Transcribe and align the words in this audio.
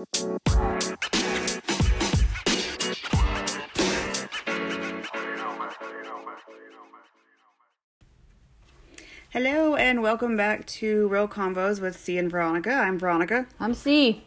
Hello 0.00 0.06
and 9.76 10.02
welcome 10.02 10.38
back 10.38 10.64
to 10.66 11.06
Real 11.08 11.28
Combos 11.28 11.82
with 11.82 11.98
C 11.98 12.16
and 12.16 12.30
Veronica. 12.30 12.72
I'm 12.72 12.98
Veronica, 12.98 13.46
I'm 13.60 13.74
C. 13.74 14.24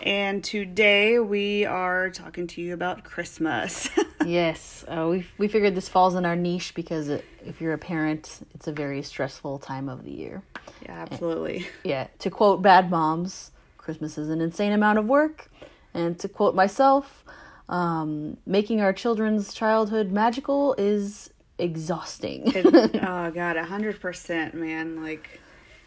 and 0.00 0.44
today 0.44 1.18
we 1.18 1.64
are 1.64 2.10
talking 2.10 2.46
to 2.48 2.60
you 2.60 2.74
about 2.74 3.02
Christmas. 3.02 3.88
yes, 4.26 4.84
uh, 4.86 5.08
we 5.10 5.26
we 5.38 5.48
figured 5.48 5.74
this 5.74 5.88
falls 5.88 6.14
in 6.14 6.26
our 6.26 6.36
niche 6.36 6.74
because 6.74 7.08
it, 7.08 7.24
if 7.42 7.62
you're 7.62 7.72
a 7.72 7.78
parent, 7.78 8.40
it's 8.54 8.66
a 8.66 8.72
very 8.72 9.02
stressful 9.02 9.60
time 9.60 9.88
of 9.88 10.04
the 10.04 10.12
year. 10.12 10.42
yeah, 10.82 11.06
absolutely. 11.10 11.66
Yeah, 11.84 12.08
to 12.18 12.28
quote 12.28 12.60
Bad 12.60 12.90
Moms, 12.90 13.52
Christmas 13.86 14.18
is 14.18 14.30
an 14.30 14.40
insane 14.40 14.72
amount 14.72 14.98
of 14.98 15.06
work, 15.06 15.48
and 15.94 16.18
to 16.18 16.28
quote 16.28 16.56
myself, 16.56 17.24
um, 17.68 18.36
making 18.44 18.80
our 18.80 18.92
children's 18.92 19.54
childhood 19.54 20.10
magical 20.10 20.74
is 20.76 21.30
exhausting. 21.56 22.42
It- 22.52 22.66
oh 23.02 23.30
god, 23.30 23.56
a 23.56 23.64
hundred 23.64 24.00
percent, 24.00 24.54
man. 24.54 25.00
Like, 25.04 25.40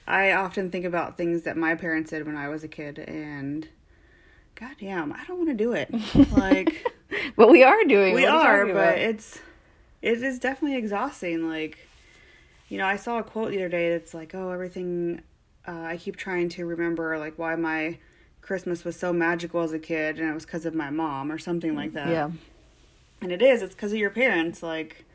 I 0.07 0.31
often 0.31 0.71
think 0.71 0.85
about 0.85 1.17
things 1.17 1.41
that 1.41 1.57
my 1.57 1.75
parents 1.75 2.11
did 2.11 2.25
when 2.25 2.37
I 2.37 2.47
was 2.47 2.63
a 2.63 2.69
kid, 2.69 2.99
and 2.99 3.67
goddamn, 4.55 5.11
I 5.11 5.25
don't 5.27 5.37
want 5.37 5.49
to 5.49 5.55
do 5.55 5.73
it. 5.73 5.93
Like, 6.31 6.85
but 7.35 7.49
we 7.51 7.63
are 7.63 7.83
doing. 7.83 8.13
we 8.13 8.25
are, 8.25 8.65
but 8.65 8.71
about? 8.71 8.97
it's 8.97 9.41
it 10.01 10.23
is 10.23 10.39
definitely 10.39 10.77
exhausting. 10.77 11.49
Like, 11.49 11.77
you 12.69 12.77
know, 12.77 12.85
I 12.85 12.95
saw 12.95 13.19
a 13.19 13.23
quote 13.23 13.51
the 13.51 13.57
other 13.57 13.67
day 13.67 13.89
that's 13.89 14.13
like, 14.13 14.33
"Oh, 14.33 14.51
everything." 14.51 15.21
Uh, 15.67 15.81
I 15.81 15.97
keep 15.97 16.15
trying 16.15 16.49
to 16.49 16.65
remember 16.65 17.17
like 17.17 17.37
why 17.37 17.55
my 17.55 17.97
Christmas 18.41 18.83
was 18.83 18.95
so 18.95 19.13
magical 19.13 19.61
as 19.61 19.73
a 19.73 19.79
kid, 19.79 20.19
and 20.19 20.29
it 20.29 20.33
was 20.33 20.45
because 20.45 20.65
of 20.65 20.73
my 20.73 20.89
mom 20.89 21.31
or 21.31 21.37
something 21.37 21.75
like 21.75 21.93
that. 21.93 22.09
yeah, 22.09 22.31
And 23.21 23.31
it 23.31 23.41
is. 23.41 23.61
It's 23.61 23.75
because 23.75 23.91
of 23.91 23.99
your 23.99 24.09
parents. 24.09 24.63
Like, 24.63 25.05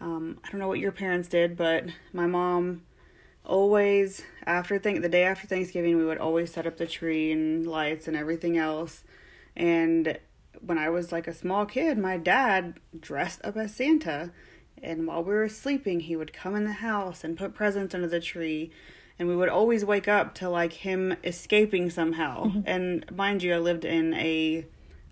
um, 0.00 0.38
I 0.44 0.50
don't 0.50 0.60
know 0.60 0.68
what 0.68 0.78
your 0.80 0.92
parents 0.92 1.28
did, 1.28 1.56
but 1.56 1.84
my 2.12 2.26
mom 2.26 2.82
always 3.44 4.22
after 4.44 4.78
think 4.78 5.02
the 5.02 5.08
day 5.08 5.22
after 5.22 5.46
Thanksgiving 5.46 5.96
we 5.96 6.04
would 6.04 6.18
always 6.18 6.52
set 6.52 6.66
up 6.66 6.76
the 6.76 6.86
tree 6.86 7.30
and 7.30 7.66
lights 7.66 8.08
and 8.08 8.16
everything 8.16 8.58
else. 8.58 9.04
And 9.56 10.18
when 10.60 10.78
I 10.78 10.88
was 10.90 11.12
like 11.12 11.26
a 11.26 11.32
small 11.32 11.64
kid, 11.64 11.96
my 11.96 12.16
dad 12.16 12.74
dressed 12.98 13.40
up 13.44 13.56
as 13.56 13.74
Santa, 13.74 14.32
and 14.82 15.06
while 15.06 15.22
we 15.22 15.32
were 15.34 15.48
sleeping, 15.48 16.00
he 16.00 16.16
would 16.16 16.32
come 16.32 16.54
in 16.54 16.64
the 16.64 16.72
house 16.72 17.24
and 17.24 17.38
put 17.38 17.54
presents 17.54 17.94
under 17.94 18.08
the 18.08 18.20
tree. 18.20 18.70
And 19.18 19.28
we 19.28 19.36
would 19.36 19.48
always 19.48 19.84
wake 19.84 20.08
up 20.08 20.34
to 20.36 20.48
like 20.48 20.72
him 20.72 21.16
escaping 21.24 21.88
somehow. 21.90 22.52
And 22.66 23.04
mind 23.10 23.42
you, 23.42 23.54
I 23.54 23.58
lived 23.58 23.84
in 23.84 24.12
a 24.14 24.66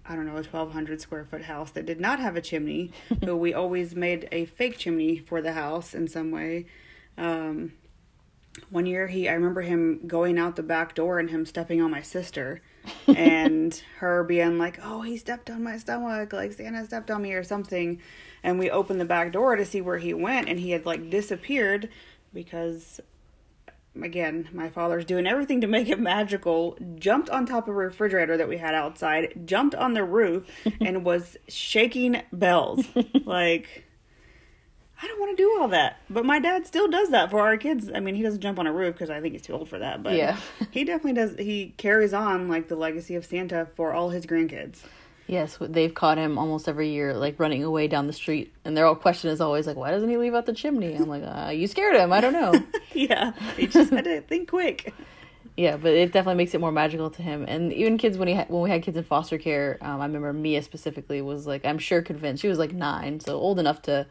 I 0.07 0.15
don't 0.15 0.27
know, 0.27 0.33
a 0.33 0.45
1200 0.45 1.01
square 1.01 1.25
foot 1.25 1.43
house 1.43 1.71
that 1.71 1.87
did 1.87 1.99
not 1.99 2.21
have 2.21 2.37
a 2.37 2.41
chimney, 2.43 2.93
but 3.21 3.37
we 3.37 3.55
always 3.55 3.95
made 3.95 4.29
a 4.31 4.45
fake 4.45 4.79
chimney 4.79 5.19
for 5.19 5.41
the 5.41 5.55
house 5.55 5.95
in 5.95 6.09
some 6.09 6.31
way. 6.31 6.67
Um, 7.17 7.73
one 8.71 8.87
year 8.87 9.09
he 9.09 9.29
I 9.29 9.33
remember 9.33 9.63
him 9.63 10.07
going 10.07 10.39
out 10.39 10.57
the 10.57 10.63
back 10.63 10.95
door 10.95 11.19
and 11.19 11.31
him 11.31 11.45
stepping 11.45 11.81
on 11.81 11.91
my 11.91 12.03
sister 12.03 12.61
and 13.09 13.83
her 13.99 14.23
being 14.23 14.59
like, 14.59 14.79
"Oh, 14.83 15.01
he 15.03 15.17
stepped 15.17 15.51
on 15.51 15.63
my 15.63 15.79
stomach, 15.79 16.33
like 16.33 16.53
Santa 16.53 16.85
stepped 16.85 17.11
on 17.11 17.23
me 17.23 17.33
or 17.33 17.43
something." 17.43 18.01
And 18.43 18.59
we 18.59 18.71
opened 18.71 19.01
the 19.01 19.07
back 19.07 19.33
door 19.33 19.57
to 19.57 19.65
see 19.65 19.81
where 19.81 19.99
he 19.99 20.13
went 20.13 20.49
and 20.49 20.61
he 20.61 20.73
had 20.73 20.85
like 20.85 21.11
disappeared 21.11 21.89
because 22.33 23.01
again, 24.03 24.49
my 24.53 24.69
father's 24.69 25.05
doing 25.05 25.27
everything 25.27 25.61
to 25.61 25.67
make 25.67 25.89
it 25.89 25.99
magical, 26.01 26.77
jumped 26.97 27.31
on 27.31 27.47
top 27.47 27.65
of 27.69 27.75
a 27.75 27.79
refrigerator 27.79 28.37
that 28.37 28.49
we 28.49 28.57
had 28.59 28.75
outside, 28.75 29.43
jumped 29.47 29.75
on 29.75 29.95
the 29.95 30.05
roof, 30.05 30.47
and 30.81 31.05
was 31.05 31.37
shaking 31.49 32.23
bells. 32.33 32.85
like, 33.25 33.85
I 35.03 35.07
don't 35.07 35.21
want 35.21 35.37
to 35.37 35.43
do 35.43 35.57
all 35.61 35.69
that. 35.69 35.99
But 36.09 36.25
my 36.25 36.39
dad 36.39 36.67
still 36.67 36.89
does 36.89 37.11
that 37.11 37.31
for 37.31 37.41
our 37.41 37.57
kids. 37.57 37.91
I 37.95 38.01
mean, 38.01 38.15
he 38.15 38.23
doesn't 38.23 38.41
jump 38.41 38.59
on 38.59 38.67
a 38.67 38.73
roof 38.73 38.95
because 38.95 39.11
I 39.11 39.21
think 39.21 39.33
he's 39.33 39.43
too 39.43 39.53
old 39.55 39.69
for 39.69 39.79
that. 39.79 40.03
But 40.03 40.15
Yeah. 40.15 40.39
he 40.71 40.85
definitely 40.85 41.15
does. 41.15 41.35
He 41.39 41.75
carries 41.77 42.15
on, 42.15 42.49
like, 42.49 42.69
the 42.69 42.77
legacy 42.77 43.15
of 43.15 43.25
Santa 43.27 43.67
for 43.77 43.93
all 43.93 44.11
his 44.11 44.25
grandkids. 44.27 44.81
Yes, 45.27 45.59
they've 45.61 45.95
caught 45.95 46.19
him 46.19 46.39
almost 46.39 46.69
every 46.69 46.91
year, 46.91 47.15
like 47.15 47.39
running 47.39 47.65
away 47.65 47.89
down 47.89 48.07
the 48.07 48.13
street, 48.13 48.53
and 48.65 48.77
their 48.77 48.87
whole 48.87 48.95
question 48.95 49.31
is 49.31 49.41
always 49.41 49.67
like, 49.67 49.77
"Why 49.77 49.91
doesn't 49.91 50.09
he 50.09 50.17
leave 50.17 50.35
out 50.35 50.47
the 50.47 50.53
chimney?" 50.53 50.95
I'm 50.95 51.09
like, 51.09 51.23
uh, 51.25 51.51
"You 51.51 51.67
scared 51.67 51.97
him. 51.97 52.13
I 52.13 52.21
don't 52.21 52.33
know." 52.33 52.55
yeah. 52.93 53.33
He 53.57 53.67
just 53.67 53.91
had 53.91 54.05
to 54.05 54.21
think 54.23 54.51
quick. 54.51 54.93
Yeah, 55.57 55.77
but 55.77 55.93
it 55.93 56.11
definitely 56.11 56.39
makes 56.39 56.53
it 56.55 56.61
more 56.61 56.73
magical 56.73 57.11
to 57.11 57.23
him. 57.23 57.45
And 57.47 57.73
even 57.73 57.97
kids 57.97 58.19
when 58.19 58.27
he 58.27 58.35
ha- 58.35 58.47
when 58.49 58.63
we 58.63 58.71
had 58.71 58.83
kids 58.83 58.97
in 58.97 59.05
foster 59.05 59.39
care, 59.39 59.79
um, 59.83 60.01
I 60.01 60.07
remember 60.07 60.33
Mia 60.33 60.61
specifically 60.63 61.23
was 61.23 61.47
like, 61.47 61.65
I'm 61.65 61.79
sure 61.79 62.03
convinced 62.03 62.43
she 62.43 62.49
was 62.49 62.59
like 62.59 62.73
nine, 62.73 63.21
so 63.21 63.37
old 63.39 63.61
enough 63.61 63.81
to 63.83 64.07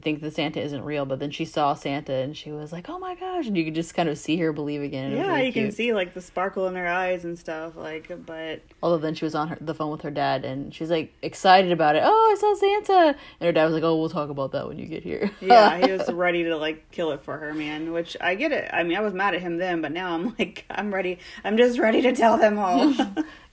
think 0.00 0.20
that 0.20 0.34
Santa 0.34 0.60
isn't 0.60 0.84
real. 0.84 1.04
But 1.04 1.18
then 1.18 1.30
she 1.30 1.44
saw 1.44 1.74
Santa 1.74 2.12
and 2.12 2.36
she 2.36 2.52
was 2.52 2.72
like, 2.72 2.88
Oh 2.88 2.98
my 2.98 3.14
gosh! 3.14 3.46
And 3.46 3.56
you 3.56 3.64
could 3.64 3.74
just 3.74 3.94
kind 3.94 4.08
of 4.08 4.18
see 4.18 4.36
her 4.38 4.52
believe 4.52 4.82
again. 4.82 5.12
Yeah, 5.12 5.34
really 5.34 5.46
you 5.46 5.52
can 5.52 5.72
see, 5.72 5.92
like, 5.92 6.14
the 6.14 6.20
sparkle 6.20 6.66
in 6.66 6.74
their 6.74 6.88
eyes 6.88 7.24
and 7.24 7.38
stuff. 7.38 7.76
Like, 7.76 8.10
but 8.26 8.62
Although 8.82 8.98
then 8.98 9.14
she 9.14 9.24
was 9.24 9.34
on 9.34 9.48
her, 9.48 9.58
the 9.60 9.74
phone 9.74 9.90
with 9.90 10.02
her 10.02 10.10
dad 10.10 10.44
and 10.44 10.74
she's 10.74 10.90
like 10.90 11.12
excited 11.22 11.72
about 11.72 11.96
it. 11.96 12.02
Oh, 12.04 12.32
I 12.32 12.40
saw 12.40 12.54
Santa, 12.54 13.18
and 13.40 13.46
her 13.46 13.52
dad 13.52 13.64
was 13.64 13.74
like, 13.74 13.82
Oh, 13.82 13.96
we'll 13.96 14.08
talk 14.08 14.30
about 14.30 14.52
that 14.52 14.68
when 14.68 14.78
you 14.78 14.86
get 14.86 15.02
here. 15.02 15.30
Yeah, 15.40 15.78
he 15.78 15.92
was 15.92 16.10
ready 16.12 16.44
to 16.44 16.56
like 16.56 16.90
kill 16.90 17.12
it 17.12 17.20
for 17.20 17.38
her, 17.38 17.54
man. 17.54 17.92
Which 17.92 18.16
I 18.20 18.34
get 18.34 18.52
it. 18.52 18.68
I 18.72 18.82
mean, 18.82 18.96
I 18.96 19.00
was 19.00 19.14
mad 19.14 19.34
at 19.34 19.40
him 19.40 19.58
then, 19.58 19.80
but 19.80 19.92
now 19.92 20.14
I'm 20.14 20.34
like, 20.38 20.64
I'm 20.70 20.92
ready. 20.92 21.18
I'm 21.44 21.56
just 21.56 21.78
ready 21.78 22.02
to 22.02 22.12
tell 22.14 22.36
them 22.36 22.58
all. 22.58 22.94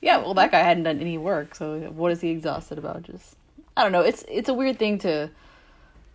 Yeah, 0.01 0.17
well, 0.17 0.33
that 0.33 0.51
guy 0.51 0.59
hadn't 0.59 0.83
done 0.83 0.99
any 0.99 1.17
work, 1.17 1.55
so 1.55 1.79
what 1.79 2.11
is 2.11 2.19
he 2.19 2.29
exhausted 2.29 2.77
about? 2.77 3.03
Just, 3.03 3.35
I 3.77 3.83
don't 3.83 3.91
know. 3.91 4.01
It's 4.01 4.25
it's 4.27 4.49
a 4.49 4.53
weird 4.53 4.77
thing 4.77 4.97
to 4.99 5.29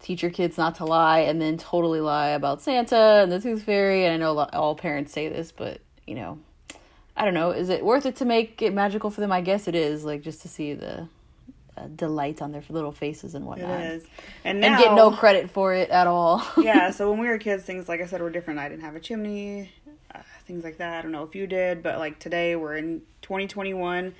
teach 0.00 0.22
your 0.22 0.30
kids 0.30 0.56
not 0.56 0.76
to 0.76 0.84
lie 0.84 1.20
and 1.20 1.40
then 1.40 1.58
totally 1.58 2.00
lie 2.00 2.28
about 2.28 2.62
Santa 2.62 3.20
and 3.22 3.32
the 3.32 3.40
Tooth 3.40 3.62
Fairy. 3.62 4.04
And 4.04 4.14
I 4.14 4.16
know 4.16 4.32
lot, 4.32 4.54
all 4.54 4.74
parents 4.74 5.12
say 5.12 5.28
this, 5.28 5.52
but 5.52 5.80
you 6.06 6.14
know, 6.14 6.38
I 7.16 7.24
don't 7.24 7.34
know. 7.34 7.50
Is 7.50 7.68
it 7.68 7.84
worth 7.84 8.06
it 8.06 8.16
to 8.16 8.24
make 8.24 8.62
it 8.62 8.72
magical 8.72 9.10
for 9.10 9.20
them? 9.20 9.32
I 9.32 9.40
guess 9.40 9.68
it 9.68 9.74
is. 9.74 10.04
Like 10.04 10.22
just 10.22 10.42
to 10.42 10.48
see 10.48 10.74
the 10.74 11.08
uh, 11.76 11.86
delight 11.94 12.40
on 12.40 12.52
their 12.52 12.62
little 12.68 12.92
faces 12.92 13.34
and 13.34 13.44
whatnot, 13.44 13.80
is, 13.80 14.06
and 14.44 14.60
now 14.60 14.74
and 14.74 14.84
get 14.84 14.94
no 14.94 15.10
credit 15.10 15.50
for 15.50 15.74
it 15.74 15.90
at 15.90 16.06
all. 16.06 16.44
yeah. 16.58 16.90
So 16.90 17.10
when 17.10 17.20
we 17.20 17.28
were 17.28 17.38
kids, 17.38 17.64
things 17.64 17.88
like 17.88 18.00
I 18.00 18.06
said 18.06 18.20
were 18.20 18.30
different. 18.30 18.60
I 18.60 18.68
didn't 18.68 18.82
have 18.82 18.96
a 18.96 19.00
chimney, 19.00 19.72
uh, 20.14 20.20
things 20.46 20.64
like 20.64 20.78
that. 20.78 20.98
I 20.98 21.02
don't 21.02 21.12
know 21.12 21.24
if 21.24 21.34
you 21.34 21.46
did, 21.46 21.82
but 21.82 21.98
like 21.98 22.18
today 22.18 22.56
we're 22.56 22.76
in 22.76 23.02
2021. 23.22 24.14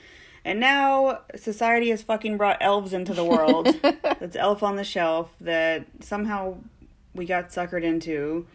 And 0.45 0.61
now 0.61 1.21
society 1.37 1.91
has 1.91 2.03
fucking 2.03 2.37
brought 2.37 2.59
elves 2.61 2.93
into 2.93 3.13
the 3.13 3.25
world. 3.25 3.75
That's 3.83 4.37
elf 4.37 4.63
on 4.63 4.77
the 4.77 4.85
shelf 4.85 5.31
that 5.41 5.87
somehow 6.01 6.59
we 7.15 7.27
got 7.27 7.51
suckered 7.51 7.83
into. 7.83 8.47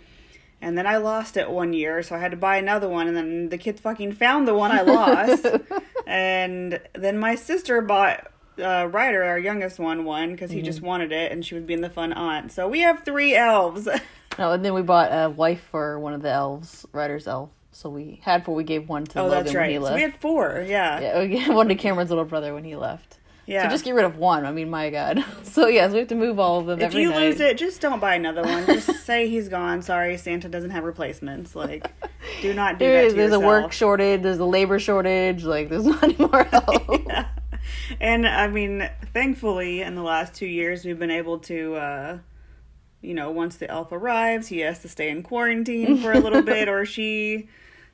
And 0.62 0.78
then 0.78 0.88
I 0.88 0.98
lost 0.98 1.36
it 1.36 1.50
one 1.50 1.74
year, 1.74 2.02
so 2.04 2.16
I 2.16 2.20
had 2.20 2.32
to 2.32 2.38
buy 2.38 2.58
another 2.58 2.88
one. 2.88 3.08
And 3.08 3.18
then 3.18 3.50
the 3.50 3.58
kids 3.58 3.82
fucking 3.82 4.14
found 4.14 4.48
the 4.48 4.54
one 4.54 4.72
I 4.72 4.82
lost. 4.82 5.46
and 6.08 6.80
then 6.94 7.18
my 7.18 7.36
sister 7.36 7.82
bought 7.82 8.32
uh, 8.62 8.88
Ryder, 8.92 9.24
our 9.24 9.40
youngest 9.40 9.80
one, 9.80 10.06
one 10.06 10.32
because 10.32 10.52
he 10.52 10.62
just 10.62 10.82
wanted 10.82 11.12
it, 11.12 11.32
and 11.32 11.46
she 11.46 11.56
was 11.56 11.64
being 11.64 11.82
the 11.82 11.90
fun 11.90 12.14
aunt. 12.14 12.52
So 12.52 12.68
we 12.68 12.82
have 12.82 13.04
three 13.04 13.36
elves. 13.36 13.88
oh, 14.40 14.52
and 14.52 14.64
then 14.64 14.74
we 14.74 14.82
bought 14.82 15.10
a 15.12 15.30
wife 15.30 15.68
for 15.72 16.00
one 16.00 16.14
of 16.14 16.22
the 16.22 16.30
elves, 16.30 16.86
Ryder's 16.92 17.28
elf. 17.28 17.50
So 17.74 17.90
we 17.90 18.22
had 18.24 18.46
four. 18.46 18.56
We 18.56 18.64
gave 18.64 18.88
one 18.88 19.06
to 19.06 19.20
oh, 19.20 19.24
Logan 19.24 19.44
that's 19.44 19.54
when 19.54 19.58
right. 19.58 19.72
he 19.72 19.78
So 19.78 19.96
we 19.96 20.02
had 20.02 20.16
four. 20.18 20.66
Yeah. 20.68 21.00
Yeah, 21.00 21.20
we 21.48 21.50
one 21.54 21.68
to 21.70 21.76
Cameron's 21.76 22.10
little 22.10 22.26
brother 22.26 22.54
when 22.54 22.64
he 22.64 22.76
left. 22.76 23.18
Yeah. 23.46 23.64
So 23.64 23.70
just 23.70 23.84
get 23.84 23.94
rid 23.94 24.06
of 24.06 24.18
one. 24.18 24.46
I 24.46 24.52
mean, 24.52 24.70
my 24.70 24.90
God. 24.90 25.24
So 25.44 25.68
yes, 25.68 25.92
we 25.92 26.00
have 26.00 26.08
to 26.08 26.16
move 26.16 26.40
all 26.40 26.62
of 26.62 26.66
them 26.66 26.82
if 26.82 26.96
you 26.96 27.12
night. 27.12 27.20
lose 27.20 27.40
it, 27.40 27.60
just 27.60 27.80
don't 27.80 28.00
buy 28.00 28.16
another 28.16 28.42
one. 28.42 28.66
Just 28.66 29.06
say 29.06 29.30
he's 29.30 29.50
gone. 29.50 29.84
Sorry, 29.84 30.18
Santa 30.18 30.50
doesn't 30.50 30.72
have 30.72 30.84
replacements. 30.84 31.56
Like, 31.56 31.92
do 32.42 32.56
not 32.56 32.80
do 32.80 32.86
There 32.86 33.02
that 33.02 33.08
is. 33.08 33.14
There's 33.14 33.32
yourself. 33.34 33.44
a 33.44 33.46
work 33.46 33.72
shortage. 33.72 34.24
There's 34.24 34.40
a 34.40 34.46
labor 34.46 34.80
shortage. 34.80 35.44
Like, 35.44 35.70
there's 35.70 35.86
not 35.86 36.02
any 36.02 36.16
more 36.18 36.44
help. 36.46 37.08
And 38.00 38.28
I 38.28 38.48
mean, 38.48 38.90
thankfully, 39.14 39.82
in 39.82 39.94
the 39.94 40.02
last 40.02 40.34
two 40.34 40.48
years, 40.48 40.86
we've 40.86 40.98
been 40.98 41.12
able 41.12 41.40
to, 41.40 41.76
uh, 41.76 42.18
you 43.04 43.14
know, 43.14 43.30
once 43.32 43.58
the 43.58 43.70
elf 43.70 43.92
arrives, 43.92 44.48
he 44.48 44.60
has 44.60 44.80
to 44.80 44.88
stay 44.90 45.10
in 45.10 45.24
quarantine 45.24 45.98
for 45.98 46.12
a 46.12 46.20
little 46.20 46.42
bit, 46.42 46.70
or 46.70 46.86
she. 46.86 47.48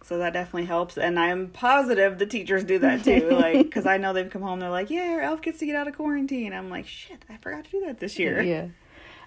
So 0.03 0.17
that 0.19 0.33
definitely 0.33 0.65
helps. 0.65 0.97
And 0.97 1.19
I'm 1.19 1.49
positive 1.49 2.19
the 2.19 2.25
teachers 2.25 2.63
do 2.63 2.79
that 2.79 3.03
too. 3.03 3.29
Like, 3.31 3.65
because 3.65 3.85
I 3.85 3.97
know 3.97 4.13
they've 4.13 4.29
come 4.29 4.41
home, 4.41 4.59
they're 4.59 4.69
like, 4.69 4.89
yeah, 4.89 5.09
our 5.11 5.21
elf 5.21 5.41
gets 5.41 5.59
to 5.59 5.65
get 5.65 5.75
out 5.75 5.87
of 5.87 5.95
quarantine. 5.95 6.53
I'm 6.53 6.69
like, 6.69 6.87
shit, 6.87 7.23
I 7.29 7.37
forgot 7.37 7.65
to 7.65 7.71
do 7.71 7.81
that 7.85 7.99
this 7.99 8.17
year. 8.17 8.41
yeah. 8.41 8.67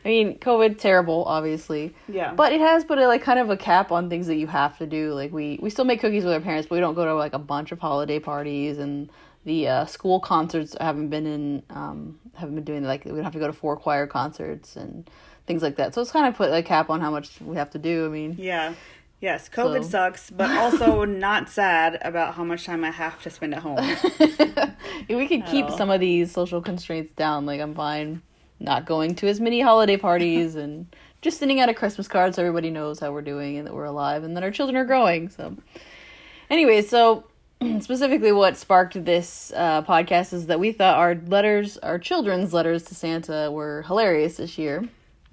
I 0.04 0.08
mean, 0.08 0.38
COVID 0.38 0.78
terrible, 0.78 1.24
obviously. 1.26 1.94
Yeah. 2.08 2.34
But 2.34 2.52
it 2.52 2.60
has 2.60 2.84
put 2.84 2.98
a 2.98 3.06
like 3.06 3.22
kind 3.22 3.38
of 3.38 3.50
a 3.50 3.56
cap 3.56 3.92
on 3.92 4.10
things 4.10 4.26
that 4.26 4.36
you 4.36 4.48
have 4.48 4.78
to 4.78 4.86
do. 4.86 5.12
Like 5.12 5.32
we 5.32 5.58
we 5.62 5.70
still 5.70 5.84
make 5.84 6.00
cookies 6.00 6.24
with 6.24 6.32
our 6.32 6.40
parents, 6.40 6.66
but 6.68 6.76
we 6.76 6.80
don't 6.80 6.94
go 6.94 7.04
to 7.04 7.14
like 7.14 7.34
a 7.34 7.38
bunch 7.38 7.70
of 7.70 7.78
holiday 7.78 8.18
parties 8.18 8.78
and 8.78 9.10
the 9.44 9.68
uh, 9.68 9.84
school 9.86 10.20
concerts 10.20 10.76
haven't 10.80 11.08
been 11.08 11.26
in 11.26 11.62
um 11.70 12.18
haven't 12.34 12.54
been 12.54 12.64
doing 12.64 12.84
like 12.84 13.04
we 13.04 13.10
don't 13.10 13.24
have 13.24 13.32
to 13.32 13.38
go 13.38 13.46
to 13.46 13.52
four 13.52 13.76
choir 13.76 14.06
concerts 14.06 14.76
and 14.76 15.08
things 15.46 15.62
like 15.62 15.76
that. 15.76 15.94
So 15.94 16.00
it's 16.00 16.10
kind 16.10 16.26
of 16.26 16.36
put 16.36 16.52
a 16.52 16.62
cap 16.62 16.90
on 16.90 17.00
how 17.00 17.10
much 17.10 17.40
we 17.40 17.56
have 17.56 17.70
to 17.70 17.78
do. 17.78 18.06
I 18.06 18.08
mean, 18.08 18.36
Yeah. 18.38 18.74
Yes, 19.20 19.48
COVID 19.48 19.84
So- 19.84 19.90
sucks, 19.90 20.30
but 20.30 20.50
also 20.58 21.04
not 21.04 21.48
sad 21.48 21.98
about 22.02 22.34
how 22.34 22.42
much 22.42 22.64
time 22.64 22.82
I 22.84 22.90
have 22.90 23.22
to 23.22 23.30
spend 23.30 23.54
at 23.54 23.62
home. 23.62 23.78
we 25.08 25.28
could 25.28 25.46
keep 25.46 25.66
Oh. 25.68 25.76
some 25.76 25.90
of 25.90 26.00
these 26.00 26.32
social 26.32 26.60
constraints 26.60 27.12
down. 27.12 27.46
Like 27.46 27.60
I'm 27.60 27.74
fine 27.74 28.22
not 28.58 28.84
going 28.86 29.14
to 29.16 29.28
as 29.28 29.40
many 29.40 29.60
holiday 29.60 29.96
parties 29.96 30.54
and 30.62 30.86
just 31.20 31.38
sending 31.38 31.60
out 31.60 31.68
a 31.68 31.74
Christmas 31.74 32.08
card 32.08 32.34
so 32.34 32.42
everybody 32.42 32.70
knows 32.70 32.98
how 32.98 33.12
we're 33.12 33.22
doing 33.22 33.56
and 33.58 33.66
that 33.66 33.74
we're 33.74 33.84
alive 33.84 34.24
and 34.24 34.36
that 34.36 34.42
our 34.42 34.50
children 34.50 34.76
are 34.76 34.84
growing. 34.84 35.28
So, 35.28 35.56
anyway, 36.50 36.82
so 36.82 37.24
specifically 37.80 38.32
what 38.32 38.56
sparked 38.56 39.04
this 39.04 39.52
uh, 39.54 39.82
podcast 39.82 40.32
is 40.32 40.46
that 40.46 40.58
we 40.58 40.72
thought 40.72 40.96
our 40.98 41.14
letters, 41.26 41.78
our 41.78 41.98
children's 41.98 42.52
letters 42.52 42.82
to 42.84 42.94
Santa, 42.96 43.50
were 43.52 43.82
hilarious 43.82 44.36
this 44.38 44.58
year. 44.58 44.82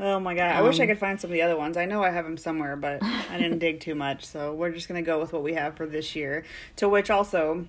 Oh 0.01 0.19
my 0.19 0.33
god, 0.33 0.55
I 0.55 0.61
wish 0.61 0.79
I 0.79 0.83
Um, 0.83 0.89
could 0.89 0.99
find 0.99 1.19
some 1.19 1.29
of 1.29 1.33
the 1.33 1.41
other 1.41 1.57
ones. 1.57 1.75
I 1.75 1.85
know 1.85 2.01
I 2.03 2.09
have 2.09 2.23
them 2.23 2.37
somewhere, 2.37 2.75
but 2.77 3.03
I 3.03 3.37
didn't 3.37 3.59
dig 3.67 3.81
too 3.81 3.95
much, 3.95 4.25
so 4.25 4.53
we're 4.53 4.71
just 4.71 4.87
gonna 4.87 5.01
go 5.01 5.19
with 5.19 5.33
what 5.33 5.43
we 5.43 5.53
have 5.55 5.75
for 5.75 5.85
this 5.85 6.15
year. 6.15 6.45
To 6.77 6.87
which 6.87 7.09
also, 7.09 7.65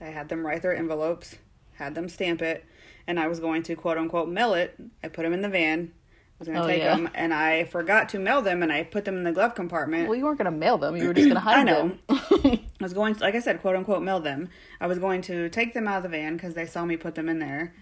I 0.00 0.06
had 0.06 0.28
them 0.30 0.46
write 0.46 0.62
their 0.62 0.74
envelopes, 0.74 1.36
had 1.74 1.94
them 1.94 2.08
stamp 2.08 2.40
it, 2.40 2.64
and 3.06 3.20
I 3.20 3.28
was 3.28 3.40
going 3.40 3.62
to 3.64 3.74
quote 3.76 3.98
unquote 3.98 4.28
mail 4.28 4.54
it. 4.54 4.74
I 5.04 5.08
put 5.08 5.22
them 5.24 5.34
in 5.34 5.42
the 5.42 5.48
van. 5.50 5.92
I 5.92 6.34
was 6.38 6.48
gonna 6.48 6.64
Oh, 6.64 6.66
take 6.66 6.78
yeah. 6.82 6.96
them, 6.96 7.10
and 7.14 7.34
I 7.34 7.64
forgot 7.64 8.08
to 8.10 8.18
mail 8.18 8.40
them, 8.40 8.62
and 8.62 8.72
I 8.72 8.82
put 8.82 9.04
them 9.04 9.16
in 9.16 9.24
the 9.24 9.32
glove 9.32 9.54
compartment. 9.54 10.08
Well, 10.08 10.16
you 10.16 10.24
weren't 10.24 10.38
gonna 10.38 10.50
mail 10.50 10.78
them; 10.78 10.96
you 10.96 11.08
were 11.08 11.14
just 11.14 11.28
gonna 11.28 11.40
hide 11.40 11.66
them. 11.66 11.98
I 12.08 12.14
know. 12.14 12.38
them. 12.38 12.60
I 12.80 12.80
was 12.84 12.94
going, 12.94 13.14
to, 13.16 13.20
like 13.20 13.34
I 13.34 13.40
said, 13.40 13.60
quote 13.60 13.76
unquote, 13.76 14.02
mail 14.02 14.20
them. 14.20 14.48
I 14.80 14.86
was 14.86 14.98
going 14.98 15.20
to 15.22 15.48
take 15.50 15.74
them 15.74 15.86
out 15.88 15.98
of 15.98 16.02
the 16.04 16.08
van 16.10 16.36
because 16.36 16.54
they 16.54 16.66
saw 16.66 16.84
me 16.86 16.96
put 16.96 17.14
them 17.16 17.28
in 17.28 17.38
there 17.38 17.74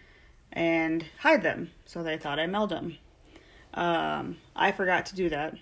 and 0.53 1.05
hide 1.21 1.43
them. 1.43 1.71
So 1.85 2.03
they 2.03 2.17
thought 2.17 2.39
I 2.41 2.47
mailed 2.47 2.71
them. 2.71 2.97
Um, 3.75 4.37
I 4.57 4.73
forgot 4.73 5.07
to 5.07 5.15
do 5.17 5.29
that. 5.31 5.57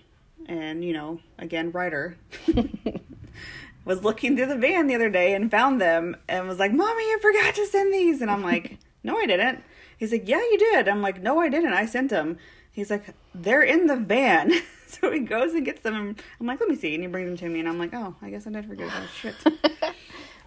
And, 0.47 0.83
you 0.83 0.93
know, 0.93 1.19
again, 1.39 1.71
Ryder 1.71 2.17
was 3.85 4.03
looking 4.03 4.35
through 4.35 4.47
the 4.47 4.57
van 4.57 4.87
the 4.87 4.95
other 4.95 5.09
day 5.09 5.33
and 5.33 5.49
found 5.49 5.81
them 5.81 6.15
and 6.27 6.47
was 6.47 6.59
like, 6.59 6.71
Mommy, 6.73 7.03
I 7.03 7.17
forgot 7.21 7.55
to 7.55 7.65
send 7.65 7.93
these. 7.93 8.21
And 8.21 8.29
I'm 8.29 8.43
like, 8.43 8.77
No, 9.03 9.17
I 9.17 9.25
didn't. 9.25 9.63
He's 9.97 10.11
like, 10.11 10.27
Yeah, 10.27 10.39
you 10.39 10.57
did. 10.57 10.87
I'm 10.87 11.01
like, 11.01 11.21
No, 11.21 11.39
I 11.39 11.49
didn't. 11.49 11.73
I 11.73 11.85
sent 11.85 12.09
them. 12.09 12.37
He's 12.71 12.89
like, 12.89 13.03
They're 13.33 13.61
in 13.61 13.87
the 13.87 13.95
van. 13.97 14.51
so 14.87 15.11
he 15.11 15.19
goes 15.19 15.53
and 15.53 15.65
gets 15.65 15.81
them. 15.81 15.95
And 15.95 16.21
I'm 16.39 16.47
like, 16.47 16.59
Let 16.59 16.69
me 16.69 16.75
see. 16.75 16.93
And 16.93 17.03
he 17.03 17.07
brings 17.07 17.27
them 17.27 17.37
to 17.37 17.49
me. 17.49 17.59
And 17.61 17.69
I'm 17.69 17.79
like, 17.79 17.93
Oh, 17.93 18.15
I 18.21 18.29
guess 18.29 18.45
I 18.47 18.51
did 18.51 18.65
forget. 18.65 18.89
Oh, 18.91 19.07
shit. 19.19 19.35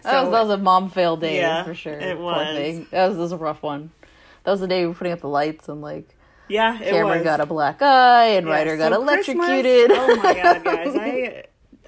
That 0.03 0.21
was, 0.23 0.31
that 0.31 0.41
was 0.41 0.49
a 0.51 0.57
mom 0.57 0.89
fail 0.89 1.17
day 1.17 1.37
Yeah, 1.37 1.63
for 1.63 1.73
sure. 1.73 1.99
it 1.99 2.17
was. 2.17 2.89
That 2.91 3.07
was, 3.09 3.15
that 3.15 3.21
was 3.21 3.31
a 3.33 3.37
rough 3.37 3.61
one. 3.61 3.91
That 4.43 4.51
was 4.51 4.61
the 4.61 4.67
day 4.67 4.81
we 4.81 4.87
were 4.87 4.93
putting 4.93 5.11
up 5.11 5.19
the 5.21 5.27
lights 5.27 5.67
and 5.67 5.81
like 5.81 6.15
Yeah, 6.49 6.75
it 6.79 6.91
Cameron 6.91 7.19
was. 7.19 7.23
got 7.23 7.39
a 7.39 7.45
black 7.45 7.81
eye 7.81 8.25
and 8.27 8.47
Yeah, 8.47 8.53
Ryder 8.53 8.77
got 8.77 8.91
so 8.93 9.03
Christmas- 9.05 9.37
electrocuted. 9.37 9.91
oh 9.91 10.15
my 10.17 10.33
god, 10.43 10.63
guys! 10.63 10.95
I, 10.95 11.43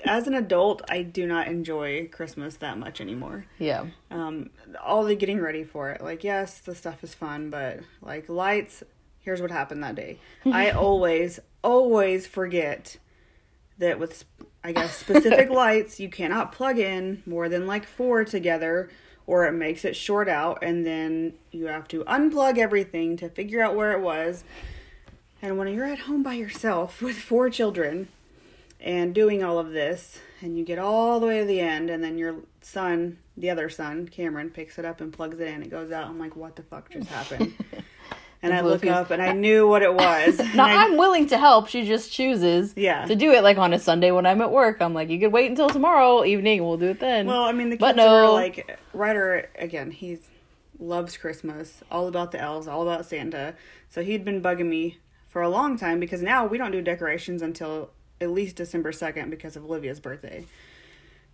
as 0.06 0.28
an 0.28 0.34
adult, 0.34 0.82
I 0.90 1.02
do 1.04 1.26
not 1.28 1.48
enjoy 1.48 2.08
Christmas 2.08 2.56
that 2.58 2.78
much 2.78 3.02
anymore. 3.02 3.46
yeah. 3.58 3.86
Um, 4.12 4.50
all 4.84 5.04
the 5.04 5.16
getting 5.16 5.40
ready 5.40 5.64
for 5.64 5.90
it, 5.92 6.02
like 6.02 6.24
yes, 6.24 6.60
the 6.60 6.74
stuff 6.76 7.04
is 7.04 7.14
fun, 7.14 7.50
but 7.50 7.80
like 8.02 8.30
lights. 8.30 8.84
Here's 9.22 9.42
what 9.42 9.52
happened 9.52 9.84
that 9.84 9.96
day. 9.96 10.20
I 10.46 10.72
always, 10.86 11.40
always 11.64 12.26
forget 12.26 12.98
that 13.78 14.00
with, 14.00 14.24
I 14.64 14.72
guess, 14.72 14.96
specific 14.98 15.50
lights, 15.52 16.00
you 16.00 16.10
cannot 16.10 16.52
plug 16.54 16.80
in 16.80 17.22
more 17.26 17.48
than 17.50 17.68
like 17.68 17.86
four 17.86 18.24
together, 18.24 18.90
or 19.30 19.46
it 19.46 19.52
makes 19.52 19.86
it 19.86 19.96
short 19.96 20.28
out, 20.28 20.58
and 20.64 20.84
then 20.84 21.32
you 21.52 21.68
have 21.68 21.88
to 21.88 22.04
unplug 22.06 22.58
everything 22.58 23.16
to 23.16 23.30
figure 23.30 23.62
out 23.62 23.76
where 23.76 23.92
it 23.92 24.02
was. 24.02 24.44
And 25.40 25.56
when 25.56 25.68
you're 25.68 25.86
at 25.86 26.00
home 26.00 26.24
by 26.24 26.34
yourself 26.34 27.00
with 27.04 27.16
four 27.16 27.52
children 27.52 28.08
and 28.80 29.14
doing 29.14 29.44
all 29.44 29.60
of 29.60 29.70
this, 29.70 30.18
and 30.42 30.58
you 30.58 30.66
get 30.66 30.80
all 30.80 31.20
the 31.20 31.28
way 31.28 31.42
to 31.42 31.46
the 31.46 31.60
end, 31.60 31.92
and 31.92 32.04
then 32.04 32.18
your 32.18 32.38
son, 32.62 33.20
the 33.38 33.52
other 33.52 33.70
son, 33.70 34.08
Cameron, 34.08 34.50
picks 34.50 34.80
it 34.80 34.86
up 34.86 35.00
and 35.00 35.14
plugs 35.14 35.40
it 35.40 35.48
in, 35.48 35.62
it 35.62 35.70
goes 35.70 35.92
out. 35.92 36.08
I'm 36.08 36.18
like, 36.18 36.36
what 36.36 36.56
the 36.56 36.64
fuck 36.64 36.90
just 36.90 37.08
happened? 37.10 37.54
and 38.42 38.54
I 38.54 38.62
look 38.62 38.86
up 38.86 39.12
and 39.12 39.22
I 39.22 39.34
knew 39.34 39.68
what 39.68 39.82
it 39.82 39.94
was. 39.94 40.40
Now 40.56 40.66
I- 40.66 40.84
I'm 40.86 40.98
willing 40.98 41.28
to 41.28 41.38
help. 41.38 41.68
She 41.68 41.86
just 41.86 42.12
chooses 42.12 42.74
Yeah. 42.78 43.06
to 43.06 43.16
do 43.16 43.32
it 43.32 43.44
like 43.44 43.58
on 43.58 43.74
a 43.74 43.80
Sunday 43.80 44.12
when 44.12 44.26
I'm 44.26 44.42
at 44.42 44.52
work. 44.52 44.82
I'm 44.82 44.94
like, 44.94 45.10
you 45.10 45.20
could 45.20 45.32
wait 45.34 45.50
until 45.50 45.70
tomorrow 45.70 46.24
evening. 46.24 46.64
We'll 46.66 46.78
do 46.78 46.88
it 46.90 47.00
then. 47.00 47.26
Well, 47.28 47.44
I 47.44 47.52
mean, 47.52 47.70
the 47.70 47.78
But 47.78 47.96
kids 47.96 48.06
were 48.06 48.24
no. 48.24 48.34
like 48.34 48.80
Ryder 48.94 49.50
again. 49.58 49.92
He's 49.92 50.20
loves 50.80 51.18
Christmas, 51.18 51.82
all 51.92 52.08
about 52.08 52.32
the 52.32 52.40
elves, 52.40 52.68
all 52.68 52.82
about 52.84 53.06
Santa. 53.06 53.56
So 53.90 54.02
he'd 54.02 54.24
been 54.24 54.42
bugging 54.42 54.68
me 54.70 54.98
for 55.28 55.42
a 55.42 55.50
long 55.50 55.78
time 55.78 56.00
because 56.00 56.22
now 56.22 56.46
we 56.46 56.58
don't 56.58 56.72
do 56.72 56.82
decorations 56.82 57.42
until 57.42 57.92
at 58.22 58.32
least 58.32 58.56
December 58.56 58.92
second 58.94 59.30
because 59.30 59.56
of 59.58 59.66
Olivia's 59.66 60.00
birthday. 60.00 60.46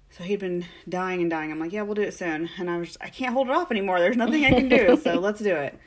So 0.10 0.24
he'd 0.24 0.40
been 0.40 0.66
dying 0.88 1.22
and 1.22 1.30
dying. 1.30 1.52
I'm 1.52 1.60
like, 1.60 1.74
yeah, 1.74 1.82
we'll 1.82 1.94
do 1.96 2.02
it 2.02 2.14
soon. 2.14 2.50
And 2.58 2.70
I 2.70 2.78
was, 2.78 2.90
just, 2.90 2.98
I 3.02 3.10
can't 3.10 3.34
hold 3.34 3.48
it 3.50 3.54
off 3.54 3.70
anymore. 3.70 4.00
There's 4.00 4.16
nothing 4.18 4.46
I 4.46 4.50
can 4.52 4.70
do. 4.70 4.98
so 5.04 5.16
let's 5.20 5.42
do 5.42 5.54
it. 5.56 5.78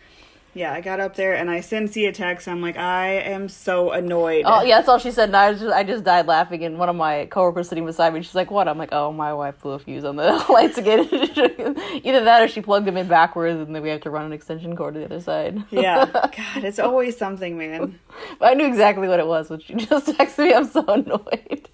Yeah, 0.55 0.73
I 0.73 0.81
got 0.81 0.99
up 0.99 1.15
there 1.15 1.35
and 1.35 1.51
I 1.51 1.61
sent 1.61 1.93
C 1.93 2.07
a 2.07 2.13
text. 2.13 2.49
I'm 2.49 2.61
like, 2.61 2.77
I 2.77 3.09
am 3.21 3.49
so 3.49 3.93
annoyed. 3.93 4.45
Oh 4.47 4.63
yeah, 4.63 4.79
that's 4.79 4.89
all 4.89 4.99
she 4.99 5.11
said, 5.11 5.29
and 5.29 5.37
I 5.37 5.51
was 5.51 5.61
just 5.61 5.73
I 5.73 5.85
just 5.85 6.05
died 6.05 6.27
laughing. 6.27 6.65
And 6.65 6.79
one 6.79 6.89
of 6.89 6.97
my 6.97 7.27
coworkers 7.27 7.69
sitting 7.69 7.85
beside 7.85 8.13
me, 8.15 8.23
she's 8.23 8.35
like, 8.35 8.51
"What?" 8.51 8.67
I'm 8.67 8.79
like, 8.79 8.89
"Oh, 8.93 9.13
my 9.13 9.33
wife 9.35 9.61
blew 9.61 9.73
a 9.73 9.79
fuse 9.79 10.05
on 10.05 10.17
the 10.17 10.25
lights 10.49 10.79
again." 10.79 11.07
Either 12.05 12.25
that, 12.25 12.43
or 12.43 12.49
she 12.49 12.61
plugged 12.61 12.87
them 12.87 12.97
in 12.97 13.07
backwards, 13.07 13.61
and 13.61 13.75
then 13.75 13.83
we 13.83 13.91
have 13.91 14.01
to 14.01 14.11
run 14.11 14.25
an 14.27 14.33
extension 14.33 14.75
cord 14.75 14.95
to 14.95 15.01
the 15.01 15.07
other 15.07 15.21
side. 15.21 15.63
yeah. 15.71 16.07
God, 16.13 16.65
it's 16.65 16.79
always 16.79 17.17
something, 17.17 17.57
man. 17.57 17.99
I 18.41 18.55
knew 18.55 18.67
exactly 18.67 19.07
what 19.07 19.21
it 19.21 19.27
was 19.27 19.51
when 19.51 19.61
she 19.61 19.75
just 19.75 20.07
texted 20.07 20.45
me. 20.47 20.55
I'm 20.55 20.65
so 20.67 20.85
annoyed. 20.87 21.69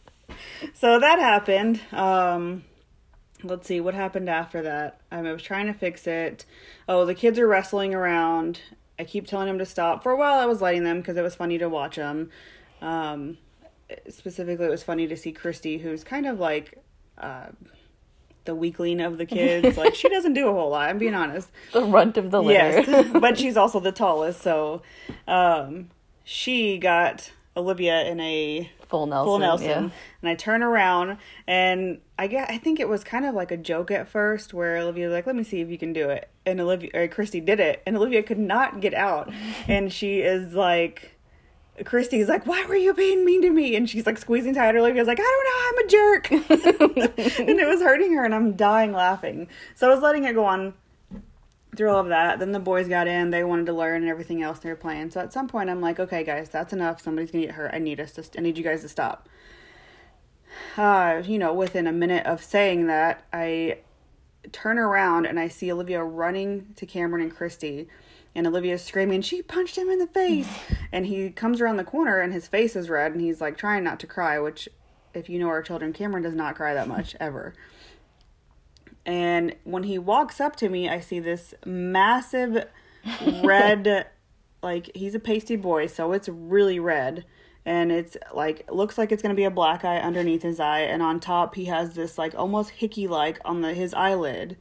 so 0.74 0.98
that 0.98 1.18
happened. 1.20 1.80
Um, 1.92 2.64
let's 3.44 3.66
see 3.66 3.80
what 3.80 3.94
happened 3.94 4.28
after 4.28 4.62
that. 4.62 5.00
Um, 5.12 5.26
I 5.26 5.32
was 5.32 5.42
trying 5.42 5.66
to 5.66 5.72
fix 5.74 6.06
it. 6.06 6.44
Oh, 6.88 7.04
the 7.04 7.14
kids 7.14 7.38
are 7.38 7.46
wrestling 7.46 7.94
around. 7.94 8.60
I 8.98 9.04
keep 9.04 9.26
telling 9.26 9.46
them 9.46 9.58
to 9.58 9.66
stop. 9.66 10.02
For 10.02 10.12
a 10.12 10.16
while, 10.16 10.38
I 10.38 10.46
was 10.46 10.60
letting 10.60 10.84
them 10.84 11.00
because 11.00 11.16
it 11.16 11.22
was 11.22 11.34
funny 11.34 11.58
to 11.58 11.68
watch 11.68 11.96
them. 11.96 12.30
Um, 12.80 13.38
specifically, 14.08 14.66
it 14.66 14.70
was 14.70 14.82
funny 14.82 15.06
to 15.06 15.16
see 15.16 15.32
Christy, 15.32 15.78
who's 15.78 16.04
kind 16.04 16.26
of 16.26 16.38
like 16.38 16.78
uh, 17.18 17.48
the 18.44 18.54
weakling 18.54 19.00
of 19.00 19.18
the 19.18 19.26
kids. 19.26 19.76
like 19.76 19.94
she 19.94 20.08
doesn't 20.08 20.34
do 20.34 20.48
a 20.48 20.52
whole 20.52 20.70
lot. 20.70 20.88
I'm 20.88 20.98
being 20.98 21.14
honest. 21.14 21.50
The 21.72 21.82
runt 21.82 22.16
of 22.16 22.30
the 22.30 22.42
litter. 22.42 22.80
Yes, 22.80 23.08
but 23.12 23.38
she's 23.38 23.56
also 23.56 23.80
the 23.80 23.92
tallest, 23.92 24.40
so 24.40 24.82
um, 25.26 25.90
she 26.22 26.78
got 26.78 27.32
Olivia 27.56 28.04
in 28.04 28.20
a 28.20 28.70
Full 28.94 29.06
Nelson. 29.06 29.26
full 29.28 29.38
Nelson, 29.38 29.68
Yeah. 29.68 29.76
and 30.22 30.28
I 30.30 30.34
turn 30.34 30.62
around 30.62 31.18
and 31.46 31.98
I 32.18 32.26
get 32.28 32.48
I 32.50 32.58
think 32.58 32.78
it 32.80 32.88
was 32.88 33.02
kind 33.04 33.24
of 33.26 33.34
like 33.34 33.50
a 33.50 33.56
joke 33.56 33.90
at 33.90 34.08
first 34.08 34.54
where 34.54 34.76
Olivia's 34.78 35.12
like, 35.12 35.26
"Let 35.26 35.36
me 35.36 35.42
see 35.42 35.60
if 35.60 35.68
you 35.68 35.78
can 35.78 35.92
do 35.92 36.08
it," 36.10 36.28
and 36.46 36.60
Olivia 36.60 36.90
or 36.94 37.08
Christy 37.08 37.40
did 37.40 37.58
it, 37.60 37.82
and 37.86 37.96
Olivia 37.96 38.22
could 38.22 38.38
not 38.38 38.80
get 38.80 38.94
out, 38.94 39.32
and 39.68 39.92
she 39.92 40.20
is 40.20 40.54
like. 40.54 41.10
Christy's 41.84 42.28
like, 42.28 42.46
why 42.46 42.64
were 42.66 42.76
you 42.76 42.94
being 42.94 43.24
mean 43.24 43.42
to 43.42 43.50
me? 43.50 43.74
And 43.74 43.90
she's 43.90 44.06
like 44.06 44.16
squeezing 44.16 44.54
tighter. 44.54 44.78
Olivia's 44.78 45.08
like, 45.08 45.18
I 45.20 45.22
don't 45.24 45.44
know, 45.50 45.60
I'm 45.66 45.84
a 45.84 45.88
jerk. 45.90 46.30
and 47.40 47.58
it 47.58 47.66
was 47.66 47.82
hurting 47.82 48.12
her, 48.12 48.24
and 48.24 48.32
I'm 48.32 48.52
dying 48.54 48.92
laughing. 48.92 49.48
So 49.74 49.90
I 49.90 49.92
was 49.92 50.00
letting 50.00 50.22
it 50.22 50.34
go 50.34 50.44
on 50.44 50.74
through 51.76 51.90
all 51.90 52.00
of 52.00 52.08
that. 52.08 52.38
Then 52.38 52.52
the 52.52 52.60
boys 52.60 52.88
got 52.88 53.06
in, 53.06 53.30
they 53.30 53.44
wanted 53.44 53.66
to 53.66 53.72
learn 53.72 54.02
and 54.02 54.10
everything 54.10 54.42
else 54.42 54.58
they 54.58 54.68
were 54.68 54.76
playing. 54.76 55.10
So 55.10 55.20
at 55.20 55.32
some 55.32 55.48
point 55.48 55.70
I'm 55.70 55.80
like, 55.80 55.98
okay 56.00 56.24
guys, 56.24 56.48
that's 56.48 56.72
enough. 56.72 57.00
Somebody's 57.00 57.30
gonna 57.30 57.46
get 57.46 57.54
hurt. 57.54 57.72
I 57.74 57.78
need 57.78 58.00
us 58.00 58.12
to 58.12 58.24
I 58.38 58.40
need 58.40 58.58
you 58.58 58.64
guys 58.64 58.82
to 58.82 58.88
stop. 58.88 59.28
Uh, 60.76 61.22
you 61.24 61.38
know, 61.38 61.52
within 61.52 61.86
a 61.86 61.92
minute 61.92 62.26
of 62.26 62.42
saying 62.42 62.86
that, 62.86 63.24
I 63.32 63.78
turn 64.52 64.78
around 64.78 65.26
and 65.26 65.38
I 65.38 65.48
see 65.48 65.72
Olivia 65.72 66.02
running 66.02 66.74
to 66.76 66.86
Cameron 66.86 67.22
and 67.22 67.34
Christy. 67.34 67.88
And 68.36 68.46
Olivia's 68.46 68.82
screaming, 68.82 69.22
she 69.22 69.42
punched 69.42 69.76
him 69.76 69.88
in 69.88 69.98
the 69.98 70.06
face. 70.08 70.48
and 70.92 71.06
he 71.06 71.30
comes 71.30 71.60
around 71.60 71.76
the 71.76 71.84
corner 71.84 72.20
and 72.20 72.32
his 72.32 72.48
face 72.48 72.76
is 72.76 72.88
red 72.88 73.12
and 73.12 73.20
he's 73.20 73.40
like 73.40 73.56
trying 73.56 73.84
not 73.84 74.00
to 74.00 74.06
cry, 74.06 74.38
which 74.38 74.68
if 75.12 75.28
you 75.28 75.38
know 75.38 75.48
our 75.48 75.62
children, 75.62 75.92
Cameron 75.92 76.24
does 76.24 76.34
not 76.34 76.56
cry 76.56 76.74
that 76.74 76.88
much 76.88 77.14
ever. 77.20 77.54
And 79.06 79.54
when 79.64 79.82
he 79.82 79.98
walks 79.98 80.40
up 80.40 80.56
to 80.56 80.68
me, 80.68 80.88
I 80.88 81.00
see 81.00 81.20
this 81.20 81.54
massive 81.66 82.66
red, 83.42 84.06
like 84.62 84.90
he's 84.94 85.14
a 85.14 85.20
pasty 85.20 85.56
boy, 85.56 85.86
so 85.86 86.12
it's 86.12 86.28
really 86.28 86.78
red. 86.78 87.24
And 87.66 87.90
it's 87.90 88.16
like 88.32 88.70
looks 88.70 88.98
like 88.98 89.10
it's 89.10 89.22
gonna 89.22 89.34
be 89.34 89.44
a 89.44 89.50
black 89.50 89.84
eye 89.84 89.98
underneath 89.98 90.42
his 90.42 90.60
eye, 90.60 90.80
and 90.80 91.02
on 91.02 91.20
top 91.20 91.54
he 91.54 91.66
has 91.66 91.94
this 91.94 92.18
like 92.18 92.34
almost 92.34 92.70
hickey 92.70 93.06
like 93.06 93.40
on 93.44 93.60
the 93.60 93.74
his 93.74 93.94
eyelid. 93.94 94.56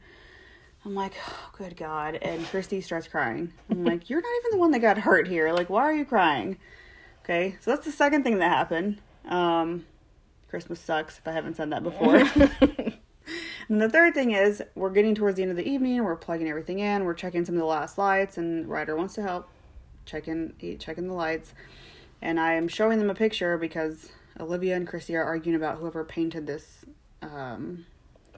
I'm 0.86 0.94
like, 0.94 1.14
oh, 1.26 1.50
good 1.56 1.78
God. 1.78 2.18
And 2.20 2.44
Christy 2.46 2.82
starts 2.82 3.08
crying. 3.08 3.54
I'm 3.70 3.84
like, 3.86 4.10
you're 4.10 4.20
not 4.20 4.32
even 4.40 4.50
the 4.50 4.58
one 4.58 4.70
that 4.72 4.80
got 4.80 4.98
hurt 4.98 5.26
here. 5.26 5.50
Like, 5.50 5.70
why 5.70 5.82
are 5.82 5.94
you 5.94 6.04
crying? 6.04 6.58
Okay, 7.24 7.56
so 7.60 7.70
that's 7.70 7.86
the 7.86 7.92
second 7.92 8.22
thing 8.22 8.38
that 8.38 8.50
happened. 8.50 9.00
Um, 9.24 9.86
Christmas 10.48 10.80
sucks 10.80 11.18
if 11.18 11.26
I 11.26 11.32
haven't 11.32 11.56
said 11.56 11.70
that 11.70 11.82
before. 11.82 12.22
and 13.68 13.80
the 13.80 13.88
third 13.88 14.14
thing 14.14 14.32
is, 14.32 14.62
we're 14.74 14.90
getting 14.90 15.14
towards 15.14 15.36
the 15.36 15.42
end 15.42 15.50
of 15.50 15.56
the 15.56 15.68
evening. 15.68 16.02
We're 16.04 16.16
plugging 16.16 16.48
everything 16.48 16.78
in. 16.80 17.04
We're 17.04 17.14
checking 17.14 17.44
some 17.44 17.54
of 17.54 17.60
the 17.60 17.66
last 17.66 17.98
lights, 17.98 18.38
and 18.38 18.68
Ryder 18.68 18.96
wants 18.96 19.14
to 19.14 19.22
help 19.22 19.48
checking 20.06 20.52
checking 20.78 21.08
the 21.08 21.14
lights. 21.14 21.54
And 22.22 22.40
I 22.40 22.54
am 22.54 22.68
showing 22.68 22.98
them 22.98 23.10
a 23.10 23.14
picture 23.14 23.58
because 23.58 24.10
Olivia 24.40 24.76
and 24.76 24.86
Christy 24.86 25.14
are 25.16 25.24
arguing 25.24 25.56
about 25.56 25.78
whoever 25.78 26.04
painted 26.04 26.46
this. 26.46 26.84
Um, 27.22 27.86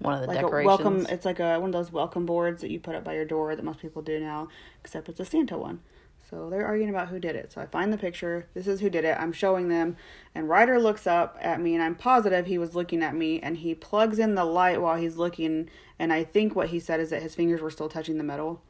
One 0.01 0.15
of 0.15 0.21
the 0.21 0.27
like 0.27 0.39
a 0.39 0.43
decorations. 0.43 0.67
welcome. 0.67 1.07
It's 1.09 1.25
like 1.25 1.41
a 1.41 1.59
one 1.59 1.71
of 1.71 1.73
those 1.73 1.93
welcome 1.93 2.27
boards 2.27 2.61
that 2.63 2.71
you 2.71 2.81
put 2.81 2.95
up 2.95 3.05
by 3.05 3.15
your 3.15 3.25
door 3.25 3.55
that 3.57 3.65
most 3.65 3.81
people 3.81 4.03
do 4.03 4.19
now, 4.21 4.49
except 4.85 5.09
it's 5.09 5.21
a 5.21 5.25
Santa 5.25 5.57
one. 5.59 5.81
So 6.29 6.51
they're 6.51 6.67
arguing 6.67 6.91
about 6.91 7.09
who 7.09 7.21
did 7.21 7.37
it. 7.37 7.53
So 7.53 7.61
I 7.61 7.67
find 7.67 7.93
the 7.93 7.99
picture. 7.99 8.49
This 8.53 8.67
is 8.67 8.81
who 8.81 8.91
did 8.91 9.05
it. 9.05 9.17
I'm 9.19 9.33
showing 9.33 9.69
them, 9.69 9.97
and 10.35 10.49
Ryder 10.49 10.81
looks 10.81 11.07
up 11.07 11.39
at 11.41 11.61
me, 11.61 11.75
and 11.75 11.83
I'm 11.83 11.95
positive 11.95 12.47
he 12.47 12.59
was 12.59 12.75
looking 12.75 13.03
at 13.03 13.15
me, 13.15 13.39
and 13.41 13.59
he 13.59 13.75
plugs 13.75 14.19
in 14.19 14.35
the 14.35 14.45
light 14.45 14.83
while 14.83 14.97
he's 14.97 15.17
looking, 15.17 15.71
and 15.99 16.13
I 16.13 16.25
think 16.25 16.57
what 16.57 16.71
he 16.71 16.81
said 16.81 16.99
is 16.99 17.11
that 17.11 17.23
his 17.23 17.37
fingers 17.37 17.61
were 17.61 17.71
still 17.71 17.89
touching 17.89 18.19
the 18.19 18.25
metal. 18.25 18.61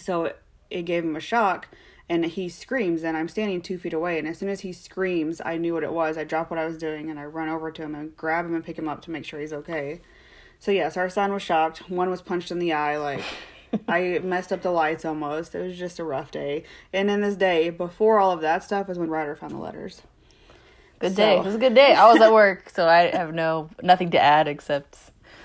So 0.00 0.24
it, 0.24 0.42
it 0.68 0.82
gave 0.82 1.04
him 1.04 1.14
a 1.14 1.20
shock, 1.20 1.68
and 2.08 2.24
he 2.24 2.48
screams, 2.48 3.04
and 3.04 3.16
I'm 3.16 3.28
standing 3.28 3.60
two 3.60 3.78
feet 3.78 3.92
away, 3.92 4.18
and 4.18 4.26
as 4.26 4.38
soon 4.38 4.48
as 4.48 4.60
he 4.62 4.72
screams, 4.72 5.40
I 5.44 5.58
knew 5.58 5.74
what 5.74 5.84
it 5.84 5.92
was. 5.92 6.18
I 6.18 6.24
drop 6.24 6.50
what 6.50 6.58
I 6.58 6.66
was 6.66 6.76
doing, 6.76 7.08
and 7.08 7.20
I 7.20 7.24
run 7.24 7.48
over 7.50 7.70
to 7.70 7.82
him 7.82 7.94
and 7.94 8.16
grab 8.16 8.46
him 8.46 8.54
and 8.54 8.64
pick 8.64 8.78
him 8.78 8.88
up 8.88 9.00
to 9.02 9.12
make 9.12 9.24
sure 9.24 9.38
he's 9.38 9.52
okay. 9.52 10.00
So 10.58 10.72
yes, 10.72 10.96
our 10.96 11.08
son 11.08 11.32
was 11.32 11.42
shocked. 11.42 11.88
One 11.88 12.10
was 12.10 12.20
punched 12.20 12.50
in 12.50 12.58
the 12.58 12.72
eye, 12.72 12.96
like 12.96 13.22
I 13.88 14.20
messed 14.22 14.52
up 14.52 14.62
the 14.62 14.70
lights 14.70 15.04
almost. 15.04 15.54
It 15.54 15.62
was 15.66 15.78
just 15.78 15.98
a 15.98 16.04
rough 16.04 16.30
day. 16.30 16.64
And 16.92 17.10
in 17.10 17.20
this 17.20 17.36
day, 17.36 17.70
before 17.70 18.18
all 18.18 18.30
of 18.30 18.40
that 18.42 18.62
stuff, 18.64 18.88
is 18.90 18.98
when 18.98 19.08
Ryder 19.10 19.34
found 19.36 19.52
the 19.52 19.58
letters. 19.58 20.02
Good 20.98 21.12
So- 21.12 21.16
day. 21.16 21.38
It 21.38 21.44
was 21.44 21.54
a 21.54 21.58
good 21.58 21.74
day. 21.74 21.94
I 21.94 22.10
was 22.12 22.20
at 22.20 22.32
work, 22.32 22.70
so 22.70 22.86
I 22.88 23.08
have 23.16 23.34
no 23.34 23.70
nothing 23.82 24.10
to 24.12 24.20
add 24.20 24.46
except 24.48 24.98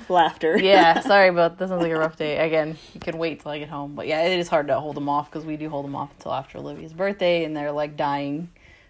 Laughter. 0.10 0.58
yeah. 0.58 1.00
Sorry 1.02 1.32
but 1.32 1.58
that. 1.58 1.70
Sounds 1.70 1.82
like 1.82 1.92
a 1.92 1.98
rough 2.00 2.16
day. 2.18 2.38
Again, 2.38 2.78
you 2.94 3.00
can 3.00 3.18
wait 3.18 3.40
till 3.42 3.52
I 3.52 3.60
get 3.60 3.70
home, 3.70 3.96
but 3.96 4.08
yeah, 4.08 4.22
it 4.24 4.40
is 4.40 4.48
hard 4.48 4.68
to 4.68 4.80
hold 4.80 4.96
them 4.96 5.10
off 5.10 5.30
because 5.32 5.46
we 5.46 5.58
do 5.58 5.70
hold 5.70 5.86
them 5.86 5.96
off 5.96 6.12
until 6.18 6.34
after 6.34 6.58
Olivia's 6.60 6.94
birthday, 6.94 7.44
and 7.44 7.56
they're 7.58 7.72
like 7.72 7.98
dying 7.98 8.50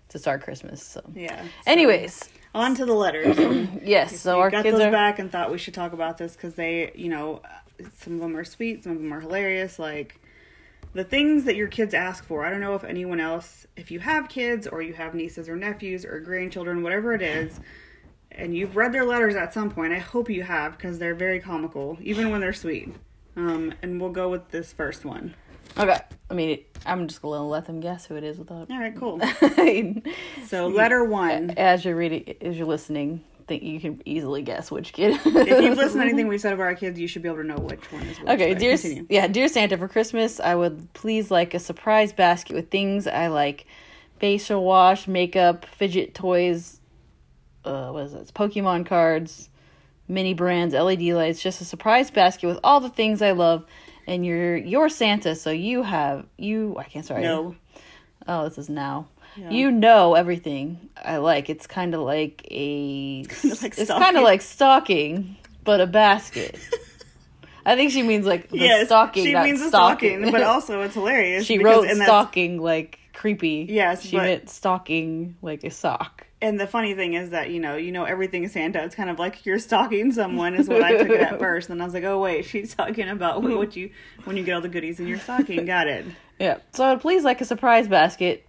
to 0.09 0.19
start 0.19 0.41
Christmas. 0.43 0.81
So, 0.83 1.01
yeah. 1.15 1.41
So, 1.43 1.47
anyways, 1.65 2.29
on 2.53 2.75
to 2.75 2.85
the 2.85 2.93
letters. 2.93 3.37
yes. 3.83 4.19
So 4.19 4.35
we 4.37 4.41
our 4.41 4.49
got 4.51 4.63
kids 4.63 4.77
those 4.77 4.87
are 4.87 4.91
back 4.91 5.19
and 5.19 5.31
thought 5.31 5.51
we 5.51 5.57
should 5.57 5.73
talk 5.73 5.93
about 5.93 6.17
this 6.17 6.33
because 6.33 6.55
they, 6.55 6.91
you 6.95 7.09
know, 7.09 7.41
some 7.99 8.13
of 8.15 8.19
them 8.19 8.35
are 8.35 8.43
sweet, 8.43 8.83
some 8.83 8.93
of 8.93 8.97
them 8.99 9.13
are 9.13 9.19
hilarious. 9.19 9.79
Like 9.79 10.19
the 10.93 11.03
things 11.03 11.43
that 11.45 11.55
your 11.55 11.67
kids 11.67 11.93
ask 11.93 12.23
for. 12.25 12.45
I 12.45 12.49
don't 12.49 12.61
know 12.61 12.75
if 12.75 12.83
anyone 12.83 13.19
else, 13.19 13.67
if 13.75 13.91
you 13.91 13.99
have 13.99 14.29
kids 14.29 14.67
or 14.67 14.81
you 14.81 14.93
have 14.93 15.13
nieces 15.13 15.47
or 15.49 15.55
nephews 15.55 16.05
or 16.05 16.19
grandchildren, 16.19 16.81
whatever 16.83 17.13
it 17.13 17.21
is, 17.21 17.59
and 18.31 18.55
you've 18.55 18.75
read 18.75 18.93
their 18.93 19.05
letters 19.05 19.35
at 19.35 19.53
some 19.53 19.69
point. 19.69 19.93
I 19.93 19.99
hope 19.99 20.29
you 20.29 20.43
have 20.43 20.77
because 20.77 20.99
they're 20.99 21.15
very 21.15 21.39
comical, 21.39 21.97
even 22.01 22.29
when 22.31 22.41
they're 22.41 22.53
sweet. 22.53 22.93
Um, 23.35 23.73
and 23.81 24.01
we'll 24.01 24.11
go 24.11 24.29
with 24.29 24.49
this 24.49 24.73
first 24.73 25.05
one. 25.05 25.35
okay. 25.77 25.99
I 26.29 26.33
mean, 26.33 26.59
I'm 26.85 27.07
just 27.07 27.21
gonna 27.21 27.47
let 27.47 27.67
them 27.67 27.79
guess 27.79 28.05
who 28.05 28.15
it 28.15 28.23
is 28.23 28.37
without. 28.37 28.69
All 28.69 28.79
right, 28.79 28.95
cool. 28.95 29.21
So 30.47 30.67
letter 30.67 31.03
one. 31.03 31.51
as 31.51 31.85
you're 31.85 31.95
reading, 31.95 32.35
as 32.41 32.57
you're 32.57 32.67
listening, 32.67 33.23
think 33.47 33.63
you 33.63 33.79
can 33.79 34.01
easily 34.05 34.41
guess 34.41 34.69
which 34.69 34.93
kid. 34.93 35.19
If 35.25 35.63
you've 35.63 35.77
listened 35.77 36.01
to 36.01 36.07
anything 36.07 36.27
we've 36.27 36.41
said 36.41 36.53
about 36.53 36.63
our 36.63 36.75
kids, 36.75 36.99
you 36.99 37.07
should 37.07 37.21
be 37.21 37.29
able 37.29 37.39
to 37.39 37.43
know 37.43 37.57
which 37.57 37.91
one 37.91 38.03
is 38.03 38.19
which. 38.19 38.29
Okay, 38.29 38.53
but 38.53 38.59
dear, 38.59 38.77
continue. 38.77 39.05
yeah, 39.09 39.27
dear 39.27 39.47
Santa, 39.47 39.77
for 39.77 39.87
Christmas, 39.87 40.39
I 40.39 40.55
would 40.55 40.93
please 40.93 41.31
like 41.31 41.53
a 41.53 41.59
surprise 41.59 42.13
basket 42.13 42.55
with 42.55 42.69
things 42.69 43.07
I 43.07 43.27
like: 43.27 43.65
facial 44.19 44.63
wash, 44.63 45.07
makeup, 45.07 45.65
fidget 45.65 46.13
toys. 46.13 46.79
Uh, 47.63 47.89
what 47.91 48.03
is 48.03 48.13
this? 48.13 48.31
Pokemon 48.31 48.85
cards, 48.85 49.49
mini 50.07 50.33
brands, 50.33 50.73
LED 50.73 51.01
lights. 51.01 51.41
Just 51.41 51.61
a 51.61 51.65
surprise 51.65 52.11
basket 52.11 52.47
with 52.47 52.59
all 52.63 52.79
the 52.79 52.89
things 52.89 53.21
I 53.21 53.31
love. 53.31 53.65
And 54.05 54.25
you're 54.25 54.55
you're 54.55 54.89
Santa, 54.89 55.35
so 55.35 55.51
you 55.51 55.83
have 55.83 56.25
you. 56.37 56.75
I 56.77 56.83
can't 56.83 57.05
sorry. 57.05 57.23
No. 57.23 57.55
Oh, 58.27 58.43
this 58.47 58.57
is 58.57 58.69
now. 58.69 59.07
Yeah. 59.37 59.49
You 59.51 59.71
know 59.71 60.15
everything 60.15 60.89
I 61.03 61.17
like. 61.17 61.49
It's 61.49 61.67
kind 61.67 61.93
of 61.93 62.01
like 62.01 62.45
a. 62.49 63.23
like 63.43 63.77
it's 63.77 63.89
kind 63.89 64.17
of 64.17 64.23
like 64.23 64.41
stocking, 64.41 65.37
but 65.63 65.79
a 65.81 65.87
basket. 65.87 66.59
I 67.67 67.75
think 67.75 67.91
she 67.91 68.01
means 68.01 68.25
like 68.25 68.49
the 68.49 68.59
yes, 68.59 68.87
stocking. 68.87 69.25
she 69.25 69.35
means 69.35 69.61
a 69.61 69.67
stocking, 69.67 70.31
but 70.31 70.41
also 70.43 70.81
it's 70.81 70.93
hilarious. 70.93 71.45
she 71.45 71.57
because- 71.57 71.85
wrote 71.85 72.03
stocking 72.03 72.61
like 72.61 72.99
creepy. 73.13 73.67
Yes, 73.69 74.03
she 74.03 74.15
but- 74.15 74.23
meant 74.23 74.49
stocking 74.49 75.35
like 75.41 75.63
a 75.65 75.69
sock. 75.69 76.25
And 76.39 76.59
the 76.59 76.67
funny 76.67 76.93
thing 76.93 77.15
is 77.15 77.31
that 77.31 77.49
you 77.49 77.59
know, 77.59 77.75
you 77.75 77.91
know 77.91 78.05
everything 78.05 78.47
Santa. 78.47 78.83
It's 78.83 78.95
kind 78.95 79.09
of 79.09 79.19
like 79.19 79.45
you're 79.45 79.59
stalking 79.59 80.11
someone, 80.11 80.53
is 80.53 80.69
what 80.69 80.83
I 80.83 80.95
took 80.95 81.09
it 81.09 81.19
at 81.19 81.39
first. 81.39 81.69
And 81.69 81.77
then 81.77 81.81
I 81.81 81.85
was 81.85 81.93
like, 81.93 82.03
oh 82.03 82.19
wait, 82.19 82.45
she's 82.45 82.73
talking 82.75 83.09
about 83.09 83.41
what 83.41 83.75
you 83.75 83.89
when 84.23 84.37
you 84.37 84.43
get 84.43 84.53
all 84.53 84.61
the 84.61 84.69
goodies 84.69 84.99
in 84.99 85.07
your 85.07 85.19
stocking. 85.19 85.65
Got 85.65 85.87
it. 85.87 86.05
Yeah. 86.39 86.59
So 86.73 86.97
please 86.97 87.23
like 87.23 87.41
a 87.41 87.45
surprise 87.45 87.87
basket. 87.87 88.46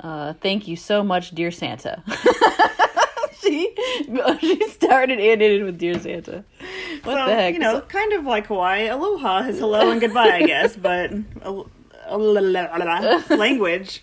Uh, 0.00 0.34
thank 0.34 0.68
you 0.68 0.76
so 0.76 1.02
much, 1.02 1.30
dear 1.34 1.50
Santa. 1.50 2.02
she 3.42 3.74
she 4.40 4.68
started 4.70 5.18
and 5.18 5.20
ended 5.42 5.64
with 5.64 5.78
dear 5.78 5.98
Santa. 5.98 6.44
What 7.04 7.14
so 7.14 7.26
the 7.26 7.34
heck? 7.34 7.54
you 7.54 7.60
know, 7.60 7.74
So- 7.74 7.80
kind 7.82 8.12
of 8.12 8.24
like 8.24 8.46
Hawaii. 8.46 8.88
Aloha 8.88 9.44
is 9.48 9.58
hello 9.58 9.90
and 9.90 10.00
goodbye, 10.00 10.32
I 10.34 10.42
guess, 10.46 10.76
but 10.88 11.12
al- 11.42 11.68
al- 12.06 12.18
language. 13.30 14.02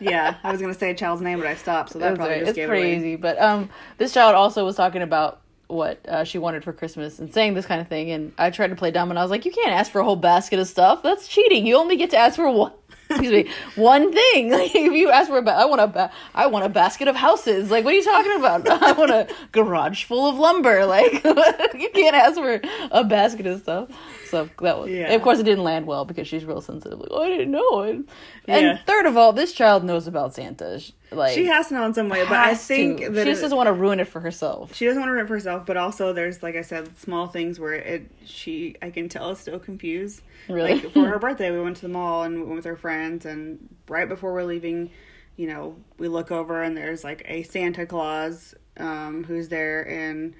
Yeah, 0.00 0.34
I 0.42 0.50
was 0.50 0.60
gonna 0.60 0.74
say 0.74 0.90
a 0.90 0.94
child's 0.94 1.22
name, 1.22 1.38
but 1.38 1.46
I 1.46 1.54
stopped, 1.54 1.90
so 1.92 1.98
that 2.00 2.06
That's 2.08 2.16
probably 2.16 2.34
right. 2.34 2.40
just 2.40 2.50
It's 2.50 2.56
gave 2.56 2.68
it 2.68 2.72
away. 3.04 3.16
But 3.16 3.40
um, 3.40 3.70
this 3.98 4.12
child 4.12 4.34
also 4.34 4.64
was 4.64 4.74
talking 4.74 5.02
about 5.02 5.40
what 5.68 6.04
uh, 6.08 6.24
she 6.24 6.36
wanted 6.38 6.64
for 6.64 6.72
Christmas 6.72 7.20
and 7.20 7.32
saying 7.32 7.54
this 7.54 7.64
kind 7.64 7.80
of 7.80 7.86
thing. 7.88 8.10
And 8.10 8.32
I 8.36 8.50
tried 8.50 8.68
to 8.70 8.76
play 8.76 8.90
dumb, 8.90 9.10
and 9.10 9.18
I 9.18 9.22
was 9.22 9.30
like, 9.30 9.44
"You 9.44 9.52
can't 9.52 9.70
ask 9.70 9.92
for 9.92 10.00
a 10.00 10.04
whole 10.04 10.16
basket 10.16 10.58
of 10.58 10.66
stuff. 10.66 11.04
That's 11.04 11.28
cheating. 11.28 11.64
You 11.64 11.76
only 11.76 11.96
get 11.96 12.10
to 12.10 12.16
ask 12.16 12.34
for 12.36 12.50
one." 12.50 12.72
Excuse 13.12 13.32
me, 13.44 13.50
one 13.76 14.12
thing. 14.12 14.50
Like 14.52 14.74
if 14.74 14.92
you 14.92 15.10
ask 15.10 15.28
for 15.28 15.38
a, 15.38 15.42
ba- 15.42 15.52
I 15.52 15.64
want 15.64 15.80
a, 15.80 15.86
ba- 15.86 16.10
I 16.34 16.46
want 16.46 16.64
a 16.64 16.68
basket 16.68 17.08
of 17.08 17.16
houses. 17.16 17.70
Like 17.70 17.84
what 17.84 17.92
are 17.94 17.96
you 17.96 18.04
talking 18.04 18.36
about? 18.36 18.68
I 18.82 18.92
want 18.92 19.10
a 19.10 19.28
garage 19.52 20.04
full 20.04 20.28
of 20.28 20.36
lumber. 20.38 20.84
Like 20.92 21.12
you 21.24 21.90
can't 21.94 22.14
ask 22.16 22.34
for 22.36 22.60
a 22.90 23.04
basket 23.04 23.46
of 23.46 23.60
stuff. 23.60 23.88
So 24.30 24.48
that 24.60 24.78
was, 24.78 24.90
Yeah. 24.90 25.12
of 25.12 25.22
course, 25.22 25.38
it 25.38 25.42
didn't 25.44 25.64
land 25.64 25.86
well 25.86 26.04
because 26.04 26.26
she's 26.26 26.44
real 26.44 26.60
sensitive. 26.62 26.98
Like, 26.98 27.08
oh, 27.10 27.22
I 27.22 27.28
didn't 27.28 27.50
know 27.50 27.80
it. 27.82 27.96
And 28.48 28.66
Yeah. 28.66 28.78
third 28.86 29.06
of 29.06 29.16
all, 29.16 29.32
this 29.32 29.52
child 29.52 29.84
knows 29.84 30.06
about 30.06 30.34
Santa. 30.34 30.80
Like 31.14 31.34
She 31.34 31.46
has 31.46 31.68
to 31.68 31.74
know 31.74 31.84
in 31.86 31.94
some 31.94 32.08
way, 32.08 32.22
but 32.24 32.38
I 32.38 32.54
think 32.54 33.00
to. 33.00 33.10
that 33.10 33.24
she 33.24 33.30
it- 33.30 33.32
just 33.32 33.42
doesn't 33.42 33.56
want 33.56 33.66
to 33.68 33.72
ruin 33.72 34.00
it 34.00 34.08
for 34.08 34.20
herself. 34.20 34.74
she 34.74 34.86
doesn't 34.86 35.00
want 35.00 35.10
to 35.10 35.14
rip 35.14 35.28
herself, 35.28 35.66
but 35.66 35.76
also 35.76 36.12
there's 36.12 36.42
like 36.42 36.56
I 36.56 36.62
said, 36.62 36.96
small 36.98 37.26
things 37.26 37.58
where 37.60 37.74
it 37.74 38.10
she 38.24 38.76
I 38.82 38.90
can 38.90 39.08
tell 39.08 39.30
is 39.30 39.38
still 39.38 39.58
confused. 39.58 40.22
Really? 40.48 40.74
Like 40.74 40.92
for 40.92 41.06
her 41.06 41.18
birthday, 41.20 41.50
we 41.50 41.60
went 41.60 41.76
to 41.76 41.82
the 41.82 41.88
mall 41.88 42.22
and 42.24 42.34
we 42.36 42.42
went 42.42 42.56
with 42.56 42.64
her 42.64 42.76
friends, 42.76 43.24
and 43.26 43.68
right 43.88 44.08
before 44.08 44.32
we're 44.32 44.44
leaving, 44.44 44.90
you 45.36 45.46
know, 45.46 45.76
we 45.98 46.08
look 46.08 46.30
over 46.30 46.62
and 46.62 46.76
there's 46.76 47.04
like 47.04 47.22
a 47.26 47.42
Santa 47.44 47.86
Claus 47.86 48.54
um, 48.76 49.24
who's 49.24 49.48
there, 49.48 49.82
and 49.88 50.34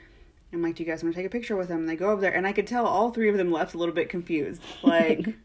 I'm 0.53 0.63
like, 0.63 0.75
"Do 0.77 0.83
you 0.83 0.89
guys 0.91 1.03
want 1.03 1.15
to 1.15 1.19
take 1.21 1.27
a 1.27 1.31
picture 1.31 1.57
with 1.57 1.69
him?" 1.69 1.79
And 1.81 1.89
they 1.89 1.97
go 1.97 2.11
over 2.11 2.21
there, 2.21 2.35
and 2.35 2.47
I 2.47 2.53
could 2.53 2.67
tell 2.67 2.87
all 2.87 3.11
three 3.11 3.29
of 3.31 3.37
them 3.37 3.51
left 3.53 3.75
a 3.75 3.79
little 3.79 3.95
bit 3.95 4.09
confused, 4.09 4.63
like. 4.83 5.35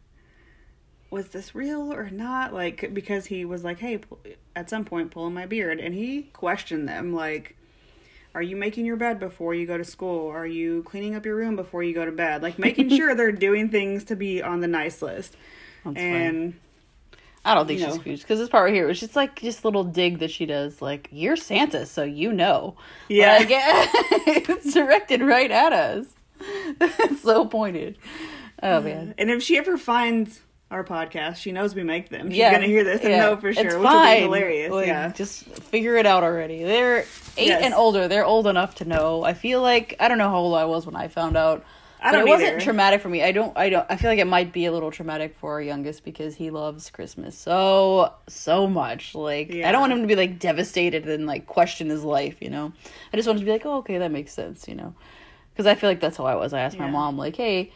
Was 1.10 1.28
this 1.28 1.54
real 1.54 1.92
or 1.92 2.10
not? 2.10 2.52
Like, 2.52 2.92
because 2.92 3.26
he 3.26 3.44
was 3.44 3.64
like, 3.64 3.78
hey, 3.78 4.00
at 4.54 4.68
some 4.68 4.84
point, 4.84 5.10
pulling 5.10 5.34
my 5.34 5.46
beard. 5.46 5.80
And 5.80 5.94
he 5.94 6.24
questioned 6.34 6.86
them, 6.86 7.14
like, 7.14 7.56
are 8.34 8.42
you 8.42 8.56
making 8.56 8.84
your 8.84 8.96
bed 8.96 9.18
before 9.18 9.54
you 9.54 9.66
go 9.66 9.78
to 9.78 9.84
school? 9.84 10.28
Are 10.28 10.46
you 10.46 10.82
cleaning 10.84 11.14
up 11.14 11.24
your 11.24 11.34
room 11.34 11.56
before 11.56 11.82
you 11.82 11.94
go 11.94 12.04
to 12.04 12.12
bed? 12.12 12.42
Like 12.42 12.58
making 12.58 12.90
sure 12.90 13.14
they're 13.14 13.32
doing 13.48 13.68
things 13.68 14.04
to 14.04 14.16
be 14.16 14.42
on 14.42 14.60
the 14.60 14.68
nice 14.68 15.02
list. 15.02 15.36
That's 15.84 15.96
and 15.96 16.54
I 17.44 17.54
don't 17.54 17.66
think 17.66 17.80
you 17.80 17.86
she's 17.86 17.94
know. 17.94 18.02
confused 18.02 18.22
because 18.22 18.38
this 18.38 18.48
part 18.48 18.66
right 18.66 18.74
here 18.74 18.86
was 18.86 19.00
just 19.00 19.16
like 19.16 19.40
just 19.40 19.64
little 19.64 19.84
dig 19.84 20.18
that 20.18 20.30
she 20.30 20.46
does. 20.46 20.82
Like 20.82 21.08
you're 21.10 21.36
Santa, 21.36 21.86
so 21.86 22.04
you 22.04 22.32
know. 22.32 22.76
Yeah. 23.08 23.38
Like, 23.38 23.48
it's 23.50 24.72
directed 24.72 25.22
right 25.22 25.50
at 25.50 25.72
us. 25.72 26.06
it's 26.80 27.22
so 27.22 27.46
pointed. 27.46 27.98
Oh 28.62 28.80
man. 28.80 29.14
and 29.18 29.30
if 29.30 29.42
she 29.42 29.56
ever 29.56 29.76
finds 29.78 30.42
our 30.70 30.84
podcast, 30.84 31.36
she 31.36 31.52
knows 31.52 31.74
we 31.74 31.82
make 31.82 32.10
them. 32.10 32.28
She's 32.28 32.38
yeah, 32.38 32.52
gonna 32.52 32.66
hear 32.66 32.84
this 32.84 33.00
and 33.00 33.10
yeah. 33.10 33.18
know 33.22 33.36
for 33.36 33.52
sure, 33.52 33.64
It's 33.66 33.74
which 33.74 33.82
fine. 33.84 34.28
would 34.28 34.36
be 34.38 34.40
hilarious. 34.40 34.72
Like, 34.72 34.86
yeah. 34.86 35.12
just 35.12 35.44
figure 35.44 35.96
it 35.96 36.04
out 36.06 36.22
already. 36.22 36.62
They're 36.64 37.06
eight 37.36 37.48
Yes. 37.48 37.62
and 37.64 37.72
older. 37.74 38.06
They're 38.08 38.24
old 38.26 38.46
enough 38.46 38.74
to 38.76 38.84
know. 38.84 39.22
I 39.22 39.32
feel 39.34 39.62
like 39.62 39.96
I 40.00 40.08
don't 40.08 40.18
know 40.18 40.28
how 40.28 40.38
old 40.38 40.56
I 40.56 40.66
was 40.66 40.84
when 40.84 40.96
I 40.96 41.08
found 41.08 41.36
out. 41.36 41.64
I 42.00 42.12
but 42.12 42.18
don't 42.18 42.28
it 42.28 42.30
wasn't 42.30 42.60
traumatic 42.60 43.00
for 43.00 43.08
me. 43.08 43.24
I 43.24 43.32
don't. 43.32 43.56
I 43.56 43.70
don't. 43.70 43.84
I 43.90 43.96
feel 43.96 44.08
like 44.10 44.20
it 44.20 44.26
might 44.26 44.52
be 44.52 44.66
a 44.66 44.72
little 44.72 44.90
traumatic 44.92 45.34
for 45.40 45.52
our 45.54 45.62
youngest 45.62 46.04
because 46.04 46.36
he 46.36 46.50
loves 46.50 46.90
Christmas 46.90 47.36
so 47.36 48.12
so 48.28 48.68
much. 48.68 49.14
Like 49.16 49.50
I 49.50 49.72
don't 49.72 49.80
want 49.80 49.92
him 49.94 50.02
to 50.02 50.06
be 50.06 50.14
like 50.14 50.38
devastated 50.38 51.08
and 51.08 51.26
like 51.26 51.46
question 51.46 51.88
his 51.88 52.04
life. 52.04 52.36
You 52.40 52.50
know, 52.50 52.72
I 53.12 53.16
just 53.16 53.26
want 53.26 53.38
him 53.38 53.40
to 53.40 53.46
be 53.46 53.52
like, 53.52 53.66
oh, 53.66 53.78
okay, 53.78 53.98
that 53.98 54.12
makes 54.12 54.32
sense. 54.32 54.68
You 54.68 54.76
know, 54.76 54.94
because 55.52 55.66
I 55.66 55.74
feel 55.74 55.90
like 55.90 55.98
that's 55.98 56.18
how 56.18 56.26
I 56.26 56.36
was. 56.36 56.52
I 56.52 56.60
asked 56.60 56.78
my 56.78 56.88
mom 56.88 57.18
like, 57.18 57.34
hey, 57.34 57.72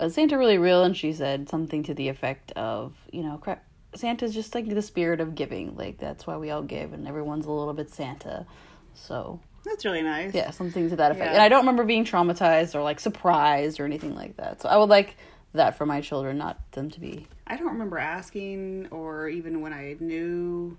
is 0.00 0.14
Santa 0.14 0.38
really 0.38 0.58
real? 0.58 0.84
And 0.84 0.96
she 0.96 1.12
said 1.12 1.48
something 1.48 1.82
to 1.84 1.94
the 1.94 2.08
effect 2.08 2.52
of, 2.52 2.94
you 3.12 3.22
know, 3.22 3.38
crap, 3.38 3.64
Santa's 3.94 4.34
just 4.34 4.54
like 4.54 4.68
the 4.68 4.82
spirit 4.82 5.20
of 5.20 5.34
giving. 5.34 5.76
Like 5.76 5.98
that's 5.98 6.26
why 6.26 6.36
we 6.36 6.50
all 6.50 6.62
give, 6.62 6.92
and 6.92 7.06
everyone's 7.08 7.46
a 7.46 7.50
little 7.50 7.74
bit 7.74 7.90
Santa. 7.90 8.46
So 8.94 9.40
That's 9.64 9.84
really 9.84 10.02
nice. 10.02 10.34
yeah, 10.34 10.50
something 10.50 10.88
to 10.90 10.96
that 10.96 11.12
effect. 11.12 11.26
Yeah. 11.30 11.34
And 11.34 11.42
I 11.42 11.48
don't 11.48 11.60
remember 11.60 11.84
being 11.84 12.04
traumatized 12.04 12.74
or 12.74 12.82
like 12.82 13.00
surprised 13.00 13.80
or 13.80 13.84
anything 13.84 14.14
like 14.14 14.36
that. 14.36 14.60
So 14.62 14.68
I 14.68 14.76
would 14.76 14.88
like 14.88 15.16
that 15.54 15.76
for 15.76 15.86
my 15.86 16.00
children, 16.00 16.38
not 16.38 16.58
them 16.72 16.90
to 16.90 17.00
be. 17.00 17.26
I 17.46 17.56
don't 17.56 17.72
remember 17.72 17.98
asking 17.98 18.88
or 18.90 19.28
even 19.28 19.60
when 19.60 19.72
I 19.72 19.96
knew 19.98 20.78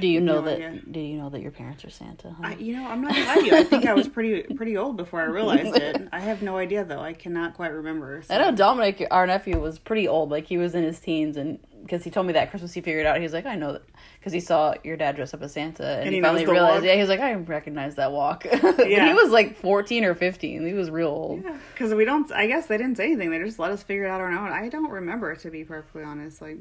Do 0.00 0.08
you 0.08 0.20
know 0.20 0.36
no 0.36 0.42
that? 0.42 0.54
idea. 0.54 0.80
Do 0.90 1.00
you 1.00 1.16
know 1.18 1.28
that 1.30 1.40
your 1.40 1.50
parents 1.50 1.84
are 1.84 1.90
Santa? 1.90 2.30
huh? 2.30 2.48
I, 2.48 2.54
you 2.56 2.74
know, 2.76 2.86
I'm 2.86 3.00
not 3.02 3.12
gonna 3.14 3.26
lie 3.26 3.34
to 3.36 3.44
you. 3.46 3.56
I 3.56 3.64
think 3.64 3.86
I 3.86 3.94
was 3.94 4.08
pretty 4.08 4.42
pretty 4.56 4.76
old 4.76 4.96
before 4.96 5.20
I 5.20 5.24
realized 5.24 5.76
it. 5.76 6.08
I 6.12 6.20
have 6.20 6.42
no 6.42 6.56
idea 6.56 6.84
though. 6.84 7.00
I 7.00 7.12
cannot 7.12 7.54
quite 7.54 7.72
remember. 7.72 8.22
so- 8.22 8.34
I 8.34 8.38
know 8.38 8.54
Dominic, 8.54 9.06
our 9.10 9.26
nephew, 9.26 9.58
was 9.60 9.78
pretty 9.78 10.08
old. 10.08 10.30
Like 10.30 10.46
he 10.46 10.58
was 10.58 10.74
in 10.74 10.82
his 10.84 10.98
teens, 11.00 11.36
and 11.36 11.58
because 11.82 12.04
he 12.04 12.10
told 12.10 12.26
me 12.26 12.32
that 12.34 12.50
Christmas, 12.50 12.72
he 12.72 12.80
figured 12.80 13.06
out. 13.06 13.16
He 13.16 13.22
was 13.22 13.32
like, 13.32 13.46
"I 13.46 13.54
know 13.54 13.72
that," 13.74 13.82
because 14.18 14.32
he 14.32 14.40
saw 14.40 14.74
your 14.84 14.96
dad 14.96 15.16
dress 15.16 15.32
up 15.32 15.42
as 15.42 15.52
Santa, 15.52 15.84
and, 15.86 16.00
And 16.02 16.10
he, 16.10 16.16
he 16.16 16.22
finally 16.22 16.44
realized. 16.44 16.76
walk. 16.76 16.84
Yeah, 16.84 16.94
he 16.94 17.00
was 17.00 17.08
like, 17.08 17.20
"I 17.20 17.32
recognize 17.34 17.94
that 17.96 18.12
walk." 18.12 18.46
Yeah. 18.78 19.06
he 19.08 19.14
was 19.14 19.30
like 19.30 19.56
fourteen 19.56 20.04
or 20.04 20.14
fifteen. 20.14 20.66
He 20.66 20.72
was 20.74 20.90
real 20.90 21.08
old. 21.08 21.44
Because 21.72 21.94
we 21.94 22.04
don't, 22.04 22.30
I 22.32 22.46
guess 22.46 22.66
they 22.66 22.76
didn't 22.78 22.96
say 22.96 23.04
anything. 23.06 23.30
They 23.30 23.38
just 23.38 23.58
let 23.58 23.70
us 23.70 23.82
figure 23.82 24.04
it 24.04 24.08
out 24.10 24.20
on 24.20 24.32
our 24.34 24.46
own. 24.46 24.52
I 24.52 24.68
don't 24.68 24.90
remember, 24.90 25.34
to 25.34 25.50
be 25.50 25.64
perfectly 25.64 26.02
honest. 26.02 26.40
Like, 26.42 26.58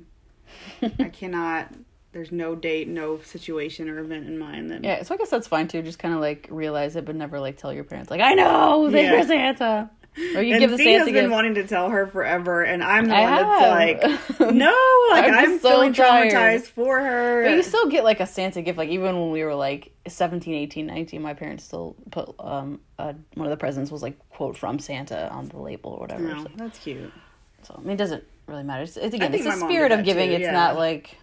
I 0.99 1.09
cannot, 1.13 1.73
there's 2.17 2.31
no 2.31 2.55
date, 2.55 2.87
no 2.87 3.19
situation 3.21 3.87
or 3.89 3.99
event 3.99 4.25
in 4.27 4.39
mind 4.39 4.71
that. 4.71 4.83
Yeah, 4.83 5.03
so 5.03 5.13
I 5.13 5.17
guess 5.17 5.29
that's 5.29 5.47
fine 5.47 5.67
too. 5.67 5.81
Just 5.83 5.99
kind 5.99 6.13
of 6.13 6.19
like 6.19 6.47
realize 6.49 6.95
it, 6.95 7.05
but 7.05 7.15
never 7.15 7.39
like 7.39 7.57
tell 7.57 7.71
your 7.71 7.83
parents. 7.83 8.09
Like, 8.09 8.21
I 8.21 8.33
know 8.33 8.89
they're 8.89 9.17
Yeah. 9.19 9.23
Santa, 9.25 9.89
or 10.35 10.41
you 10.41 10.53
and 10.55 10.61
give 10.61 10.71
the 10.71 10.77
Santa 10.77 10.97
has 10.99 11.05
been 11.05 11.13
gift. 11.13 11.31
wanting 11.31 11.53
to 11.55 11.67
tell 11.67 11.89
her 11.91 12.07
forever, 12.07 12.63
and 12.63 12.83
I'm 12.83 13.05
the 13.07 13.15
I 13.15 13.21
one 13.21 13.33
have. 13.33 13.99
that's 13.99 14.39
like, 14.39 14.39
no, 14.55 14.75
like 15.11 15.25
I'm 15.25 15.33
I'm, 15.35 15.59
so 15.59 15.69
feeling 15.69 15.93
tired. 15.93 16.31
traumatized 16.33 16.65
for 16.65 16.99
her. 16.99 17.43
But 17.43 17.51
you 17.51 17.61
still 17.61 17.87
get 17.87 18.03
like 18.03 18.19
a 18.19 18.25
Santa 18.25 18.63
gift. 18.63 18.79
Like 18.79 18.89
even 18.89 19.19
when 19.19 19.29
we 19.29 19.43
were 19.43 19.53
like 19.53 19.91
17, 20.07 20.53
18, 20.55 20.87
19, 20.87 21.21
my 21.21 21.35
parents 21.35 21.63
still 21.65 21.95
put 22.09 22.33
um 22.39 22.79
uh, 22.97 23.13
one 23.35 23.45
of 23.45 23.51
the 23.51 23.57
presents 23.57 23.91
was 23.91 24.01
like 24.01 24.17
quote 24.29 24.57
from 24.57 24.79
Santa 24.79 25.29
on 25.31 25.49
the 25.49 25.59
label 25.59 25.91
or 25.91 25.99
whatever. 25.99 26.23
no, 26.23 26.43
So, 26.43 26.49
that's 26.55 26.79
cute. 26.79 27.13
so, 27.61 27.75
I 27.77 27.81
mean, 27.81 27.91
it 27.91 27.97
doesn't 27.97 28.23
really 28.47 28.63
matter. 28.63 28.81
It's, 28.83 28.97
it's 28.97 29.13
again, 29.13 29.31
it's 29.35 29.43
the 29.43 29.51
spirit 29.51 29.91
of 29.91 30.03
giving. 30.03 30.29
too, 30.29 30.35
it's 30.37 30.51
not 30.51 30.77
like 30.77 31.15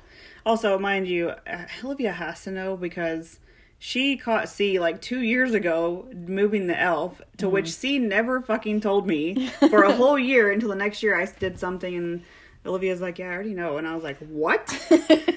Also, 0.46 0.78
mind 0.78 1.08
you, 1.08 1.32
Olivia 1.82 2.12
has 2.12 2.44
to 2.44 2.50
know 2.50 2.76
because 2.76 3.38
she 3.78 4.16
caught 4.16 4.48
C 4.48 4.78
like 4.78 5.00
two 5.00 5.20
years 5.20 5.54
ago 5.54 6.08
moving 6.14 6.66
the 6.66 6.78
elf, 6.78 7.20
to 7.38 7.48
which 7.48 7.66
mm-hmm. 7.66 7.80
C 7.80 7.98
never 7.98 8.40
fucking 8.40 8.80
told 8.80 9.06
me 9.06 9.48
for 9.48 9.84
a 9.84 9.92
whole 9.92 10.18
year 10.32 10.50
until 10.50 10.68
the 10.68 10.74
next 10.74 11.02
year 11.02 11.20
I 11.20 11.26
did 11.26 11.58
something 11.58 11.94
and 11.94 12.22
Olivia's 12.66 13.00
like, 13.00 13.18
Yeah, 13.18 13.30
I 13.30 13.34
already 13.34 13.54
know. 13.54 13.78
And 13.78 13.86
I 13.86 13.94
was 13.94 14.04
like, 14.04 14.18
What? 14.18 14.74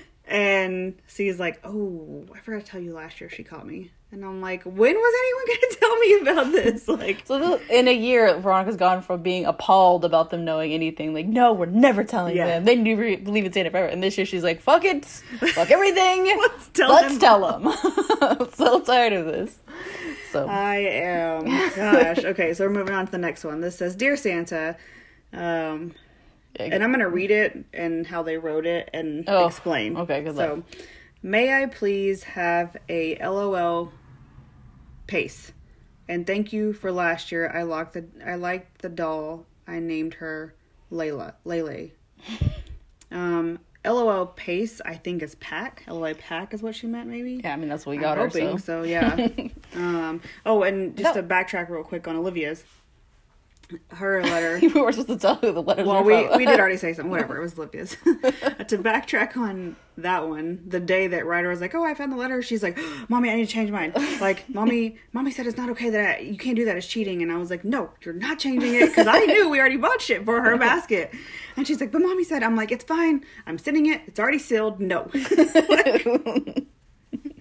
and 0.26 0.96
C's 1.08 1.40
like, 1.40 1.60
Oh, 1.64 2.26
I 2.34 2.40
forgot 2.40 2.66
to 2.66 2.72
tell 2.72 2.82
you 2.82 2.94
last 2.94 3.22
year 3.22 3.30
she 3.30 3.44
caught 3.44 3.68
me. 3.68 3.92
And 4.12 4.24
I'm 4.24 4.40
like, 4.42 4.64
When 4.64 4.96
was 4.96 5.14
anyone 5.20 5.46
going 5.48 5.60
to 5.70 5.78
tell 5.80 5.98
me 5.98 6.20
about 6.22 6.52
this? 6.54 6.88
Like, 6.98 7.24
so. 7.28 7.60
In 7.70 7.88
a 7.88 7.94
year, 7.94 8.38
Veronica's 8.40 8.78
gone 8.78 9.02
from 9.02 9.22
being 9.22 9.46
appalled 9.46 10.06
about 10.06 10.30
them 10.30 10.46
knowing 10.46 10.72
anything, 10.72 11.14
like 11.14 11.26
no, 11.28 11.52
we're 11.54 11.66
never 11.66 12.04
telling 12.04 12.36
Yeah. 12.36 12.46
them. 12.48 12.66
They 12.66 12.76
never 12.76 13.18
believe 13.18 13.46
in 13.46 13.52
Santa 13.54 13.70
forever. 13.70 13.88
And 13.88 14.02
this 14.02 14.18
year, 14.18 14.26
she's 14.26 14.44
like, 14.44 14.62
fuck 14.62 14.86
it, 14.86 15.06
fuck 15.06 15.70
everything. 15.72 16.26
Let's 16.26 16.68
tell 16.70 16.90
Let's 16.90 17.18
them. 17.18 17.20
tell 17.20 17.60
them. 17.60 17.68
I'm 18.22 18.52
so 18.54 18.80
tired 18.80 19.14
of 19.14 19.26
this. 19.26 19.58
So 20.32 20.48
I 20.48 20.76
am. 20.78 21.46
Gosh. 21.76 22.24
Okay, 22.26 22.54
so 22.54 22.66
we're 22.66 22.74
moving 22.74 22.94
on 22.94 23.06
to 23.06 23.12
the 23.12 23.18
next 23.18 23.44
one. 23.44 23.62
This 23.62 23.78
says, 23.78 23.96
Dear 23.96 24.16
Santa, 24.18 24.76
um, 25.34 25.94
and 26.60 26.84
I'm 26.84 26.92
gonna 26.92 27.10
read 27.10 27.32
it 27.32 27.66
and 27.74 28.08
how 28.08 28.24
they 28.24 28.38
wrote 28.38 28.66
it 28.66 28.90
and 28.94 29.26
Oh, 29.28 29.46
explain. 29.48 29.96
okay, 29.98 30.24
good 30.24 30.36
so, 30.36 30.56
luck. 30.56 30.64
May 31.24 31.62
I 31.64 31.66
please 31.68 32.24
have 32.24 32.78
a 32.90 33.18
LOL 33.18 33.92
pace? 35.08 35.52
And 36.10 36.26
thank 36.26 36.54
you 36.54 36.74
for 36.74 36.92
last 36.92 37.32
year. 37.32 37.50
I 37.54 37.64
locked 37.64 37.94
the 37.94 38.06
I 38.26 38.36
liked 38.36 38.82
the 38.82 38.90
doll. 38.90 39.46
I 39.68 39.80
named 39.80 40.16
her 40.16 40.56
Layla. 40.92 41.34
Lele. 41.46 41.90
Um, 43.10 43.60
LOL 43.86 44.26
pace. 44.26 44.82
I 44.84 44.96
think 44.96 45.24
is 45.24 45.36
pack. 45.36 45.84
LOL 45.88 46.14
pack 46.16 46.54
is 46.54 46.62
what 46.62 46.76
she 46.76 46.88
meant. 46.88 47.08
Maybe. 47.10 47.40
yeah, 47.42 47.54
I 47.54 47.56
mean 47.56 47.70
that's 47.70 47.86
what 47.86 47.92
we 47.92 47.98
I'm 47.98 48.02
got 48.04 48.18
her. 48.18 48.28
hoping 48.28 48.58
So. 48.58 48.82
so. 48.82 48.84
Yeah. 48.84 49.30
um. 49.76 50.22
Oh, 50.46 50.64
and 50.64 50.98
just 50.98 51.16
No. 51.16 51.22
to 51.22 51.26
backtrack 51.28 51.70
real 51.70 51.84
quick 51.86 52.06
on 52.06 52.18
Olivia's, 52.18 52.66
her 53.90 54.24
letter. 54.24 54.60
we 54.74 54.82
were 54.82 54.92
supposed 54.92 55.10
to 55.10 55.18
tell 55.18 55.36
who 55.36 55.52
the 55.52 55.62
letters 55.62 55.86
Well, 55.86 56.04
we 56.04 56.28
we 56.38 56.46
did 56.46 56.60
already 56.60 56.78
say 56.78 56.94
something. 56.94 57.12
Whatever, 57.12 57.38
it 57.38 57.42
was 57.42 57.58
Olivia's. 57.58 57.92
to 58.04 58.78
backtrack 58.78 59.36
on 59.38 59.76
that 59.98 60.28
one, 60.28 60.64
the 60.68 60.80
day 60.80 61.08
that 61.08 61.26
Ryder 61.26 61.50
was 61.50 61.60
like, 61.60 61.76
"Oh, 61.76 61.84
I 61.84 61.94
found 61.94 62.12
the 62.12 62.18
letter," 62.18 62.42
she's 62.42 62.64
like, 62.64 62.78
"Mommy, 63.10 63.30
I 63.30 63.36
need 63.36 63.48
to 63.48 63.52
change 63.52 63.72
mine." 63.72 63.94
Like, 64.22 64.50
"Mommy, 64.50 64.98
mommy 65.12 65.32
said 65.32 65.48
it's 65.48 65.58
not 65.58 65.70
okay 65.72 65.90
that 65.90 66.18
I, 66.18 66.20
you 66.20 66.38
can't 66.38 66.56
do 66.56 66.66
that. 66.66 66.78
It's 66.78 66.88
cheating." 66.88 67.22
And 67.22 67.32
I 67.32 67.38
was 67.38 67.50
like, 67.50 67.66
"No, 67.66 67.92
you're 68.02 68.14
not 68.14 68.40
changing 68.40 68.76
it 68.76 68.88
because 68.90 69.08
I 69.08 69.20
knew 69.20 69.50
we 69.50 69.60
already 69.60 69.78
bought 69.78 70.02
shit 70.02 70.24
for 70.24 70.42
her 70.42 70.58
basket." 70.58 71.14
And 71.56 71.68
she's 71.68 71.82
like, 71.82 71.92
"But 71.92 72.02
mommy 72.02 72.24
said," 72.24 72.44
I'm 72.44 72.56
like, 72.56 72.72
"It's 72.72 72.84
fine. 72.86 73.26
I'm 73.46 73.58
sending 73.58 73.88
it. 73.88 74.02
It's 74.08 74.20
already 74.20 74.40
sealed. 74.40 74.80
No." 74.80 75.10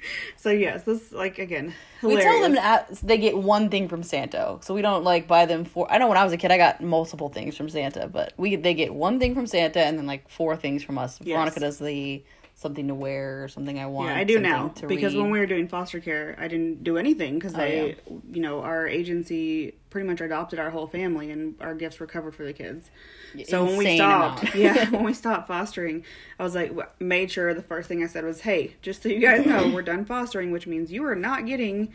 so 0.36 0.50
yes, 0.50 0.82
this 0.84 1.12
like 1.12 1.38
again 1.38 1.74
We 2.02 2.16
tell 2.16 2.40
them 2.40 2.56
ask, 2.56 3.00
they 3.02 3.18
get 3.18 3.36
one 3.36 3.68
thing 3.68 3.88
from 3.88 4.02
Santa, 4.02 4.58
so 4.60 4.74
we 4.74 4.82
don't 4.82 5.04
like 5.04 5.26
buy 5.26 5.46
them 5.46 5.64
four. 5.64 5.90
I 5.90 5.98
know 5.98 6.08
when 6.08 6.16
I 6.16 6.24
was 6.24 6.32
a 6.32 6.36
kid, 6.36 6.50
I 6.50 6.58
got 6.58 6.82
multiple 6.82 7.28
things 7.28 7.56
from 7.56 7.68
Santa, 7.68 8.08
but 8.08 8.32
we 8.36 8.56
they 8.56 8.74
get 8.74 8.94
one 8.94 9.18
thing 9.18 9.34
from 9.34 9.46
Santa 9.46 9.80
and 9.80 9.98
then 9.98 10.06
like 10.06 10.28
four 10.28 10.56
things 10.56 10.82
from 10.82 10.98
us. 10.98 11.18
Yes. 11.22 11.34
Veronica 11.34 11.60
does 11.60 11.78
the 11.78 12.22
something 12.58 12.88
to 12.88 12.94
wear 12.94 13.44
or 13.44 13.48
something 13.48 13.78
I 13.78 13.84
want. 13.86 14.08
Yeah, 14.08 14.16
I 14.18 14.24
do 14.24 14.40
now 14.40 14.68
to 14.76 14.86
because 14.86 15.14
read. 15.14 15.20
when 15.20 15.30
we 15.30 15.38
were 15.38 15.46
doing 15.46 15.68
foster 15.68 16.00
care, 16.00 16.34
I 16.38 16.48
didn't 16.48 16.82
do 16.82 16.96
anything 16.96 17.34
because 17.34 17.54
Oh, 17.54 17.58
they, 17.58 17.88
yeah. 18.08 18.16
you 18.32 18.40
know, 18.40 18.62
our 18.62 18.88
agency 18.88 19.74
pretty 19.90 20.08
much 20.08 20.22
adopted 20.22 20.58
our 20.58 20.70
whole 20.70 20.86
family 20.86 21.30
and 21.30 21.54
our 21.60 21.74
gifts 21.74 22.00
were 22.00 22.06
covered 22.06 22.34
for 22.34 22.44
the 22.44 22.54
kids. 22.54 22.90
So 23.44 23.64
when 23.66 23.76
we 23.76 23.96
stopped, 23.96 24.54
yeah, 24.54 24.88
when 24.88 25.04
we 25.04 25.12
stopped 25.12 25.48
fostering, 25.48 26.02
I 26.38 26.44
was 26.44 26.54
like, 26.54 26.72
made 26.98 27.30
sure 27.30 27.52
the 27.52 27.60
first 27.62 27.88
thing 27.90 28.02
I 28.02 28.06
said 28.06 28.24
was, 28.24 28.40
"Hey, 28.40 28.74
just 28.80 29.02
so 29.02 29.10
you 29.10 29.20
guys 29.20 29.44
know, 29.44 29.68
we're 29.74 29.82
done 29.82 30.06
fostering, 30.06 30.50
which 30.50 30.66
means 30.66 30.90
you 30.90 31.04
are 31.04 31.14
not 31.14 31.44
getting 31.44 31.92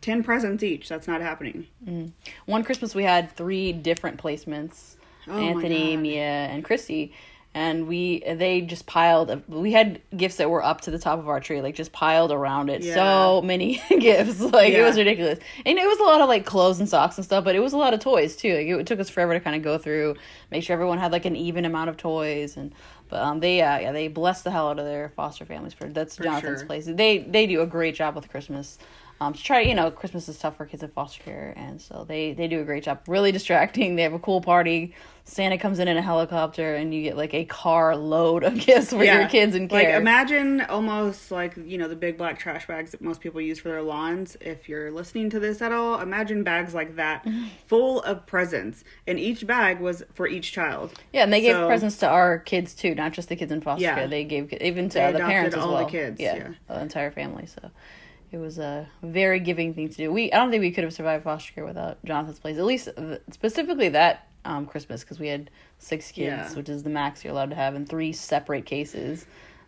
ten 0.00 0.22
presents 0.22 0.62
each. 0.62 0.88
That's 0.88 1.08
not 1.08 1.22
happening." 1.22 1.66
Mm. 1.84 2.12
One 2.46 2.62
Christmas 2.62 2.94
we 2.94 3.02
had 3.02 3.32
three 3.32 3.72
different 3.72 4.22
placements. 4.22 4.94
Oh 5.26 5.36
Anthony, 5.40 5.96
Mia, 5.96 6.22
and 6.22 6.62
Christy. 6.64 7.12
And 7.54 7.86
we 7.86 8.20
they 8.26 8.62
just 8.62 8.86
piled 8.86 9.42
we 9.46 9.70
had 9.70 10.00
gifts 10.16 10.36
that 10.36 10.50
were 10.50 10.64
up 10.64 10.80
to 10.82 10.90
the 10.90 10.98
top 10.98 11.20
of 11.20 11.28
our 11.28 11.38
tree, 11.38 11.60
like 11.60 11.76
just 11.76 11.92
piled 11.92 12.32
around 12.32 12.68
it. 12.68 12.82
Yeah. 12.82 12.94
So 12.94 13.42
many 13.42 13.80
gifts. 13.88 14.40
Like 14.40 14.72
it 14.72 14.82
was 14.82 14.98
ridiculous. 14.98 15.38
And 15.64 15.78
it 15.78 15.86
was 15.86 16.00
a 16.00 16.02
lot 16.02 16.20
of 16.20 16.28
like 16.28 16.44
clothes 16.44 16.80
and 16.80 16.88
socks 16.88 17.16
and 17.16 17.24
stuff, 17.24 17.44
but 17.44 17.54
it 17.54 17.60
was 17.60 17.72
a 17.72 17.76
lot 17.76 17.94
of 17.94 18.00
toys 18.00 18.34
too. 18.34 18.54
Like 18.56 18.66
it 18.66 18.86
took 18.86 18.98
us 18.98 19.08
forever 19.08 19.34
to 19.34 19.40
kind 19.40 19.54
of 19.54 19.62
go 19.62 19.78
through, 19.78 20.16
make 20.50 20.64
sure 20.64 20.74
everyone 20.74 20.98
had 20.98 21.12
like 21.12 21.26
an 21.26 21.36
even 21.36 21.64
amount 21.64 21.90
of 21.90 21.96
toys 21.96 22.56
and 22.56 22.74
but 23.08 23.22
um 23.22 23.40
they 23.40 23.60
uh, 23.60 23.78
yeah, 23.78 23.92
they 23.92 24.08
blessed 24.08 24.44
the 24.44 24.50
hell 24.50 24.68
out 24.68 24.78
of 24.78 24.84
their 24.84 25.10
foster 25.10 25.44
families 25.44 25.74
for 25.74 25.88
that's 25.88 26.16
Jonathan's 26.16 26.60
sure. 26.60 26.66
place. 26.66 26.86
They 26.86 27.18
they 27.18 27.46
do 27.46 27.60
a 27.60 27.66
great 27.66 27.94
job 27.94 28.16
with 28.16 28.28
Christmas. 28.28 28.78
Um, 29.20 29.32
to 29.32 29.42
try, 29.42 29.60
you 29.60 29.74
know, 29.76 29.90
Christmas 29.92 30.28
is 30.28 30.36
tough 30.38 30.56
for 30.56 30.66
kids 30.66 30.82
in 30.82 30.90
foster 30.90 31.22
care, 31.22 31.54
and 31.56 31.80
so 31.80 32.04
they 32.06 32.32
they 32.32 32.48
do 32.48 32.60
a 32.60 32.64
great 32.64 32.82
job. 32.84 33.00
Really 33.06 33.30
distracting. 33.32 33.94
They 33.96 34.02
have 34.02 34.12
a 34.12 34.18
cool 34.18 34.40
party. 34.40 34.94
Santa 35.26 35.56
comes 35.56 35.78
in 35.78 35.88
in 35.88 35.96
a 35.96 36.02
helicopter, 36.02 36.74
and 36.74 36.92
you 36.92 37.02
get 37.02 37.16
like 37.16 37.32
a 37.32 37.44
car 37.46 37.96
load 37.96 38.42
of 38.42 38.54
gifts 38.66 38.90
for 38.90 39.02
your 39.04 39.26
kids 39.28 39.54
Like 39.56 39.70
care. 39.70 39.98
imagine 39.98 40.60
almost 40.62 41.30
like 41.30 41.56
you 41.56 41.78
know 41.78 41.86
the 41.88 41.96
big 41.96 42.18
black 42.18 42.38
trash 42.40 42.66
bags 42.66 42.90
that 42.90 43.00
most 43.00 43.20
people 43.20 43.40
use 43.40 43.60
for 43.60 43.68
their 43.68 43.82
lawns. 43.82 44.36
If 44.40 44.68
you're 44.68 44.90
listening 44.90 45.30
to 45.30 45.40
this 45.40 45.62
at 45.62 45.70
all, 45.72 46.00
imagine 46.00 46.42
bags 46.42 46.74
like 46.74 46.96
that, 46.96 47.24
full 47.66 48.02
of 48.02 48.26
presents, 48.26 48.82
and 49.06 49.18
each 49.18 49.46
bag 49.46 49.80
was 49.80 50.02
for 50.12 50.26
each 50.26 50.50
child. 50.52 50.92
yeah, 51.12 51.22
and 51.22 51.32
they 51.32 51.40
gave 51.40 51.54
so- 51.54 51.66
presents 51.68 51.96
to 51.98 52.08
our 52.08 52.40
kids 52.40 52.74
too, 52.74 52.94
not 52.96 53.12
just 53.12 53.28
the 53.28 53.36
kids 53.36 53.52
in 53.52 53.60
foster 53.60 53.84
Yeah. 53.84 53.94
care. 53.94 54.08
They 54.08 54.24
gave 54.24 54.52
even 54.60 54.88
to 54.90 54.98
They 54.98 55.12
the 55.12 55.18
parents 55.20 55.56
as 55.56 55.62
all 55.62 55.78
the 55.78 55.84
kids, 55.84 56.20
yeah, 56.20 56.34
yeah. 56.36 56.48
the 56.68 56.82
entire 56.82 57.12
family. 57.12 57.46
So 57.46 57.70
it 58.34 58.38
was 58.38 58.58
a 58.58 58.88
very 59.02 59.38
giving 59.38 59.72
thing 59.74 59.88
to 59.88 59.96
do. 59.96 60.12
We 60.12 60.32
I 60.32 60.38
don't 60.38 60.50
think 60.50 60.60
we 60.60 60.72
could 60.72 60.84
have 60.84 60.92
survived 60.92 61.22
foster 61.24 61.52
care 61.52 61.64
without 61.64 62.04
Jonathan's 62.04 62.38
place. 62.40 62.58
At 62.58 62.64
least 62.64 62.88
specifically 63.30 63.88
that 63.90 64.26
um, 64.44 64.66
Christmas 64.66 65.02
because 65.02 65.18
we 65.20 65.28
had 65.28 65.50
six 65.78 66.10
kids, 66.10 66.26
Yeah. 66.26 66.52
which 66.54 66.68
is 66.68 66.82
the 66.82 66.90
max 66.90 67.22
you're 67.24 67.32
allowed 67.32 67.50
to 67.50 67.56
have 67.56 67.74
in 67.74 67.86
three 67.86 68.12
separate 68.12 68.66
cases. 68.66 69.24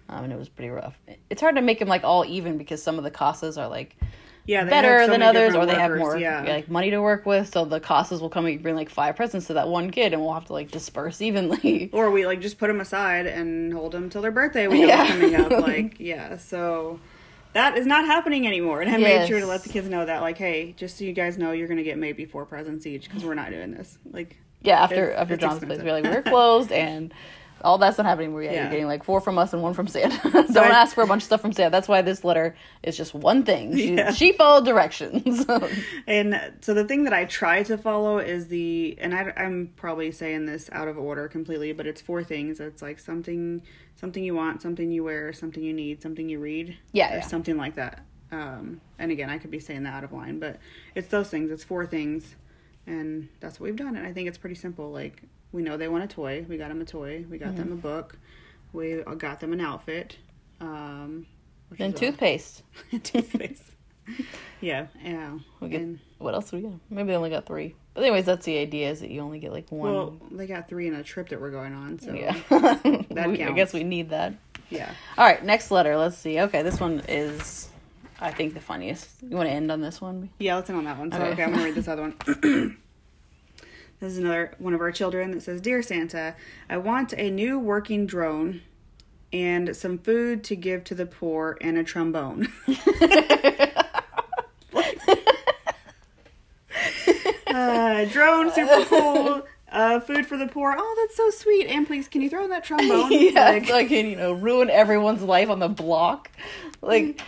Um, 0.09 0.24
and 0.24 0.33
it 0.33 0.38
was 0.38 0.48
pretty 0.48 0.70
rough. 0.70 0.98
It's 1.31 1.40
hard 1.40 1.57
to 1.57 1.62
make 1.62 1.79
them 1.79 1.88
like 1.88 2.05
all 2.05 2.24
even 2.24 2.59
because 2.59 2.83
some 2.83 2.98
of 2.98 3.05
the 3.05 3.11
CASAs 3.11 3.57
are 3.61 3.68
like 3.68 3.96
Yeah, 4.44 4.64
better 4.64 5.05
so 5.05 5.11
than 5.11 5.22
others, 5.22 5.55
or 5.55 5.64
they 5.66 5.74
have 5.74 5.96
more 5.96 6.16
Yeah, 6.16 6.42
like 6.42 6.68
money 6.68 6.90
to 6.90 7.00
work 7.00 7.24
with. 7.26 7.48
So 7.52 7.64
the 7.64 7.81
CASAs 7.81 8.20
will 8.20 8.29
come 8.31 8.46
and 8.46 8.62
bring 8.62 8.76
like 8.76 8.90
five 8.90 9.16
presents 9.16 9.46
to 9.48 9.55
that 9.55 9.68
one 9.68 9.90
kid, 9.90 10.12
and 10.12 10.22
we'll 10.22 10.35
have 10.35 10.44
to 10.46 10.52
like 10.52 10.70
disperse 10.70 11.20
evenly. 11.29 11.90
or 11.92 12.11
we 12.11 12.26
like 12.26 12.40
just 12.40 12.59
put 12.59 12.66
them 12.68 12.81
aside 12.81 13.26
and 13.26 13.72
hold 13.72 13.92
them 13.92 14.11
till 14.11 14.22
their 14.22 14.31
birthday. 14.33 14.68
We 14.68 14.83
know 14.83 14.88
Yeah. 14.88 15.02
it's 15.05 15.12
coming 15.12 15.35
up. 15.37 15.50
Like 15.66 15.96
yeah, 16.00 16.37
so. 16.37 16.98
That 17.56 17.78
is 17.78 17.86
not 17.86 18.04
happening 18.04 18.46
anymore, 18.46 18.82
and 18.82 18.90
I 18.90 18.98
made 18.98 19.26
sure 19.26 19.40
to 19.40 19.46
let 19.46 19.62
the 19.62 19.70
kids 19.70 19.88
know 19.88 20.04
that, 20.04 20.20
like, 20.20 20.36
hey, 20.36 20.74
just 20.76 20.98
so 20.98 21.04
you 21.04 21.14
guys 21.14 21.38
know, 21.38 21.52
you're 21.52 21.68
gonna 21.68 21.82
get 21.82 21.96
maybe 21.96 22.26
four 22.26 22.44
presents 22.44 22.86
each 22.86 23.04
because 23.08 23.24
we're 23.24 23.32
not 23.34 23.48
doing 23.50 23.70
this. 23.70 23.96
Like, 24.12 24.36
yeah, 24.60 24.82
after 24.82 25.04
It's- 25.08 25.18
after 25.22 25.34
it's 25.34 25.40
John's 25.40 25.60
place, 25.64 25.78
expensive. 25.78 25.84
we 25.86 25.90
we're 25.90 26.00
like 26.12 26.24
we're 26.26 26.30
closed, 26.30 26.70
and 26.70 27.14
All 27.62 27.78
that's 27.78 27.96
not 27.98 28.06
happening. 28.06 28.32
We're 28.34 28.42
yeah, 28.42 28.62
you're 28.62 28.70
getting 28.70 28.86
like 28.86 29.02
four 29.02 29.20
from 29.20 29.38
us 29.38 29.52
and 29.52 29.62
one 29.62 29.72
from 29.74 29.86
Santa. 29.88 30.18
Don't 30.30 30.56
I- 30.58 30.68
ask 30.68 30.94
for 30.94 31.02
a 31.02 31.06
bunch 31.06 31.22
of 31.22 31.26
stuff 31.26 31.40
from 31.40 31.52
Santa. 31.52 31.70
That's 31.70 31.88
why 31.88 32.02
this 32.02 32.22
letter 32.22 32.54
is 32.82 32.96
just 32.96 33.14
one 33.14 33.44
thing. 33.44 33.74
She, 33.76 33.94
Yeah. 33.94 34.12
she 34.12 34.32
followed 34.32 34.64
directions. 34.64 35.44
And 36.06 36.52
so 36.60 36.74
the 36.74 36.84
thing 36.84 37.04
that 37.04 37.12
I 37.12 37.24
try 37.24 37.62
to 37.64 37.76
follow 37.78 38.18
is 38.18 38.48
the, 38.48 38.96
and 39.00 39.14
I, 39.14 39.32
am 39.36 39.72
probably 39.76 40.12
saying 40.12 40.46
this 40.46 40.68
out 40.70 40.86
of 40.88 40.98
order 40.98 41.26
completely, 41.28 41.72
but 41.72 41.86
it's 41.86 42.00
four 42.00 42.22
things. 42.22 42.60
It's 42.60 42.82
like 42.82 42.98
something, 42.98 43.62
something 43.96 44.22
you 44.22 44.34
want, 44.34 44.62
something 44.62 44.90
you 44.92 45.02
wear, 45.02 45.32
something 45.32 45.62
you 45.62 45.72
need, 45.72 46.02
something 46.02 46.28
you 46.28 46.38
read, 46.38 46.76
Yeah, 46.92 47.12
or 47.12 47.16
yeah. 47.16 47.20
something 47.26 47.56
like 47.56 47.74
that. 47.76 48.04
Um, 48.30 48.80
and 48.98 49.10
again, 49.10 49.30
I 49.30 49.38
could 49.38 49.50
be 49.50 49.60
saying 49.60 49.84
that 49.84 49.94
out 49.94 50.04
of 50.04 50.12
line, 50.12 50.38
but 50.38 50.58
it's 50.94 51.08
those 51.08 51.28
things. 51.30 51.50
It's 51.50 51.64
four 51.64 51.86
things, 51.86 52.34
and 52.86 53.28
that's 53.40 53.58
what 53.58 53.64
we've 53.66 53.76
done. 53.76 53.96
And 53.96 54.06
I 54.06 54.12
think 54.12 54.28
it's 54.28 54.38
pretty 54.38 54.56
simple. 54.56 54.90
Like 54.90 55.22
we 55.52 55.62
know 55.62 55.76
they 55.76 55.88
want 55.88 56.04
a 56.04 56.06
toy, 56.09 56.44
we 56.48 56.56
got 56.56 56.68
them 56.68 56.80
a 56.80 56.85
toy. 56.85 57.24
We 57.30 57.38
got 57.38 57.48
Mm-hmm. 57.50 57.56
them 57.59 57.72
a 57.72 57.76
book. 57.76 58.18
We 58.72 59.02
got 59.18 59.40
them 59.40 59.52
an 59.52 59.61
outfit. 59.61 60.16
Um, 60.61 61.26
then 61.70 61.92
toothpaste. 61.92 62.62
toothpaste. 63.02 63.62
yeah, 64.61 64.87
yeah. 65.04 65.38
We 65.61 65.68
get, 65.68 65.80
And- 65.80 65.98
what 66.18 66.35
else 66.35 66.50
do 66.50 66.56
we 66.56 66.62
get? 66.62 66.72
Maybe 66.90 67.09
they 67.09 67.16
only 67.16 67.30
got 67.30 67.46
three. 67.46 67.74
But 67.94 68.02
anyways, 68.04 68.24
that's 68.26 68.44
the 68.44 68.59
idea 68.59 68.90
is 68.90 69.00
that 69.00 69.11
you 69.11 69.20
only 69.20 69.38
get 69.38 69.52
like 69.52 69.70
one. 69.72 69.92
Well, 69.92 70.16
they 70.30 70.46
got 70.46 70.68
three 70.68 70.87
in 70.87 70.94
a 70.94 71.02
trip 71.02 71.28
that 71.30 71.40
we're 71.40 71.50
going 71.50 71.72
on, 71.74 71.98
so 71.98 72.12
yeah. 72.12 72.37
that 72.50 73.28
We- 73.28 73.42
I 73.42 73.52
guess 73.52 73.72
we 73.72 73.85
need 73.85 74.11
that. 74.11 74.35
yeah. 74.70 74.90
All 75.16 75.24
right, 75.26 75.42
next 75.44 75.70
letter. 75.70 75.96
Let's 75.96 76.16
see. 76.18 76.38
Okay, 76.40 76.62
this 76.62 76.78
one 76.78 77.02
is, 77.09 77.68
I 78.20 78.30
think, 78.32 78.52
the 78.54 78.61
funniest. 78.61 79.09
You 79.22 79.37
want 79.37 79.48
to 79.48 79.52
end 79.54 79.70
on 79.72 79.80
this 79.80 80.00
one? 80.00 80.28
Yeah, 80.38 80.56
let's 80.56 80.68
end 80.68 80.78
on 80.78 80.85
that 80.85 80.98
one. 80.98 81.11
So 81.11 81.18
Okay. 81.18 81.30
okay, 81.32 81.42
I'm 81.44 81.52
gonna 81.52 81.64
read 81.64 81.74
this 81.74 81.88
other 81.88 82.02
one. 82.02 82.76
This 84.00 84.12
is 84.12 84.18
another 84.18 84.52
one 84.59 84.74
of 84.74 84.80
our 84.80 84.92
children 84.92 85.30
that 85.32 85.42
says, 85.42 85.61
"Dear 85.61 85.82
Santa, 85.82 86.35
I 86.68 86.76
want 86.78 87.12
a 87.16 87.30
new 87.30 87.59
working 87.59 88.06
drone." 88.06 88.62
And 89.32 89.74
some 89.76 89.98
food 89.98 90.44
to 90.44 90.56
give 90.56 90.85
to 90.85 90.94
the 90.94 91.04
poor 91.04 91.59
and 91.61 91.76
a 91.76 91.82
trombone. 91.85 92.46
uh, 97.48 98.04
drone, 98.06 98.52
super 98.52 98.85
cool. 98.88 99.46
Uh, 99.70 100.00
food 100.00 100.26
for 100.26 100.37
the 100.37 100.46
poor. 100.46 100.74
Oh, 100.78 100.96
that's 101.00 101.16
so 101.16 101.30
sweet. 101.30 101.66
And 101.66 101.87
please, 101.87 102.09
can 102.09 102.22
you 102.22 102.30
throw 102.30 102.44
in 102.44 102.50
that 102.50 102.64
trombone? 102.64 103.11
yeah, 103.12 103.50
Like- 103.50 103.62
it's 103.62 103.70
like 103.70 103.90
you 103.90 104.16
know, 104.16 104.32
ruin 104.32 104.70
everyone's 104.70 105.22
life 105.22 105.50
on 105.50 105.59
the 105.59 105.68
block. 105.68 106.30
Like 106.80 107.20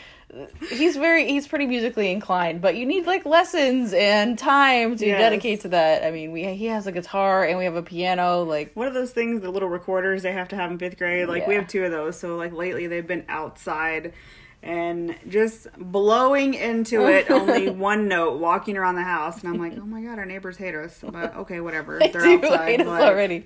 he's 0.71 0.97
very 0.97 1.27
he's 1.29 1.49
pretty 1.49 1.67
musically 1.67 2.11
inclined, 2.11 2.61
but 2.61 2.77
you 2.77 2.85
need 2.87 3.07
like 3.07 3.25
lessons 3.25 3.93
and 3.93 4.39
time 4.39 4.97
to 4.97 5.07
Yes. 5.07 5.19
dedicate 5.21 5.61
to 5.63 5.69
that. 5.69 6.05
I 6.05 6.11
mean, 6.11 6.33
we 6.33 6.45
he 6.55 6.67
has 6.67 6.87
a 6.87 6.93
guitar 6.93 7.45
and 7.45 7.59
we 7.59 7.65
have 7.65 7.77
a 7.77 7.83
piano. 7.83 8.43
Like 8.45 8.73
One 8.75 8.87
of 8.87 8.95
those 8.95 9.13
things, 9.13 9.41
the 9.41 9.51
little 9.51 9.69
recorders 9.69 10.23
they 10.23 10.33
have 10.33 10.49
to 10.49 10.57
have 10.57 10.71
in 10.71 10.79
fifth 10.79 10.99
grade. 10.99 11.29
Like 11.29 11.47
we 11.47 11.55
have 11.55 11.67
two 11.67 11.85
of 11.85 11.91
those. 11.91 12.19
So 12.19 12.37
like 12.37 12.53
lately 12.53 12.87
they've 12.87 13.07
been 13.07 13.25
outside 13.29 14.13
and 14.63 15.15
just 15.29 15.69
blowing 15.79 16.55
into 16.55 17.07
it 17.07 17.31
only 17.31 17.71
one 17.71 18.09
note, 18.09 18.41
walking 18.41 18.77
around 18.77 18.97
the 18.97 19.05
house, 19.05 19.43
and 19.43 19.53
I'm 19.55 19.61
like, 19.61 19.79
oh 19.79 19.87
my 19.87 20.03
god, 20.03 20.19
our 20.19 20.27
neighbors 20.27 20.57
hate 20.57 20.75
us. 20.75 20.99
But 21.01 21.37
okay, 21.37 21.61
whatever. 21.61 21.99
they 22.01 22.09
They're 22.09 22.27
outside. 22.27 22.69
hate 22.69 22.81
us 22.81 22.89
already. 23.03 23.45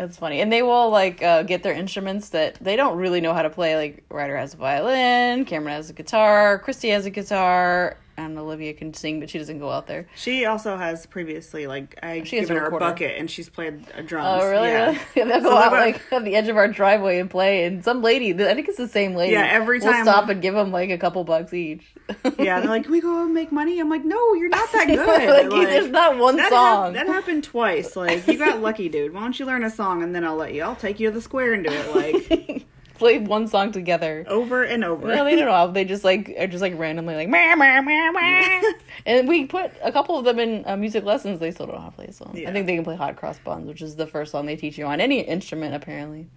That's 0.00 0.16
funny, 0.16 0.40
and 0.40 0.50
they 0.50 0.62
will 0.62 0.88
like 0.88 1.22
uh, 1.22 1.42
get 1.42 1.62
their 1.62 1.74
instruments 1.74 2.30
that 2.30 2.54
they 2.54 2.74
don't 2.74 2.96
really 2.96 3.20
know 3.20 3.34
how 3.34 3.42
to 3.42 3.50
play. 3.50 3.76
Like 3.76 4.02
Ryder 4.08 4.34
has 4.34 4.54
a 4.54 4.56
violin, 4.56 5.44
Cameron 5.44 5.74
has 5.74 5.90
a 5.90 5.92
guitar, 5.92 6.58
Christy 6.58 6.88
has 6.88 7.04
a 7.04 7.10
guitar, 7.10 7.98
and 8.26 8.38
Olivia 8.38 8.72
can 8.74 8.92
sing, 8.94 9.20
but 9.20 9.30
she 9.30 9.38
doesn't 9.38 9.58
go 9.58 9.70
out 9.70 9.86
there. 9.86 10.06
She 10.16 10.44
also 10.44 10.76
has 10.76 11.06
previously 11.06 11.66
like 11.66 11.98
I 12.02 12.22
She 12.22 12.40
given 12.40 12.56
her 12.56 12.66
a 12.66 12.78
bucket 12.78 13.18
and 13.18 13.30
she's 13.30 13.48
played 13.48 13.86
a 13.94 14.02
drums. 14.02 14.42
Oh, 14.42 14.48
really? 14.50 14.68
Yeah. 14.68 14.98
Yeah. 15.14 15.24
They'll 15.24 15.40
go 15.40 15.50
So 15.50 15.56
out 15.56 15.72
like 15.72 16.00
at 16.12 16.24
the 16.24 16.36
edge 16.36 16.48
of 16.48 16.56
our 16.56 16.68
driveway 16.68 17.18
and 17.18 17.28
play, 17.30 17.64
and 17.64 17.84
some 17.84 18.02
lady, 18.02 18.32
I 18.32 18.54
think 18.54 18.68
it's 18.68 18.78
the 18.78 18.88
same 18.88 19.14
lady. 19.14 19.32
Yeah, 19.32 19.48
every 19.50 19.80
time 19.80 19.92
we'll 19.92 20.04
stop 20.04 20.28
and 20.28 20.40
give 20.42 20.54
them 20.54 20.70
like 20.72 20.90
a 20.90 20.98
couple 20.98 21.22
bucks 21.24 21.52
each. 21.52 21.84
yeah, 22.38 22.60
they're 22.60 22.68
like, 22.68 22.84
"Can 22.84 22.92
we 22.92 23.00
go 23.00 23.22
and 23.24 23.34
make 23.34 23.50
money?" 23.52 23.78
I'm 23.80 23.88
like, 23.90 24.04
"No, 24.04 24.34
you're 24.34 24.48
not 24.48 24.70
that 24.72 24.86
good." 24.88 24.98
like, 25.06 25.50
Like, 25.50 25.68
there's 25.68 25.90
not 25.90 26.18
one 26.18 26.36
that, 26.36 26.50
song. 26.50 26.92
that 26.94 27.06
happened 27.06 27.44
twice. 27.44 27.96
Like, 27.96 28.26
you 28.26 28.36
got 28.38 28.60
lucky, 28.60 28.88
dude. 28.88 29.12
Why 29.12 29.20
don't 29.20 29.38
you 29.38 29.46
learn 29.46 29.64
a 29.64 29.70
song 29.70 30.02
and 30.02 30.14
then 30.14 30.24
I'll 30.24 30.36
let 30.36 30.54
you. 30.54 30.62
I'll 30.62 30.76
take 30.76 31.00
you 31.00 31.08
to 31.08 31.14
the 31.14 31.20
square 31.22 31.52
and 31.54 31.64
do 31.64 31.70
it 31.72 31.94
like 31.94 32.66
Play 33.00 33.18
one 33.18 33.48
song 33.48 33.72
together. 33.72 34.26
over 34.28 34.62
and 34.62 34.84
over. 34.84 35.08
No, 35.08 35.24
they 35.24 35.34
don't 35.34 35.46
know. 35.46 35.72
They 35.72 35.86
just 35.86 36.04
like 36.04 36.34
are 36.38 36.46
just 36.46 36.60
like 36.60 36.78
randomly 36.78 37.16
like 37.16 37.30
meh, 37.30 37.54
meh, 37.54 37.80
meh, 37.80 38.10
meh. 38.10 38.62
and 39.06 39.26
we 39.26 39.46
put 39.46 39.72
a 39.82 39.90
couple 39.90 40.18
of 40.18 40.26
them 40.26 40.38
in 40.38 40.64
uh, 40.66 40.76
music 40.76 41.04
lessons. 41.04 41.40
They 41.40 41.50
still 41.50 41.64
don't 41.64 41.76
know 41.76 41.80
how 41.80 41.88
to 41.88 41.96
play 41.96 42.04
a 42.04 42.12
song. 42.12 42.32
I 42.46 42.52
think 42.52 42.66
they 42.66 42.74
can 42.74 42.84
play 42.84 42.96
Hot 42.96 43.16
Cross 43.16 43.38
Buns, 43.38 43.66
which 43.66 43.80
is 43.80 43.96
the 43.96 44.06
first 44.06 44.32
song 44.32 44.44
they 44.44 44.54
teach 44.54 44.76
you 44.76 44.84
on 44.84 45.00
any 45.00 45.20
instrument 45.20 45.74
apparently. 45.74 46.28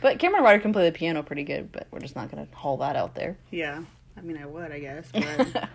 But 0.00 0.18
Cameron 0.18 0.42
Ryder 0.42 0.62
can 0.62 0.72
play 0.72 0.86
the 0.88 0.92
piano 0.96 1.22
pretty 1.22 1.44
good, 1.44 1.70
but 1.70 1.86
we're 1.90 2.00
just 2.00 2.16
not 2.16 2.30
gonna 2.30 2.48
haul 2.54 2.78
that 2.78 2.96
out 2.96 3.14
there. 3.14 3.36
Yeah, 3.50 3.82
I 4.16 4.20
mean, 4.22 4.38
I 4.38 4.46
would, 4.46 4.72
I 4.72 4.78
guess, 4.78 5.08
but 5.12 5.68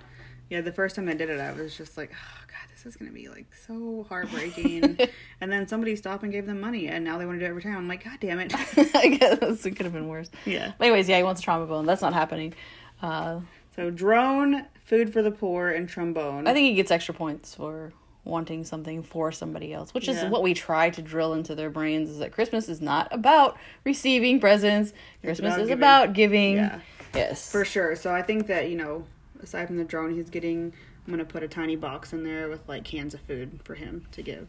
yeah, 0.50 0.62
the 0.62 0.72
first 0.72 0.96
time 0.96 1.08
I 1.08 1.14
did 1.14 1.30
it, 1.30 1.40
I 1.40 1.52
was 1.52 1.78
just 1.78 1.98
like, 1.98 2.12
oh 2.14 2.44
god, 2.48 2.71
this 2.84 2.94
is 2.94 2.98
gonna 2.98 3.12
be 3.12 3.28
like 3.30 3.46
so 3.68 4.06
heartbreaking. 4.10 4.98
and 5.42 5.52
then 5.52 5.68
somebody 5.68 5.96
stopped 5.96 6.24
and 6.24 6.32
gave 6.32 6.46
them 6.46 6.60
money, 6.60 6.88
and 6.88 7.04
now 7.06 7.18
they 7.18 7.26
want 7.26 7.38
to 7.38 7.40
do 7.40 7.46
it 7.46 7.50
every 7.50 7.62
time. 7.62 7.76
I'm 7.78 7.88
like, 7.88 8.04
god 8.04 8.18
damn 8.20 8.40
it. 8.40 8.54
I 8.96 9.08
guess 9.08 9.66
it 9.66 9.72
could 9.76 9.86
have 9.86 9.94
been 9.94 10.08
worse. 10.08 10.30
yeah. 10.46 10.74
But 10.78 10.86
anyways, 10.88 11.08
yeah, 11.10 11.18
he 11.18 11.24
wants 11.24 11.42
a 11.42 11.44
trombone. 11.44 11.86
That's 11.86 12.02
not 12.02 12.14
happening. 12.14 12.54
Uh, 13.02 13.42
So 13.76 13.90
drone, 13.90 14.66
food 14.84 15.14
for 15.14 15.22
the 15.22 15.32
poor, 15.32 15.70
and 15.70 15.88
trombone. 15.88 16.48
I 16.48 16.54
think 16.54 16.66
he 16.68 16.74
gets 16.74 16.92
extra 16.92 17.14
points 17.14 17.56
for 17.56 17.94
wanting 18.24 18.64
something 18.64 19.02
for 19.02 19.32
somebody 19.32 19.74
else, 19.74 19.94
which 19.94 20.08
is 20.08 20.24
what 20.26 20.44
we 20.44 20.54
try 20.54 20.90
to 20.92 21.02
drill 21.02 21.34
into 21.34 21.56
their 21.56 21.70
brains 21.72 22.10
is 22.10 22.20
that 22.20 22.32
Christmas 22.32 22.70
is 22.70 22.80
not 22.80 23.08
about 23.12 23.58
receiving 23.84 24.40
presents. 24.40 24.94
Christmas 25.24 25.54
about 25.54 25.62
is 25.62 25.68
giving. 25.68 25.80
about 25.80 26.14
giving. 26.14 26.56
Yeah. 26.56 26.80
Yes. 27.16 27.52
for 27.52 27.66
sure. 27.66 27.96
So 27.96 28.14
I 28.14 28.22
think 28.22 28.48
that 28.48 28.70
you 28.70 28.78
know, 28.78 29.06
aside 29.42 29.68
from 29.68 29.78
the 29.78 29.84
drone, 29.84 30.14
he's 30.14 30.30
getting. 30.30 30.74
I'm 31.06 31.12
gonna 31.12 31.26
put 31.26 31.44
a 31.44 31.48
tiny 31.48 31.76
box 31.76 32.14
in 32.14 32.24
there 32.24 32.50
with 32.50 32.68
like 32.68 32.84
cans 32.84 33.14
of 33.14 33.22
food 33.22 33.60
for 33.64 33.76
him 33.76 34.08
to 34.12 34.22
give. 34.22 34.48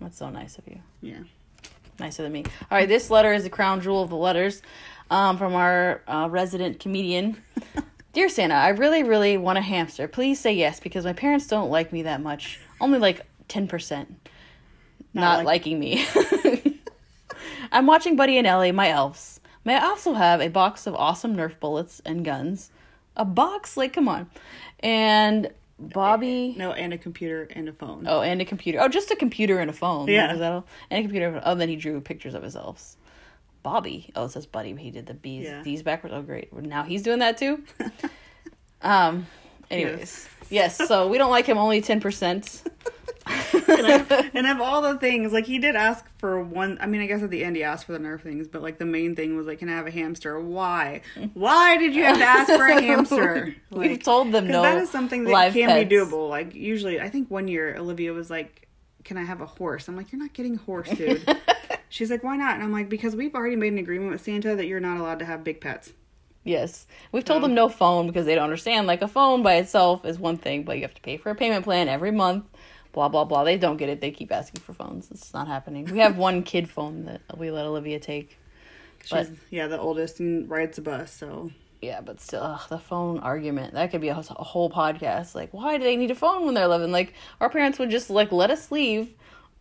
That's 0.00 0.18
so 0.18 0.30
nice 0.30 0.58
of 0.58 0.66
you. 0.66 0.80
Yeah. 1.00 1.20
Nicer 2.00 2.22
than 2.22 2.32
me. 2.32 2.44
All 2.70 2.78
right, 2.78 2.88
this 2.88 3.10
letter 3.10 3.32
is 3.32 3.44
the 3.44 3.50
crown 3.50 3.80
jewel 3.80 4.02
of 4.02 4.10
the 4.10 4.16
letters 4.16 4.62
um, 5.10 5.36
from 5.36 5.54
our 5.54 6.02
uh, 6.08 6.28
resident 6.30 6.80
comedian. 6.80 7.40
Dear 8.12 8.28
Santa, 8.28 8.54
I 8.54 8.70
really, 8.70 9.02
really 9.02 9.36
want 9.36 9.58
a 9.58 9.62
hamster. 9.62 10.08
Please 10.08 10.40
say 10.40 10.52
yes 10.52 10.80
because 10.80 11.04
my 11.04 11.12
parents 11.12 11.46
don't 11.46 11.70
like 11.70 11.92
me 11.92 12.02
that 12.02 12.20
much. 12.20 12.60
Only 12.80 12.98
like 12.98 13.26
10%. 13.48 14.06
Not, 15.14 15.38
like- 15.38 15.46
liking 15.46 15.78
me. 15.78 16.06
I'm 17.72 17.86
watching 17.86 18.16
Buddy 18.16 18.36
and 18.36 18.46
Ellie, 18.46 18.72
my 18.72 18.90
elves. 18.90 19.40
May 19.64 19.76
I 19.76 19.84
also 19.84 20.12
have 20.14 20.40
a 20.40 20.48
box 20.48 20.86
of 20.86 20.94
awesome 20.94 21.36
Nerf 21.36 21.58
bullets 21.60 22.02
and 22.04 22.24
guns? 22.24 22.70
A 23.16 23.24
box? 23.24 23.76
Like, 23.76 23.92
come 23.92 24.08
on. 24.08 24.28
And 24.80 25.50
Bobby. 25.88 26.54
No, 26.56 26.72
and 26.72 26.92
a 26.92 26.98
computer 26.98 27.48
and 27.54 27.68
a 27.68 27.72
phone. 27.72 28.06
Oh, 28.06 28.20
and 28.20 28.40
a 28.40 28.44
computer. 28.44 28.80
Oh, 28.80 28.88
just 28.88 29.10
a 29.10 29.16
computer 29.16 29.58
and 29.58 29.70
a 29.70 29.72
phone. 29.72 30.08
Yeah. 30.08 30.32
Is 30.32 30.38
that 30.38 30.52
all? 30.52 30.64
And 30.90 31.00
a 31.00 31.02
computer. 31.02 31.40
Oh, 31.44 31.54
then 31.54 31.68
he 31.68 31.76
drew 31.76 32.00
pictures 32.00 32.34
of 32.34 32.42
his 32.42 32.56
elves. 32.56 32.96
Bobby. 33.62 34.10
Oh, 34.16 34.24
it 34.24 34.30
says 34.30 34.46
Buddy. 34.46 34.74
He 34.74 34.90
did 34.90 35.06
the 35.06 35.14
B's, 35.14 35.44
Yeah. 35.44 35.62
D's 35.62 35.82
backwards. 35.82 36.14
Oh, 36.16 36.22
great. 36.22 36.52
Now 36.52 36.82
he's 36.82 37.02
doing 37.02 37.20
that 37.20 37.38
too. 37.38 37.62
um. 38.82 39.26
Anyways, 39.70 40.28
yes. 40.50 40.76
So 40.76 41.08
we 41.08 41.16
don't 41.16 41.30
like 41.30 41.46
him. 41.46 41.56
Only 41.56 41.80
ten 41.80 42.00
percent. 42.00 42.62
and 43.68 44.46
of 44.46 44.60
all 44.60 44.82
the 44.82 44.96
things, 44.98 45.32
like 45.32 45.46
he 45.46 45.58
did 45.58 45.76
ask 45.76 46.04
for 46.18 46.42
one. 46.42 46.78
I 46.80 46.86
mean, 46.86 47.00
I 47.00 47.06
guess 47.06 47.22
at 47.22 47.30
the 47.30 47.44
end 47.44 47.56
he 47.56 47.62
asked 47.62 47.86
for 47.86 47.92
the 47.92 47.98
Nerf 47.98 48.20
things, 48.22 48.48
but 48.48 48.62
like 48.62 48.78
the 48.78 48.84
main 48.84 49.14
thing 49.14 49.36
was 49.36 49.46
like, 49.46 49.58
"Can 49.60 49.68
I 49.68 49.72
have 49.72 49.86
a 49.86 49.90
hamster?" 49.90 50.38
Why? 50.40 51.02
Why 51.34 51.76
did 51.76 51.94
you 51.94 52.02
have 52.04 52.18
to 52.18 52.24
ask 52.24 52.48
for 52.52 52.66
a 52.66 52.80
hamster? 52.82 53.54
We've 53.70 54.02
told 54.02 54.32
them 54.32 54.48
no. 54.48 54.62
that 54.62 54.78
is 54.78 54.90
something 54.90 55.24
that 55.24 55.52
can 55.52 55.68
pets. 55.68 55.88
be 55.88 55.94
doable. 55.94 56.28
Like 56.28 56.54
usually, 56.54 57.00
I 57.00 57.08
think 57.08 57.30
one 57.30 57.48
year 57.48 57.76
Olivia 57.76 58.12
was 58.12 58.28
like, 58.30 58.68
"Can 59.04 59.16
I 59.16 59.24
have 59.24 59.40
a 59.40 59.46
horse?" 59.46 59.88
I'm 59.88 59.96
like, 59.96 60.10
"You're 60.12 60.20
not 60.20 60.32
getting 60.32 60.56
a 60.56 60.58
horse, 60.58 60.90
dude." 60.90 61.24
She's 61.88 62.10
like, 62.10 62.24
"Why 62.24 62.36
not?" 62.36 62.54
And 62.54 62.64
I'm 62.64 62.72
like, 62.72 62.88
"Because 62.88 63.14
we've 63.14 63.34
already 63.34 63.56
made 63.56 63.72
an 63.72 63.78
agreement 63.78 64.10
with 64.12 64.22
Santa 64.22 64.56
that 64.56 64.66
you're 64.66 64.80
not 64.80 64.98
allowed 64.98 65.20
to 65.20 65.24
have 65.24 65.44
big 65.44 65.60
pets." 65.60 65.92
Yes, 66.44 66.88
we've 67.12 67.24
told 67.24 67.36
Um, 67.44 67.50
them 67.50 67.54
no 67.54 67.68
phone 67.68 68.08
because 68.08 68.26
they 68.26 68.34
don't 68.34 68.42
understand. 68.44 68.88
Like 68.88 69.00
a 69.00 69.06
phone 69.06 69.44
by 69.44 69.54
itself 69.56 70.04
is 70.04 70.18
one 70.18 70.36
thing, 70.38 70.64
but 70.64 70.74
you 70.76 70.82
have 70.82 70.94
to 70.94 71.00
pay 71.00 71.16
for 71.16 71.30
a 71.30 71.36
payment 71.36 71.62
plan 71.64 71.88
every 71.88 72.10
month. 72.10 72.44
Blah 72.92 73.08
blah 73.08 73.24
blah. 73.24 73.44
They 73.44 73.56
don't 73.56 73.76
get 73.78 73.88
it. 73.88 74.00
They 74.00 74.10
keep 74.10 74.30
asking 74.32 74.60
for 74.62 74.72
phones. 74.74 75.10
It's 75.10 75.32
not 75.32 75.46
happening. 75.48 75.86
We 75.86 75.98
have 76.00 76.16
one 76.28 76.42
kid 76.42 76.68
phone 76.68 77.04
that 77.06 77.20
we 77.38 77.50
let 77.50 77.64
Olivia 77.66 77.98
take. 77.98 78.38
She's 79.04 79.10
But- 79.28 79.36
yeah, 79.50 79.66
the 79.66 79.80
oldest 79.80 80.20
and 80.20 80.48
rides 80.48 80.76
the 80.76 80.82
bus, 80.82 81.12
so 81.12 81.50
Yeah, 81.80 82.00
but 82.02 82.20
still, 82.20 82.42
ugh, 82.42 82.60
the 82.68 82.78
phone 82.78 83.18
argument 83.18 83.74
that 83.74 83.90
could 83.90 84.00
be 84.00 84.08
a, 84.10 84.16
a 84.16 84.44
whole 84.44 84.70
podcast. 84.70 85.34
Like, 85.34 85.52
why 85.52 85.76
do 85.78 85.84
they 85.84 85.96
need 85.96 86.10
a 86.10 86.14
phone 86.14 86.44
when 86.44 86.54
they're 86.54 86.64
eleven? 86.64 86.92
Like, 86.92 87.14
our 87.40 87.48
parents 87.50 87.78
would 87.78 87.90
just 87.90 88.10
like 88.10 88.30
let 88.30 88.50
us 88.50 88.70
leave 88.70 89.08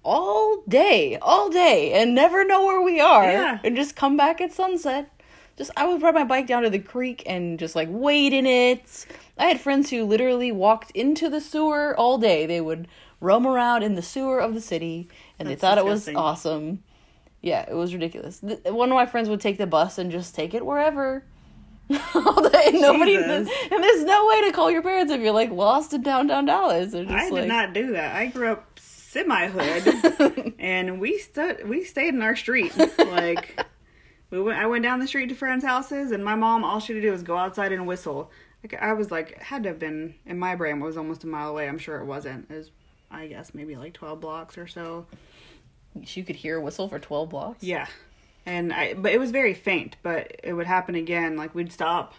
all 0.03 0.63
day, 0.67 1.17
all 1.21 1.49
day, 1.49 1.93
and 1.93 2.15
never 2.15 2.43
know 2.43 2.65
where 2.65 2.81
we 2.81 2.99
are, 2.99 3.23
Yeah. 3.23 3.59
and 3.63 3.75
just 3.75 3.95
come 3.95 4.17
back 4.17 4.41
at 4.41 4.51
sunset. 4.51 5.09
Just, 5.57 5.69
I 5.77 5.85
would 5.85 6.01
ride 6.01 6.15
my 6.15 6.23
bike 6.23 6.47
down 6.47 6.63
to 6.63 6.69
the 6.69 6.79
creek 6.79 7.23
and 7.27 7.59
just 7.59 7.75
like 7.75 7.87
wade 7.91 8.33
in 8.33 8.45
it. 8.47 9.05
I 9.37 9.45
had 9.45 9.59
friends 9.59 9.89
who 9.89 10.05
literally 10.05 10.51
walked 10.51 10.91
into 10.91 11.29
the 11.29 11.41
sewer 11.41 11.95
all 11.95 12.17
day. 12.17 12.45
They 12.47 12.61
would 12.61 12.87
roam 13.21 13.47
around 13.47 13.84
in 13.84 13.95
the 13.95 14.01
sewer 14.01 14.39
of 14.39 14.53
the 14.53 14.62
city, 14.62 15.07
and 15.39 15.47
That's 15.47 15.62
they 15.62 15.67
thought 15.67 15.77
it 15.77 15.86
was 15.86 16.10
awesome. 16.10 16.84
Yeah, 17.41 17.65
it 17.67 17.73
was 17.73 17.93
ridiculous. 17.93 18.39
Th- 18.39 18.60
One 18.65 18.89
of 18.91 18.95
my 18.95 19.05
friends 19.05 19.29
would 19.29 19.39
take 19.41 19.57
the 19.57 19.65
bus 19.67 19.97
and 19.97 20.12
just 20.12 20.36
take 20.36 20.53
it 20.53 20.65
wherever. 20.65 21.23
All 22.15 22.49
day. 22.49 22.71
Nobody, 22.73 23.15
and 23.15 23.47
there's 23.47 24.03
no 24.03 24.27
way 24.27 24.45
to 24.47 24.51
call 24.53 24.69
your 24.71 24.81
parents 24.81 25.12
if 25.12 25.21
you're 25.21 25.31
like 25.31 25.51
lost 25.51 25.93
in 25.93 26.01
downtown 26.03 26.45
Dallas. 26.45 26.91
Just 26.91 27.10
I 27.10 27.29
like, 27.29 27.43
did 27.43 27.47
not 27.47 27.73
do 27.73 27.93
that. 27.93 28.15
I 28.15 28.27
grew 28.27 28.51
up 28.51 28.79
semi 28.79 29.47
hood, 29.47 30.53
and 30.60 31.01
we 31.01 31.17
stood 31.17 31.67
we 31.67 31.84
stayed 31.84 32.13
in 32.13 32.21
our 32.21 32.36
street. 32.36 32.73
Like 32.97 33.60
we 34.29 34.41
went, 34.41 34.57
I 34.57 34.67
went 34.67 34.84
down 34.84 34.99
the 34.99 35.07
street 35.07 35.27
to 35.29 35.36
friends' 35.36 35.65
houses, 35.65 36.12
and 36.12 36.23
my 36.23 36.36
mom 36.36 36.63
all 36.63 36.79
she 36.79 36.99
do 36.99 37.12
was 37.12 37.23
go 37.23 37.36
outside 37.36 37.73
and 37.73 37.86
whistle. 37.86 38.31
Like 38.63 38.81
I 38.81 38.93
was 38.93 39.12
like 39.12 39.41
had 39.41 39.63
to 39.63 39.69
have 39.69 39.79
been 39.79 40.15
in 40.25 40.39
my 40.39 40.55
brain 40.55 40.81
it 40.81 40.86
was 40.86 40.95
almost 40.95 41.23
a 41.25 41.27
mile 41.27 41.49
away. 41.49 41.67
I'm 41.67 41.79
sure 41.79 41.97
it 41.97 42.05
wasn't. 42.05 42.49
It 42.49 42.55
was 42.55 42.71
I 43.12 43.28
guess 43.28 43.54
maybe 43.54 43.76
like 43.76 43.93
12 43.93 44.19
blocks 44.19 44.58
or 44.58 44.67
so. 44.67 45.06
You 45.93 46.24
could 46.24 46.38
hear 46.38 46.58
a 46.58 46.62
whistle 46.62 46.88
for 46.88 47.00
12 47.00 47.30
blocks. 47.30 47.63
Yeah. 47.63 47.88
And 48.45 48.71
I, 48.74 48.93
but 48.93 49.12
it 49.12 49.19
was 49.19 49.32
very 49.32 49.54
faint, 49.54 49.97
but 50.04 50.36
it 50.43 50.54
would 50.54 50.65
happen 50.67 50.95
again. 50.95 51.36
Like 51.36 51.54
we'd 51.54 51.71
stop. 51.71 52.13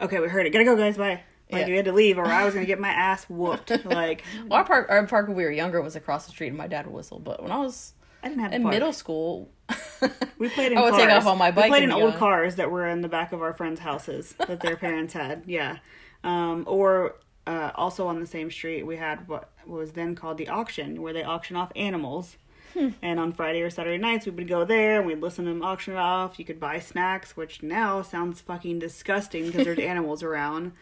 Okay, 0.00 0.18
we 0.18 0.28
heard 0.28 0.46
it. 0.46 0.50
Gotta 0.50 0.64
go, 0.64 0.76
guys. 0.76 0.96
Bye. 0.96 1.20
Like 1.52 1.62
Yeah. 1.62 1.66
we 1.68 1.76
had 1.76 1.84
to 1.84 1.92
leave, 1.92 2.18
or 2.18 2.26
I 2.26 2.44
was 2.44 2.54
gonna 2.54 2.66
get 2.66 2.80
my 2.80 2.88
ass 3.08 3.24
whooped. 3.28 3.84
Like 3.84 4.24
Well, 4.48 4.54
our 4.58 4.64
park, 4.64 4.86
our 4.88 5.06
park 5.06 5.28
when 5.28 5.36
we 5.36 5.44
were 5.44 5.50
younger 5.52 5.80
was 5.82 5.94
across 5.94 6.24
the 6.26 6.32
street, 6.32 6.48
and 6.48 6.56
my 6.56 6.66
dad 6.66 6.86
would 6.86 6.94
whistle. 6.94 7.18
But 7.20 7.42
when 7.42 7.52
I 7.52 7.58
was 7.58 7.92
I 8.22 8.28
didn't 8.28 8.40
have 8.42 8.52
in 8.52 8.62
park. 8.62 8.72
middle 8.74 8.92
school, 8.92 9.50
We 10.38 10.48
played 10.48 10.72
in 10.72 10.78
I 10.78 10.82
would 10.82 10.90
cars. 10.94 11.02
take 11.02 11.12
off 11.12 11.26
on 11.26 11.38
my 11.38 11.50
bike 11.50 11.64
We 11.64 11.70
played 11.70 11.82
in 11.84 11.92
old 11.92 12.14
go. 12.14 12.18
cars 12.18 12.56
that 12.56 12.70
were 12.70 12.86
in 12.86 13.02
the 13.02 13.08
back 13.08 13.32
of 13.32 13.40
our 13.42 13.52
friends' 13.52 13.80
houses 13.80 14.34
that 14.46 14.60
their 14.60 14.76
parents 14.76 15.12
had. 15.12 15.44
Yeah. 15.46 15.76
Um, 16.24 16.64
or 16.66 17.14
uh, 17.46 17.70
also 17.74 18.06
on 18.06 18.20
the 18.20 18.26
same 18.26 18.50
street, 18.50 18.84
we 18.84 18.96
had 18.96 19.28
what 19.28 19.50
was 19.66 19.92
then 19.92 20.14
called 20.14 20.38
the 20.38 20.48
auction, 20.48 21.02
where 21.02 21.12
they 21.12 21.22
auction 21.22 21.56
off 21.56 21.70
animals. 21.76 22.36
Hmm. 22.74 22.90
And 23.00 23.18
on 23.18 23.32
Friday 23.32 23.62
or 23.62 23.70
Saturday 23.70 23.98
nights, 23.98 24.26
we 24.26 24.32
would 24.32 24.48
go 24.48 24.64
there 24.64 24.98
and 24.98 25.06
we'd 25.06 25.20
listen 25.20 25.44
to 25.44 25.50
them 25.50 25.62
auction 25.62 25.94
it 25.94 25.98
off. 25.98 26.38
You 26.38 26.44
could 26.44 26.60
buy 26.60 26.78
snacks, 26.78 27.36
which 27.36 27.62
now 27.62 28.02
sounds 28.02 28.40
fucking 28.40 28.80
disgusting 28.80 29.46
because 29.46 29.64
there's 29.64 29.78
animals 29.92 30.22
around. 30.22 30.72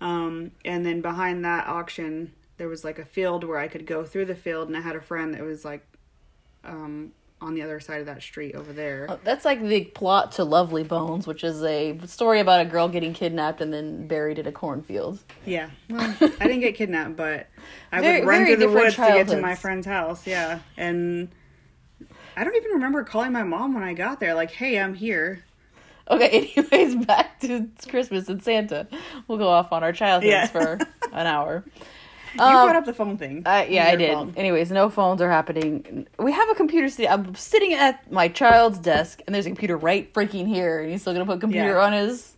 Um, 0.00 0.52
and 0.64 0.84
then 0.84 1.00
behind 1.00 1.44
that 1.44 1.66
auction, 1.66 2.32
there 2.56 2.68
was 2.68 2.84
like 2.84 2.98
a 2.98 3.04
field 3.04 3.44
where 3.44 3.58
I 3.58 3.68
could 3.68 3.86
go 3.86 4.04
through 4.04 4.24
the 4.26 4.34
field, 4.34 4.68
and 4.68 4.76
I 4.76 4.80
had 4.80 4.96
a 4.96 5.00
friend 5.00 5.34
that 5.34 5.42
was 5.42 5.64
like 5.64 5.86
um, 6.64 7.12
on 7.40 7.54
the 7.54 7.62
other 7.62 7.78
side 7.80 8.00
of 8.00 8.06
that 8.06 8.22
street 8.22 8.54
over 8.54 8.72
there. 8.72 9.06
Uh, 9.10 9.18
That's 9.22 9.44
like 9.44 9.62
the 9.62 9.84
plot 9.84 10.32
to 10.32 10.44
Lovely 10.44 10.82
Bones, 10.82 11.26
which 11.26 11.44
is 11.44 11.62
a 11.62 11.98
story 12.06 12.40
about 12.40 12.62
a 12.62 12.64
girl 12.64 12.88
getting 12.88 13.12
kidnapped 13.12 13.60
and 13.60 13.72
then 13.72 14.06
buried 14.06 14.38
in 14.38 14.46
a 14.46 14.52
cornfield. 14.52 15.18
Yeah. 15.44 15.68
Well, 15.90 16.14
I 16.20 16.46
didn't 16.46 16.60
get 16.60 16.74
kidnapped, 16.76 17.16
but 17.16 17.46
I 17.92 18.00
Very- 18.00 18.20
would 18.20 18.28
run 18.28 18.46
through 18.46 18.56
the 18.56 18.70
woods 18.70 18.94
to 18.96 19.02
get 19.02 19.28
to 19.28 19.40
my 19.40 19.54
friend's 19.54 19.86
house. 19.86 20.26
Yeah. 20.26 20.60
And 20.78 21.28
I 22.36 22.44
don't 22.44 22.56
even 22.56 22.72
remember 22.72 23.04
calling 23.04 23.32
my 23.32 23.42
mom 23.44 23.74
when 23.74 23.82
I 23.82 23.92
got 23.94 24.18
there, 24.18 24.34
like, 24.34 24.50
hey, 24.50 24.78
I'm 24.80 24.94
here. 24.94 25.44
Okay, 26.10 26.52
anyways, 26.56 27.04
back 27.04 27.40
to 27.40 27.68
Christmas 27.88 28.28
and 28.28 28.42
Santa. 28.42 28.86
We'll 29.28 29.38
go 29.38 29.48
off 29.48 29.72
on 29.72 29.82
our 29.82 29.92
childhoods 29.92 30.30
Yeah. 30.30 30.46
for 30.46 30.78
an 31.12 31.26
hour. 31.26 31.64
You 32.38 32.44
Um, 32.44 32.64
brought 32.66 32.76
up 32.76 32.84
the 32.84 32.94
phone 32.94 33.16
thing. 33.18 33.42
Uh, 33.46 33.64
yeah, 33.68 33.86
I 33.88 33.96
did. 33.96 34.12
fault. 34.12 34.30
Anyways, 34.36 34.70
no 34.70 34.88
phones 34.90 35.20
are 35.22 35.30
happening. 35.30 36.06
We 36.18 36.32
have 36.32 36.48
a 36.50 36.54
computer 36.54 36.88
sitting. 36.88 37.10
I'm 37.10 37.34
sitting 37.34 37.72
at 37.74 38.10
my 38.12 38.28
child's 38.28 38.78
desk, 38.78 39.22
and 39.26 39.34
there's 39.34 39.46
a 39.46 39.50
computer 39.50 39.76
right 39.76 40.12
freaking 40.12 40.46
here, 40.46 40.80
and 40.80 40.90
he's 40.90 41.00
still 41.02 41.12
gonna 41.12 41.26
put 41.26 41.40
computer 41.40 41.70
Yeah. 41.70 41.84
on 41.84 41.92
his. 41.92 42.32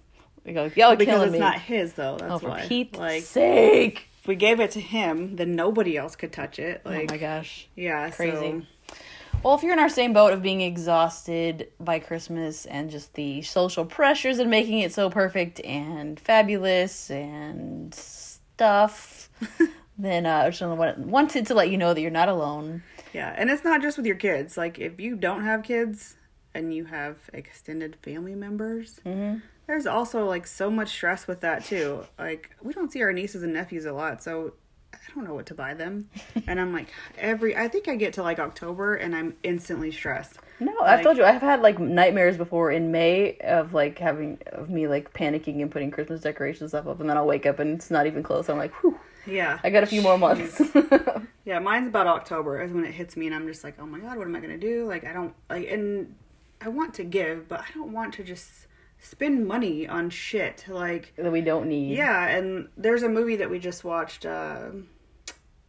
Go, 0.46 0.70
y'all 0.76 0.92
are 0.92 0.96
Because 0.96 1.12
killing 1.14 1.26
it's 1.28 1.32
me. 1.34 1.38
not 1.40 1.60
his, 1.60 1.92
though. 1.92 2.16
That's 2.18 2.32
oh, 2.32 2.38
for 2.38 2.48
why. 2.48 2.66
Pete's 2.66 2.98
like, 2.98 3.22
sake! 3.22 4.08
if 4.22 4.26
we 4.26 4.34
gave 4.34 4.60
it 4.60 4.70
to 4.72 4.80
him, 4.80 5.36
then 5.36 5.54
nobody 5.54 5.96
else 5.96 6.16
could 6.16 6.32
touch 6.32 6.58
it. 6.58 6.80
Like, 6.86 7.10
oh 7.10 7.12
my 7.14 7.18
gosh. 7.18 7.68
yeah, 7.76 8.08
Crazy. 8.10 8.34
So, 8.34 8.96
Well, 9.42 9.54
if 9.56 9.62
you're 9.62 9.74
in 9.74 9.78
our 9.78 9.90
same 9.90 10.14
boat 10.14 10.32
of 10.32 10.40
being 10.42 10.62
exhausted 10.62 11.68
by 11.78 11.98
Christmas 11.98 12.64
and 12.64 12.90
just 12.90 13.12
the 13.14 13.42
social 13.42 13.84
pressures 13.84 14.38
and 14.38 14.50
making 14.50 14.78
it 14.78 14.92
so 14.94 15.10
perfect 15.10 15.60
and 15.60 16.18
fabulous 16.18 17.10
and 17.10 17.94
stuff, 17.94 19.28
then 19.98 20.26
uh, 20.26 20.44
I 20.46 20.50
just 20.50 20.62
wanted 20.62 21.46
to 21.46 21.54
let 21.54 21.70
you 21.70 21.76
know 21.78 21.92
that 21.94 22.00
you're 22.00 22.10
not 22.10 22.28
alone. 22.28 22.82
yeah. 23.12 23.34
And 23.36 23.50
it's 23.50 23.64
not 23.64 23.82
just 23.82 23.96
with 23.96 24.06
your 24.06 24.16
kids. 24.16 24.56
Like, 24.56 24.78
if 24.78 25.00
you 25.00 25.16
don't 25.16 25.44
have 25.44 25.62
kids 25.62 26.16
and 26.54 26.72
you 26.72 26.84
have 26.86 27.16
extended 27.32 27.96
family 28.02 28.34
members, 28.34 29.00
Mm-hmm. 29.04 29.38
there's 29.66 29.86
also 29.86 30.24
like 30.24 30.46
so 30.46 30.70
much 30.70 30.88
stress 30.90 31.26
with 31.26 31.40
that 31.40 31.64
too. 31.64 32.04
Like 32.18 32.50
we 32.62 32.72
don't 32.72 32.90
see 32.90 33.02
our 33.02 33.12
nieces 33.12 33.42
and 33.42 33.52
nephews 33.52 33.84
a 33.84 33.92
lot, 33.92 34.22
so 34.22 34.54
I 34.94 34.98
don't 35.14 35.24
know 35.24 35.34
what 35.34 35.46
to 35.46 35.54
buy 35.54 35.74
them. 35.74 36.08
and 36.46 36.58
I'm 36.58 36.72
like 36.72 36.88
every 37.18 37.54
I 37.56 37.68
think 37.68 37.86
I 37.88 37.96
get 37.96 38.14
to 38.14 38.22
like 38.22 38.38
October 38.38 38.94
and 38.94 39.14
I'm 39.14 39.34
instantly 39.42 39.90
stressed. 39.92 40.38
No, 40.60 40.72
I've 40.80 41.02
told 41.02 41.18
you 41.18 41.24
I've 41.24 41.42
had 41.42 41.60
like 41.60 41.78
nightmares 41.78 42.36
before 42.36 42.72
in 42.72 42.90
May 42.90 43.36
of 43.44 43.74
like 43.74 43.98
having 43.98 44.38
of 44.52 44.70
me 44.70 44.88
like 44.88 45.12
panicking 45.12 45.60
and 45.62 45.70
putting 45.70 45.90
Christmas 45.90 46.22
decorations 46.22 46.70
stuff 46.70 46.86
up, 46.86 46.98
and 47.00 47.08
then 47.10 47.16
I'll 47.16 47.26
wake 47.26 47.44
up 47.46 47.58
and 47.58 47.74
it's 47.76 47.90
not 47.90 48.06
even 48.06 48.22
close. 48.22 48.48
I'm 48.48 48.56
like, 48.58 48.72
whew, 48.82 48.98
Yeah. 49.28 49.58
I 49.62 49.70
got 49.70 49.82
a 49.82 49.86
few 49.86 50.02
more 50.02 50.18
months. 50.18 50.60
Yeah, 51.48 51.60
mine's 51.60 51.88
about 51.88 52.06
October 52.06 52.60
is 52.60 52.72
when 52.72 52.84
it 52.84 52.92
hits 52.92 53.16
me 53.16 53.24
and 53.24 53.34
I'm 53.34 53.46
just 53.46 53.64
like, 53.64 53.76
"Oh 53.80 53.86
my 53.86 53.98
god, 54.00 54.18
what 54.18 54.26
am 54.26 54.36
I 54.36 54.40
going 54.40 54.50
to 54.50 54.58
do?" 54.58 54.84
Like 54.84 55.04
I 55.04 55.14
don't 55.14 55.32
like 55.48 55.66
and 55.70 56.14
I 56.60 56.68
want 56.68 56.92
to 56.94 57.04
give, 57.04 57.48
but 57.48 57.60
I 57.60 57.66
don't 57.72 57.90
want 57.90 58.12
to 58.14 58.22
just 58.22 58.66
spend 58.98 59.46
money 59.48 59.88
on 59.88 60.10
shit. 60.10 60.66
Like 60.68 61.14
that 61.16 61.32
we 61.32 61.40
don't 61.40 61.66
need. 61.66 61.96
Yeah, 61.96 62.26
and 62.26 62.68
there's 62.76 63.02
a 63.02 63.08
movie 63.08 63.36
that 63.36 63.48
we 63.48 63.58
just 63.58 63.82
watched. 63.82 64.26
Uh, 64.26 64.72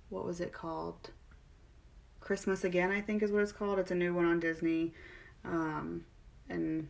what 0.10 0.26
was 0.26 0.42
it 0.42 0.52
called? 0.52 1.12
Christmas 2.20 2.66
Again, 2.66 2.92
I 2.92 3.00
think 3.00 3.24
is 3.24 3.32
what 3.32 3.42
it's 3.42 3.54
called. 3.54 3.80
It's 3.80 3.92
a 3.92 3.96
new 3.96 4.14
one 4.14 4.26
on 4.26 4.42
Disney, 4.42 4.94
um, 5.46 6.04
and 6.50 6.90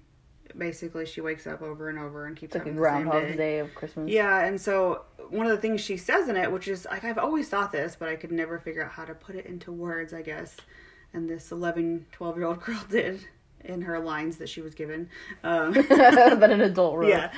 basically 0.58 1.06
she 1.06 1.22
wakes 1.22 1.48
up 1.48 1.62
over 1.62 1.90
and 1.90 2.00
over 2.00 2.26
and 2.26 2.36
keeps 2.36 2.56
It's 2.56 2.64
like 2.64 2.68
a 2.68 2.70
same 2.72 2.78
Groundhog's 2.78 3.38
Day 3.38 3.60
of 3.60 3.74
Christmas. 3.76 4.10
Yeah, 4.10 4.46
and 4.46 4.60
so 4.60 5.04
one 5.30 5.46
of 5.46 5.52
the 5.52 5.62
things 5.62 5.82
she 5.82 5.98
says 5.98 6.28
in 6.28 6.36
it, 6.36 6.52
which 6.52 6.68
is 6.68 6.86
like 6.86 7.04
I've 7.04 7.18
always 7.18 7.50
thought 7.50 7.72
this, 7.72 7.96
but 7.98 8.10
I 8.10 8.16
could 8.16 8.32
never 8.32 8.60
figure 8.60 8.84
out 8.84 8.92
how 8.92 9.06
to 9.06 9.14
put 9.14 9.36
it 9.36 9.46
into 9.46 9.72
words, 9.72 10.14
I 10.14 10.22
guess. 10.22 10.58
And 11.14 11.30
this 11.30 11.52
11, 11.52 12.06
12 12.12 12.38
year 12.38 12.46
old 12.46 12.62
girl 12.62 12.84
did 12.90 13.26
in 13.64 13.82
her 13.82 14.00
lines 14.00 14.38
that 14.38 14.50
she 14.50 14.62
was 14.62 14.74
given. 14.74 15.10
Um, 15.44 15.74
but 15.90 16.50
an 16.50 16.62
adult 16.62 16.98
wrote. 16.98 17.10
yeah. 17.10 17.32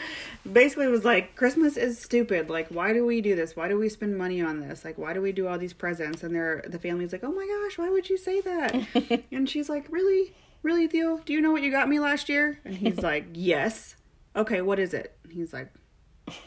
Basically, 0.52 0.86
it 0.86 0.91
was 0.91 1.06
like, 1.06 1.36
Christmas 1.36 1.78
is 1.78 2.00
stupid. 2.00 2.50
Like, 2.50 2.67
why 2.67 2.93
do 2.93 3.06
we 3.06 3.21
do 3.21 3.36
this? 3.36 3.56
Why 3.56 3.67
do 3.67 3.78
we 3.78 3.89
spend 3.89 4.17
money 4.17 4.41
on 4.41 4.60
this? 4.60 4.86
Like, 4.86 4.97
why 4.97 5.13
do 5.13 5.21
we 5.21 5.32
do 5.32 5.47
all 5.47 5.58
these 5.58 5.74
presents? 5.74 6.24
And 6.24 6.34
they're, 6.34 6.63
the 6.67 6.80
family's 6.80 7.12
like, 7.12 7.24
oh 7.24 7.32
my 7.32 7.47
gosh, 7.47 7.78
why 7.78 7.89
would 7.89 8.10
you 8.10 8.17
say 8.17 8.41
that? 8.41 9.24
and 9.32 9.50
she's 9.50 9.69
like, 9.69 9.88
really? 9.89 10.34
Really, 10.63 10.88
Theo? 10.88 11.17
Do 11.26 11.34
you 11.34 11.41
know 11.41 11.52
what 11.52 11.63
you 11.63 11.71
got 11.71 11.89
me 11.89 12.00
last 12.00 12.30
year? 12.30 12.60
And 12.65 12.76
he's 12.76 12.97
like, 13.02 13.26
yes. 13.34 13.95
Okay, 14.36 14.62
what 14.62 14.80
is 14.80 14.93
it? 14.93 15.17
And 15.24 15.34
he's 15.34 15.54
like, 15.54 15.71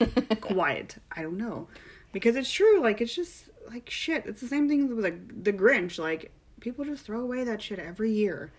quiet. 0.40 0.96
I 1.12 1.22
don't 1.22 1.36
know. 1.38 1.68
Because 2.12 2.36
it's 2.36 2.50
true. 2.50 2.80
Like, 2.80 3.00
it's 3.00 3.14
just, 3.14 3.50
like, 3.68 3.90
shit. 3.90 4.24
It's 4.26 4.40
the 4.40 4.46
same 4.46 4.68
thing 4.68 4.94
with, 4.94 5.04
like, 5.04 5.44
the 5.44 5.52
Grinch. 5.52 5.98
Like, 5.98 6.30
people 6.60 6.84
just 6.84 7.04
throw 7.04 7.20
away 7.20 7.44
that 7.44 7.60
shit 7.60 7.78
every 7.78 8.12
year. 8.12 8.52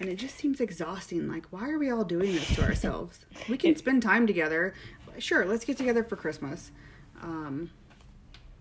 And 0.00 0.08
it 0.08 0.16
just 0.16 0.36
seems 0.36 0.60
exhausting. 0.60 1.28
Like, 1.28 1.46
why 1.50 1.70
are 1.70 1.78
we 1.78 1.90
all 1.90 2.04
doing 2.04 2.32
this 2.32 2.54
to 2.56 2.62
ourselves? 2.62 3.26
We 3.48 3.56
can 3.56 3.76
spend 3.76 4.02
time 4.02 4.26
together. 4.26 4.74
Sure, 5.18 5.44
let's 5.44 5.64
get 5.64 5.76
together 5.76 6.02
for 6.02 6.16
Christmas. 6.16 6.72
Um, 7.22 7.70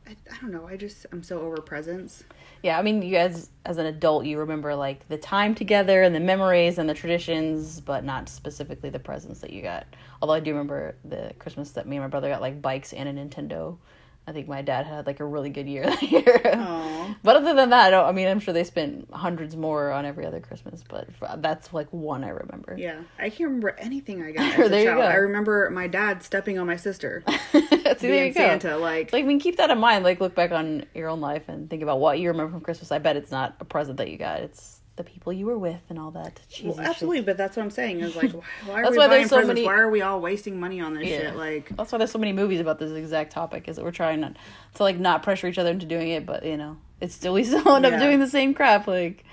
I, 0.08 0.12
I 0.32 0.38
don't 0.42 0.52
know. 0.52 0.68
I 0.68 0.76
just, 0.78 1.06
I'm 1.12 1.24
so 1.24 1.40
over 1.42 1.58
presents. 1.62 2.24
Yeah, 2.62 2.78
I 2.78 2.82
mean, 2.82 3.02
you 3.02 3.12
guys, 3.14 3.50
as 3.66 3.78
an 3.78 3.86
adult, 3.86 4.26
you 4.26 4.38
remember 4.40 4.76
like 4.76 5.08
the 5.10 5.18
time 5.18 5.54
together 5.56 6.04
and 6.04 6.14
the 6.16 6.20
memories 6.20 6.78
and 6.78 6.90
the 6.90 6.94
traditions, 6.94 7.80
but 7.82 8.04
not 8.04 8.30
specifically 8.30 8.90
the 8.90 9.00
presents 9.00 9.40
that 9.42 9.52
you 9.52 9.62
got. 9.62 9.86
Although 10.22 10.34
I 10.36 10.40
do 10.40 10.52
remember 10.52 10.96
the 11.06 11.34
Christmas 11.40 11.72
that 11.72 11.88
me 11.88 11.98
and 11.98 12.04
my 12.04 12.10
brother 12.10 12.30
got 12.30 12.42
like 12.42 12.62
bikes 12.62 12.94
and 12.94 13.08
a 13.10 13.14
Nintendo. 13.14 13.78
I 14.26 14.32
think 14.32 14.48
my 14.48 14.62
dad 14.62 14.86
had 14.86 15.06
like 15.06 15.20
a 15.20 15.26
really 15.26 15.50
good 15.50 15.68
year 15.68 15.84
that 15.88 16.02
year. 16.02 16.42
Aw. 16.46 17.16
But 17.24 17.36
other 17.36 17.54
than 17.54 17.72
that, 17.72 17.88
I 17.88 17.90
don't. 17.90 18.06
I 18.06 18.14
mean, 18.14 18.30
I'm 18.30 18.40
sure 18.40 18.54
they 18.54 18.64
spent 18.64 19.10
hundreds 19.12 19.58
more 19.58 19.92
on 19.92 20.06
every 20.06 20.26
other 20.26 20.40
Christmas, 20.40 20.82
but 20.88 21.10
f- 21.22 21.40
that's 21.42 21.74
like 21.74 21.92
one 21.92 22.24
I 22.24 22.30
remember. 22.30 22.76
Yeah, 22.78 23.02
I 23.20 23.30
can't 23.30 23.50
remember 23.50 23.76
anything 23.78 24.24
I 24.24 24.32
got 24.32 24.56
There 24.56 24.66
as 24.66 24.72
a 24.72 24.80
you 24.80 24.86
child. 24.86 25.00
go. 25.02 25.08
I 25.08 25.16
remember 25.16 25.70
my 25.72 25.88
dad 25.88 26.24
stepping 26.24 26.58
on 26.58 26.66
my 26.68 26.78
sister, 26.78 27.26
See, 27.98 28.08
there 28.08 28.26
you 28.26 28.34
go. 28.34 28.40
Santa. 28.40 28.78
Like, 28.78 29.12
Like, 29.14 29.24
I 29.24 29.28
mean, 29.28 29.40
keep 29.40 29.58
that 29.58 29.70
in 29.70 29.78
mind. 29.78 30.04
Like, 30.04 30.20
look 30.22 30.36
back 30.36 30.52
on 30.52 30.86
your 30.96 31.10
own 31.10 31.22
life 31.22 31.44
and 31.48 31.70
think 31.70 31.84
about 31.84 32.00
what 32.00 32.20
you 32.20 32.30
remember 32.30 32.52
from 32.52 32.62
Christmas. 32.62 32.92
I 32.92 33.00
bet 33.00 33.16
it's 33.18 33.32
not 33.32 33.56
a 33.60 33.66
present 33.66 33.98
that 33.98 34.10
you 34.10 34.18
got; 34.18 34.40
it's 34.42 34.80
the 34.96 35.04
people 35.04 35.34
you 35.34 35.48
were 35.48 35.58
with 35.58 35.82
and 35.90 35.98
all 35.98 36.12
that. 36.12 36.40
Cheesy 36.50 36.68
well, 36.68 36.78
shit. 36.78 36.86
absolutely. 36.86 37.22
But 37.22 37.36
that's 37.38 37.58
what 37.58 37.64
I'm 37.64 37.72
saying. 37.72 38.02
Is 38.02 38.16
like, 38.16 38.32
why, 38.66 38.82
are 38.82 38.84
That's 38.84 38.92
we 38.92 38.98
why 39.00 39.08
buying 39.08 39.28
so 39.28 39.38
presents? 39.38 39.56
many- 39.56 39.66
Why 39.66 39.76
are 39.80 39.90
we 39.90 40.02
all 40.02 40.22
wasting 40.22 40.60
money 40.60 40.82
on 40.82 40.94
this 40.94 41.08
Yeah. 41.08 41.18
shit? 41.20 41.36
Like, 41.36 41.76
That's 41.76 41.92
why 41.92 41.98
there's 41.98 42.12
so 42.12 42.20
many 42.20 42.32
movies 42.34 42.60
about 42.60 42.78
this 42.80 42.92
exact 42.92 43.32
topic. 43.32 43.68
Is 43.68 43.78
that 43.78 43.84
we're 43.86 43.92
trying 43.92 44.20
not 44.22 44.36
to 44.76 44.84
like 44.84 45.00
not 45.00 45.24
pressure 45.24 45.48
each 45.48 45.58
other 45.58 45.72
into 45.72 45.86
doing 45.88 46.10
it, 46.10 46.26
but 46.28 46.46
you 46.46 46.58
know, 46.58 46.78
it's 47.02 47.16
still 47.16 47.34
we 47.34 47.44
still 47.44 47.68
end 47.76 47.86
up 47.88 48.00
doing 48.00 48.20
the 48.20 48.28
same 48.30 48.54
crap. 48.54 48.86
Like, 48.88 49.24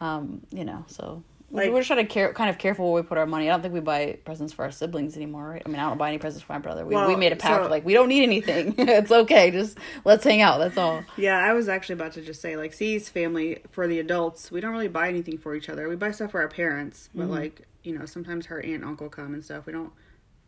um, 0.00 0.42
you 0.50 0.64
know, 0.64 0.84
so 0.88 1.22
Like- 1.54 1.70
we're 1.70 1.80
just 1.80 1.88
trying 1.88 2.06
to 2.06 2.12
care, 2.12 2.32
kind 2.32 2.48
of 2.50 2.58
careful 2.58 2.92
where 2.92 3.02
we 3.02 3.06
put 3.06 3.18
our 3.18 3.26
money. 3.26 3.48
I 3.48 3.52
don't 3.52 3.60
think 3.62 3.74
we 3.74 3.80
buy 3.80 4.18
presents 4.24 4.52
for 4.52 4.64
our 4.64 4.70
siblings 4.70 5.16
anymore, 5.16 5.50
right? 5.50 5.62
I 5.64 5.68
mean, 5.68 5.78
I 5.78 5.88
don't 5.88 5.98
buy 5.98 6.08
any 6.08 6.18
presents 6.18 6.42
for 6.44 6.52
my 6.54 6.58
brother. 6.58 6.86
We, 6.86 6.96
we 7.06 7.14
made 7.16 7.32
a 7.32 7.36
pact 7.36 7.64
so- 7.64 7.70
like 7.70 7.84
we 7.84 7.92
don't 7.92 8.08
need 8.08 8.22
anything. 8.22 8.74
it's 8.78 9.12
okay. 9.12 9.50
Just 9.50 9.78
let's 10.04 10.24
hang 10.24 10.40
out. 10.40 10.58
That's 10.58 10.76
all. 10.78 11.04
Yeah, 11.16 11.38
I 11.38 11.52
was 11.52 11.68
actually 11.68 11.94
about 11.94 12.12
to 12.12 12.22
just 12.22 12.40
say 12.40 12.56
like 12.56 12.72
C's 12.72 13.08
family 13.08 13.58
for 13.70 13.86
the 13.86 13.98
adults, 13.98 14.50
we 14.50 14.60
don't 14.60 14.72
really 14.72 14.88
buy 14.88 15.08
anything 15.08 15.36
for 15.38 15.54
each 15.54 15.68
other. 15.68 15.88
We 15.88 15.96
buy 15.96 16.10
stuff 16.12 16.30
for 16.32 16.40
our 16.40 16.48
parents, 16.48 17.10
but 17.14 17.24
Mm-hmm. 17.24 17.32
like 17.32 17.62
you 17.84 17.98
know 17.98 18.06
sometimes 18.06 18.46
her 18.46 18.60
aunt 18.62 18.76
and 18.76 18.84
uncle 18.84 19.08
come 19.08 19.34
and 19.34 19.44
stuff. 19.44 19.66
We 19.66 19.72
don't 19.72 19.92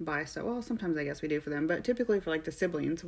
buy 0.01 0.25
stuff. 0.25 0.45
Well, 0.45 0.63
sometimes 0.63 0.97
I 0.97 1.05
guess 1.05 1.21
we 1.23 1.29
do 1.29 1.39
for 1.41 1.51
them, 1.51 1.67
but 1.67 1.85
typically 1.85 2.21
for 2.21 2.31
like 2.31 2.45
the 2.45 2.53
siblings, 2.53 3.05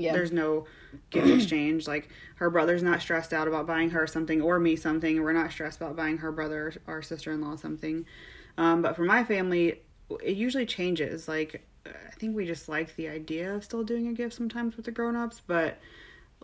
Yeah. 0.00 0.12
there's 0.12 0.32
no 0.32 0.66
gift 1.10 1.28
exchange. 1.30 1.86
Like 1.86 2.08
her 2.36 2.50
brother's 2.50 2.82
not 2.82 3.00
stressed 3.00 3.32
out 3.32 3.48
about 3.48 3.66
buying 3.66 3.90
her 3.90 4.06
something 4.06 4.40
or 4.40 4.58
me 4.58 4.76
something. 4.76 5.22
We're 5.22 5.32
not 5.32 5.52
stressed 5.52 5.80
about 5.80 5.96
buying 5.96 6.18
her 6.18 6.32
brother 6.32 6.72
or 6.86 7.02
sister 7.02 7.32
in 7.32 7.40
law 7.40 7.56
something. 7.56 8.06
Um, 8.58 8.82
but 8.82 8.96
for 8.96 9.04
my 9.04 9.24
family, 9.24 9.80
it 10.22 10.36
usually 10.36 10.66
changes. 10.66 11.28
Like 11.28 11.66
I 11.86 12.12
think 12.18 12.36
we 12.36 12.46
just 12.46 12.68
like 12.68 12.96
the 12.96 13.08
idea 13.08 13.54
of 13.54 13.64
still 13.64 13.84
doing 13.84 14.08
a 14.08 14.12
gift 14.12 14.34
sometimes 14.34 14.76
with 14.76 14.86
the 14.86 14.92
grown 14.92 15.16
ups, 15.16 15.40
but 15.46 15.78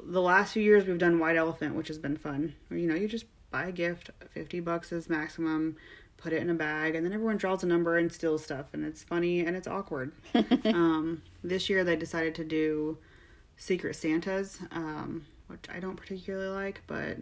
the 0.03 0.23
last 0.23 0.53
few 0.53 0.62
years 0.62 0.87
we've 0.87 0.99
done 0.99 1.19
white 1.19 1.37
elephant, 1.37 1.75
which 1.75 1.88
has 1.88 1.99
been 1.99 2.16
fun. 2.16 2.55
You 2.71 2.87
know, 2.87 2.95
you 2.95 3.09
just 3.09 3.27
buy 3.51 3.66
a 3.66 3.73
gift, 3.73 4.11
fifty 4.31 4.61
bucks 4.61 4.92
is 4.92 5.09
maximum, 5.09 5.77
put 6.16 6.33
it 6.33 6.42
in 6.42 6.51
a 6.51 6.55
bag, 6.55 6.95
and 6.95 7.05
then 7.05 7.12
everyone 7.12 7.37
draws 7.37 7.62
a 7.62 7.66
number 7.66 7.99
and 7.99 8.11
steals 8.12 8.45
stuff, 8.45 8.66
and 8.73 8.85
it's 8.85 9.03
funny 9.03 9.40
and 9.40 9.57
it's 9.57 9.69
awkward. 9.69 10.12
um, 10.64 11.23
this 11.42 11.69
year 11.69 11.85
they 11.85 11.97
decided 11.97 12.35
to 12.37 12.45
do 12.45 12.99
Secret 13.57 13.95
Santas, 13.97 14.59
um, 14.73 15.27
which 15.49 15.64
I 15.75 15.81
don't 15.81 15.97
particularly 15.97 16.49
like, 16.49 16.83
but 16.87 17.16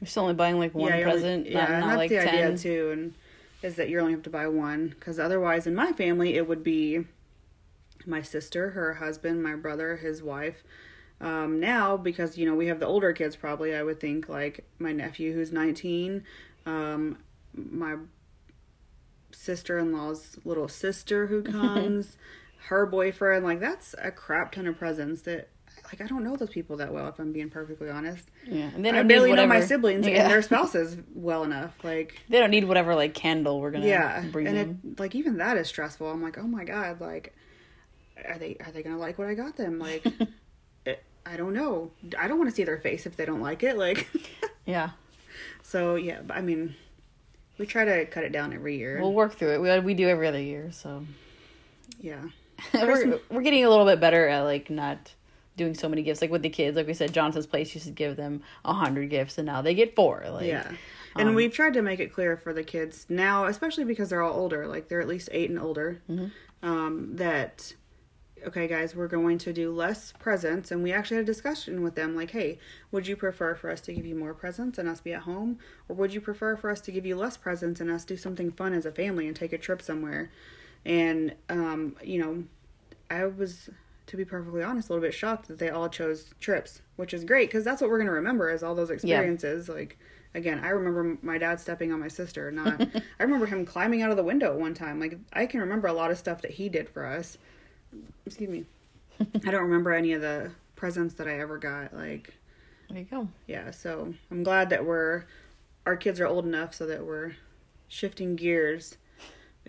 You're 0.00 0.06
still 0.08 0.22
only 0.24 0.34
buying 0.34 0.58
like 0.58 0.74
one 0.74 0.90
yeah, 0.90 0.98
you're 0.98 1.08
only- 1.08 1.20
present, 1.20 1.46
yeah, 1.50 1.60
not, 1.60 1.70
and 1.70 1.80
not 1.80 1.86
that's 1.88 1.96
like 1.98 2.10
the 2.10 2.16
ten. 2.16 2.28
idea 2.52 2.58
too, 2.58 2.90
and 2.92 3.14
is 3.62 3.74
that 3.76 3.88
you 3.88 3.98
only 4.00 4.12
have 4.12 4.22
to 4.22 4.30
buy 4.30 4.46
one 4.46 4.88
because 4.88 5.18
otherwise, 5.18 5.66
in 5.66 5.74
my 5.74 5.92
family, 5.92 6.34
it 6.36 6.46
would 6.48 6.62
be 6.62 7.04
my 8.06 8.22
sister, 8.22 8.70
her 8.70 8.94
husband, 8.94 9.42
my 9.42 9.54
brother, 9.56 9.96
his 9.96 10.22
wife. 10.22 10.62
Um, 11.20 11.58
now, 11.58 11.96
because 11.96 12.38
you 12.38 12.46
know 12.46 12.54
we 12.54 12.68
have 12.68 12.78
the 12.80 12.86
older 12.86 13.12
kids, 13.12 13.34
probably 13.34 13.74
I 13.74 13.82
would 13.82 13.98
think 14.00 14.28
like 14.28 14.64
my 14.78 14.92
nephew 14.92 15.34
who's 15.34 15.50
nineteen, 15.52 16.22
um, 16.66 17.18
my 17.54 17.96
sister-in-law's 19.32 20.38
little 20.44 20.68
sister 20.68 21.26
who 21.26 21.42
comes, 21.44 22.16
her 22.68 22.86
boyfriend. 22.86 23.44
Like 23.44 23.60
that's 23.60 23.94
a 24.02 24.10
crap 24.10 24.52
ton 24.52 24.66
of 24.66 24.78
presents 24.78 25.22
that. 25.22 25.48
Like 25.88 26.00
I 26.02 26.06
don't 26.06 26.22
know 26.22 26.36
those 26.36 26.50
people 26.50 26.76
that 26.78 26.92
well, 26.92 27.08
if 27.08 27.18
I'm 27.18 27.32
being 27.32 27.50
perfectly 27.50 27.88
honest. 27.90 28.24
Yeah, 28.46 28.70
and 28.74 28.84
they 28.84 28.90
I 28.90 28.92
don't 28.92 29.08
barely 29.08 29.30
need 29.30 29.36
know 29.36 29.46
my 29.46 29.60
siblings 29.60 30.06
Yeah. 30.06 30.22
and 30.22 30.30
their 30.30 30.42
spouses 30.50 30.96
well 31.14 31.44
enough. 31.44 31.82
Like 31.82 32.20
They 32.28 32.38
don't 32.38 32.50
need 32.50 32.64
whatever 32.64 32.94
like 32.94 33.14
candle 33.14 33.60
we're 33.60 33.70
gonna 33.70 33.86
yeah, 33.86 34.22
bring 34.30 34.46
and 34.46 34.56
them. 34.56 34.80
it 34.92 35.00
like 35.00 35.14
even 35.14 35.38
that 35.38 35.56
is 35.56 35.66
stressful. 35.68 36.10
I'm 36.10 36.22
like, 36.22 36.36
oh 36.38 36.46
my 36.46 36.64
god, 36.64 37.00
like 37.00 37.34
are 38.26 38.38
they 38.38 38.56
are 38.64 38.70
they 38.72 38.82
gonna 38.82 38.98
like 38.98 39.18
what 39.18 39.28
I 39.28 39.34
got 39.34 39.56
them? 39.56 39.78
Like 39.78 40.04
it, 40.04 40.28
eh, 40.86 40.94
I 41.24 41.36
don't 41.36 41.54
know. 41.54 41.90
I 42.18 42.28
don't 42.28 42.38
want 42.38 42.50
to 42.50 42.54
see 42.56 42.64
their 42.64 42.78
face 42.78 43.06
if 43.06 43.16
they 43.16 43.24
don't 43.24 43.40
like 43.40 43.62
it. 43.62 43.78
Like 43.78 44.08
yeah, 44.66 44.90
so 45.62 45.94
yeah, 45.94 46.20
but 46.26 46.36
I 46.36 46.40
mean, 46.42 46.74
we 47.58 47.64
try 47.66 47.84
to 47.84 48.04
cut 48.06 48.24
it 48.24 48.32
down 48.32 48.52
every 48.52 48.76
year. 48.76 48.98
we'll 49.00 49.12
work 49.14 49.34
through 49.36 49.54
it. 49.54 49.60
We 49.62 49.78
we 49.80 49.94
do 49.94 50.08
every 50.08 50.26
other 50.28 50.40
year, 50.42 50.70
so 50.72 51.04
yeah, 52.00 52.22
we're 52.74 53.20
we're 53.30 53.42
getting 53.42 53.64
a 53.64 53.70
little 53.70 53.86
bit 53.86 54.00
better 54.00 54.28
at 54.28 54.42
like 54.42 54.68
not 54.68 55.14
doing 55.58 55.74
so 55.74 55.88
many 55.88 56.02
gifts. 56.02 56.22
Like 56.22 56.30
with 56.30 56.42
the 56.42 56.48
kids, 56.48 56.76
like 56.76 56.86
we 56.86 56.94
said, 56.94 57.12
Jonathan's 57.12 57.46
place 57.46 57.74
used 57.74 57.86
to 57.86 57.92
give 57.92 58.16
them 58.16 58.42
a 58.64 58.72
hundred 58.72 59.10
gifts, 59.10 59.36
and 59.36 59.46
now 59.46 59.60
they 59.60 59.74
get 59.74 59.94
four. 59.94 60.24
Like 60.30 60.46
yeah. 60.46 60.72
And 61.16 61.28
um, 61.30 61.34
we've 61.34 61.52
tried 61.52 61.74
to 61.74 61.82
make 61.82 62.00
it 62.00 62.12
clear 62.12 62.36
for 62.36 62.52
the 62.52 62.62
kids 62.62 63.04
now, 63.08 63.44
especially 63.44 63.84
because 63.84 64.08
they're 64.08 64.22
all 64.22 64.38
older, 64.38 64.66
like 64.66 64.88
they're 64.88 65.00
at 65.00 65.08
least 65.08 65.28
eight 65.32 65.50
and 65.50 65.58
older, 65.58 66.00
Mm-hmm. 66.08 66.68
um, 66.68 67.16
that 67.16 67.74
okay, 68.46 68.68
guys, 68.68 68.94
we're 68.94 69.08
going 69.08 69.36
to 69.38 69.52
do 69.52 69.72
less 69.72 70.12
presents. 70.20 70.70
And 70.70 70.82
we 70.82 70.92
actually 70.92 71.16
had 71.16 71.24
a 71.24 71.26
discussion 71.26 71.82
with 71.82 71.96
them 71.96 72.14
like, 72.14 72.30
hey, 72.30 72.58
would 72.92 73.06
you 73.06 73.16
prefer 73.16 73.56
for 73.56 73.68
us 73.68 73.80
to 73.82 73.92
give 73.92 74.06
you 74.06 74.14
more 74.14 74.32
presents 74.32 74.78
and 74.78 74.88
us 74.88 75.00
be 75.00 75.12
at 75.12 75.22
home? 75.22 75.58
Or 75.88 75.96
would 75.96 76.14
you 76.14 76.20
prefer 76.20 76.56
for 76.56 76.70
us 76.70 76.80
to 76.82 76.92
give 76.92 77.04
you 77.04 77.16
less 77.16 77.36
presents 77.36 77.80
and 77.80 77.90
us 77.90 78.04
do 78.04 78.16
something 78.16 78.52
fun 78.52 78.74
as 78.74 78.86
a 78.86 78.92
family 78.92 79.26
and 79.26 79.34
take 79.34 79.52
a 79.52 79.58
trip 79.58 79.82
somewhere? 79.82 80.30
And, 80.84 81.34
um, 81.48 81.96
you 82.02 82.20
know, 82.22 82.44
I 83.10 83.26
was, 83.26 83.70
to 84.08 84.16
be 84.16 84.24
perfectly 84.24 84.62
honest, 84.62 84.88
a 84.88 84.92
little 84.92 85.06
bit 85.06 85.14
shocked 85.14 85.48
that 85.48 85.58
they 85.58 85.70
all 85.70 85.88
chose 85.88 86.34
trips, 86.40 86.82
which 86.96 87.14
is 87.14 87.24
great 87.24 87.48
because 87.48 87.64
that's 87.64 87.80
what 87.80 87.90
we're 87.90 87.98
going 87.98 88.06
to 88.08 88.12
remember 88.12 88.50
is 88.50 88.62
all 88.62 88.74
those 88.74 88.90
experiences. 88.90 89.68
Like, 89.68 89.98
again, 90.34 90.60
I 90.64 90.68
remember 90.70 91.18
my 91.22 91.38
dad 91.38 91.60
stepping 91.60 91.92
on 91.92 92.00
my 92.00 92.08
sister. 92.08 92.50
Not, 92.50 92.80
I 93.20 93.22
remember 93.22 93.46
him 93.46 93.64
climbing 93.64 94.02
out 94.02 94.10
of 94.10 94.16
the 94.16 94.24
window 94.24 94.56
one 94.56 94.74
time. 94.74 94.98
Like, 94.98 95.18
I 95.32 95.46
can 95.46 95.60
remember 95.60 95.88
a 95.88 95.92
lot 95.92 96.10
of 96.10 96.18
stuff 96.18 96.42
that 96.42 96.50
he 96.50 96.68
did 96.68 96.88
for 96.88 97.06
us. 97.06 97.38
Excuse 98.26 98.50
me. 98.50 98.64
I 99.20 99.50
don't 99.50 99.62
remember 99.62 99.92
any 99.92 100.12
of 100.12 100.20
the 100.20 100.50
presents 100.76 101.14
that 101.14 101.28
I 101.28 101.40
ever 101.40 101.58
got. 101.58 101.94
Like, 101.94 102.34
there 102.88 102.98
you 102.98 103.04
go. 103.04 103.28
yeah. 103.46 103.70
So 103.70 104.14
I'm 104.30 104.42
glad 104.42 104.70
that 104.70 104.84
we're 104.84 105.24
our 105.86 105.96
kids 105.96 106.20
are 106.20 106.26
old 106.26 106.44
enough 106.44 106.74
so 106.74 106.86
that 106.86 107.04
we're 107.04 107.32
shifting 107.88 108.36
gears. 108.36 108.96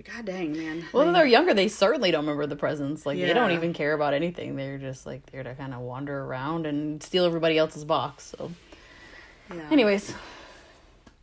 God 0.03 0.15
ah, 0.19 0.21
dang, 0.21 0.53
man. 0.53 0.85
Well, 0.93 1.03
when 1.05 1.13
they're 1.13 1.25
younger, 1.25 1.53
they 1.53 1.67
certainly 1.67 2.11
don't 2.11 2.21
remember 2.21 2.45
the 2.47 2.55
presents. 2.55 3.05
Like 3.05 3.17
they 3.17 3.33
don't 3.33 3.51
even 3.51 3.73
care 3.73 3.93
about 3.93 4.13
anything. 4.13 4.55
They're 4.55 4.77
just 4.77 5.05
like 5.05 5.25
there 5.31 5.43
to 5.43 5.53
kind 5.55 5.73
of 5.73 5.81
wander 5.81 6.23
around 6.23 6.65
and 6.65 7.03
steal 7.03 7.25
everybody 7.25 7.57
else's 7.57 7.83
box. 7.83 8.33
So, 8.37 8.51
yeah. 9.53 9.67
anyways, 9.71 10.13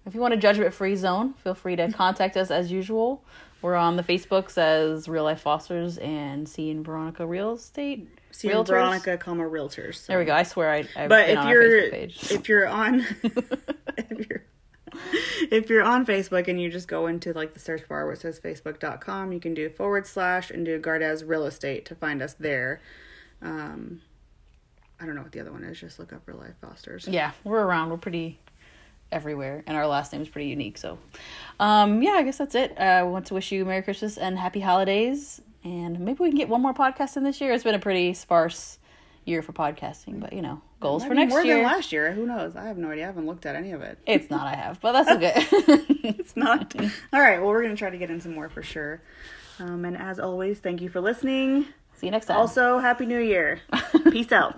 if 0.04 0.14
you 0.14 0.20
want 0.20 0.34
a 0.34 0.36
judgment 0.36 0.74
free 0.74 0.94
zone, 0.96 1.34
feel 1.42 1.54
free 1.54 1.76
to 1.76 1.90
contact 1.92 2.36
us 2.36 2.50
as 2.50 2.70
usual. 2.70 3.22
We're 3.62 3.76
on 3.76 3.96
the 3.96 4.02
Facebooks 4.02 4.58
as 4.58 5.08
Real 5.08 5.24
Life 5.24 5.40
Fosters 5.40 5.96
and 5.98 6.48
C 6.48 6.70
and 6.70 6.84
Veronica 6.84 7.26
Real 7.26 7.54
Estate. 7.54 8.00
And 8.42 8.52
Realtors? 8.52 8.66
Veronica, 8.66 9.16
comma 9.16 9.44
realtors. 9.44 9.94
so- 9.96 10.12
There 10.12 10.18
we 10.18 10.26
go. 10.26 10.34
I 10.34 10.42
swear 10.42 10.70
I, 10.70 10.84
I've 10.94 11.08
But 11.08 11.30
if 11.30 11.38
on 11.38 11.48
you're 11.48 11.62
Facebook 11.62 11.90
page. 11.90 12.32
if 12.32 12.48
you're 12.50 12.68
on 12.68 13.00
if 13.96 14.28
you're 14.28 14.44
if 15.50 15.68
you're 15.68 15.84
on 15.84 16.06
Facebook 16.06 16.48
and 16.48 16.60
you 16.60 16.70
just 16.70 16.88
go 16.88 17.06
into 17.06 17.32
like 17.32 17.54
the 17.54 17.60
search 17.60 17.86
bar 17.88 18.04
where 18.04 18.14
it 18.14 18.20
says 18.20 18.40
facebook.com, 18.40 19.32
you 19.32 19.40
can 19.40 19.54
do 19.54 19.68
forward 19.68 20.06
slash 20.06 20.50
and 20.50 20.64
do 20.64 20.80
Gardez 20.80 21.26
Real 21.26 21.46
Estate 21.46 21.84
to 21.86 21.94
find 21.94 22.22
us 22.22 22.34
there. 22.34 22.80
Um, 23.42 24.00
I 25.00 25.06
don't 25.06 25.14
know 25.14 25.22
what 25.22 25.32
the 25.32 25.40
other 25.40 25.52
one 25.52 25.64
is. 25.64 25.78
Just 25.78 25.98
look 25.98 26.12
up 26.12 26.22
Real 26.26 26.38
Life 26.38 26.54
Fosters. 26.60 27.06
yeah, 27.06 27.32
we're 27.44 27.62
around. 27.62 27.90
We're 27.90 27.98
pretty 27.98 28.38
everywhere, 29.12 29.62
and 29.66 29.76
our 29.76 29.86
last 29.86 30.12
name 30.12 30.22
is 30.22 30.28
pretty 30.28 30.48
unique. 30.48 30.78
So, 30.78 30.98
um, 31.60 32.02
yeah, 32.02 32.12
I 32.12 32.22
guess 32.22 32.38
that's 32.38 32.54
it. 32.54 32.78
Uh, 32.78 33.06
want 33.06 33.26
to 33.26 33.34
wish 33.34 33.52
you 33.52 33.64
Merry 33.64 33.82
Christmas 33.82 34.16
and 34.16 34.38
Happy 34.38 34.60
Holidays, 34.60 35.40
and 35.64 36.00
maybe 36.00 36.18
we 36.20 36.28
can 36.30 36.38
get 36.38 36.48
one 36.48 36.62
more 36.62 36.74
podcast 36.74 37.16
in 37.16 37.24
this 37.24 37.40
year. 37.40 37.52
It's 37.52 37.64
been 37.64 37.74
a 37.74 37.78
pretty 37.78 38.14
sparse 38.14 38.78
year 39.26 39.42
for 39.42 39.52
podcasting, 39.52 40.20
but 40.20 40.32
you 40.32 40.40
know, 40.40 40.62
goals 40.80 41.04
for 41.04 41.14
next 41.14 41.30
more 41.30 41.44
year. 41.44 41.56
More 41.56 41.64
than 41.64 41.72
last 41.76 41.92
year. 41.92 42.12
Who 42.12 42.24
knows? 42.26 42.56
I 42.56 42.64
have 42.66 42.78
no 42.78 42.90
idea. 42.90 43.04
I 43.04 43.06
haven't 43.08 43.26
looked 43.26 43.44
at 43.44 43.56
any 43.56 43.72
of 43.72 43.82
it. 43.82 43.98
It's 44.06 44.30
not. 44.30 44.46
I 44.46 44.54
have, 44.56 44.80
but 44.80 44.92
that's 44.92 45.10
okay. 45.10 45.34
it's 46.08 46.36
not. 46.36 46.74
All 47.12 47.20
right. 47.20 47.38
Well, 47.38 47.48
we're 47.48 47.62
gonna 47.62 47.76
try 47.76 47.90
to 47.90 47.98
get 47.98 48.10
in 48.10 48.20
some 48.20 48.34
more 48.34 48.48
for 48.48 48.62
sure. 48.62 49.02
Um, 49.58 49.84
and 49.84 49.96
as 49.96 50.18
always, 50.18 50.58
thank 50.58 50.80
you 50.80 50.88
for 50.88 51.00
listening. 51.00 51.66
See 51.94 52.06
you 52.06 52.10
next 52.10 52.26
time. 52.26 52.36
Also, 52.36 52.78
happy 52.78 53.06
New 53.06 53.20
Year. 53.20 53.60
Peace 54.10 54.32
out. 54.32 54.56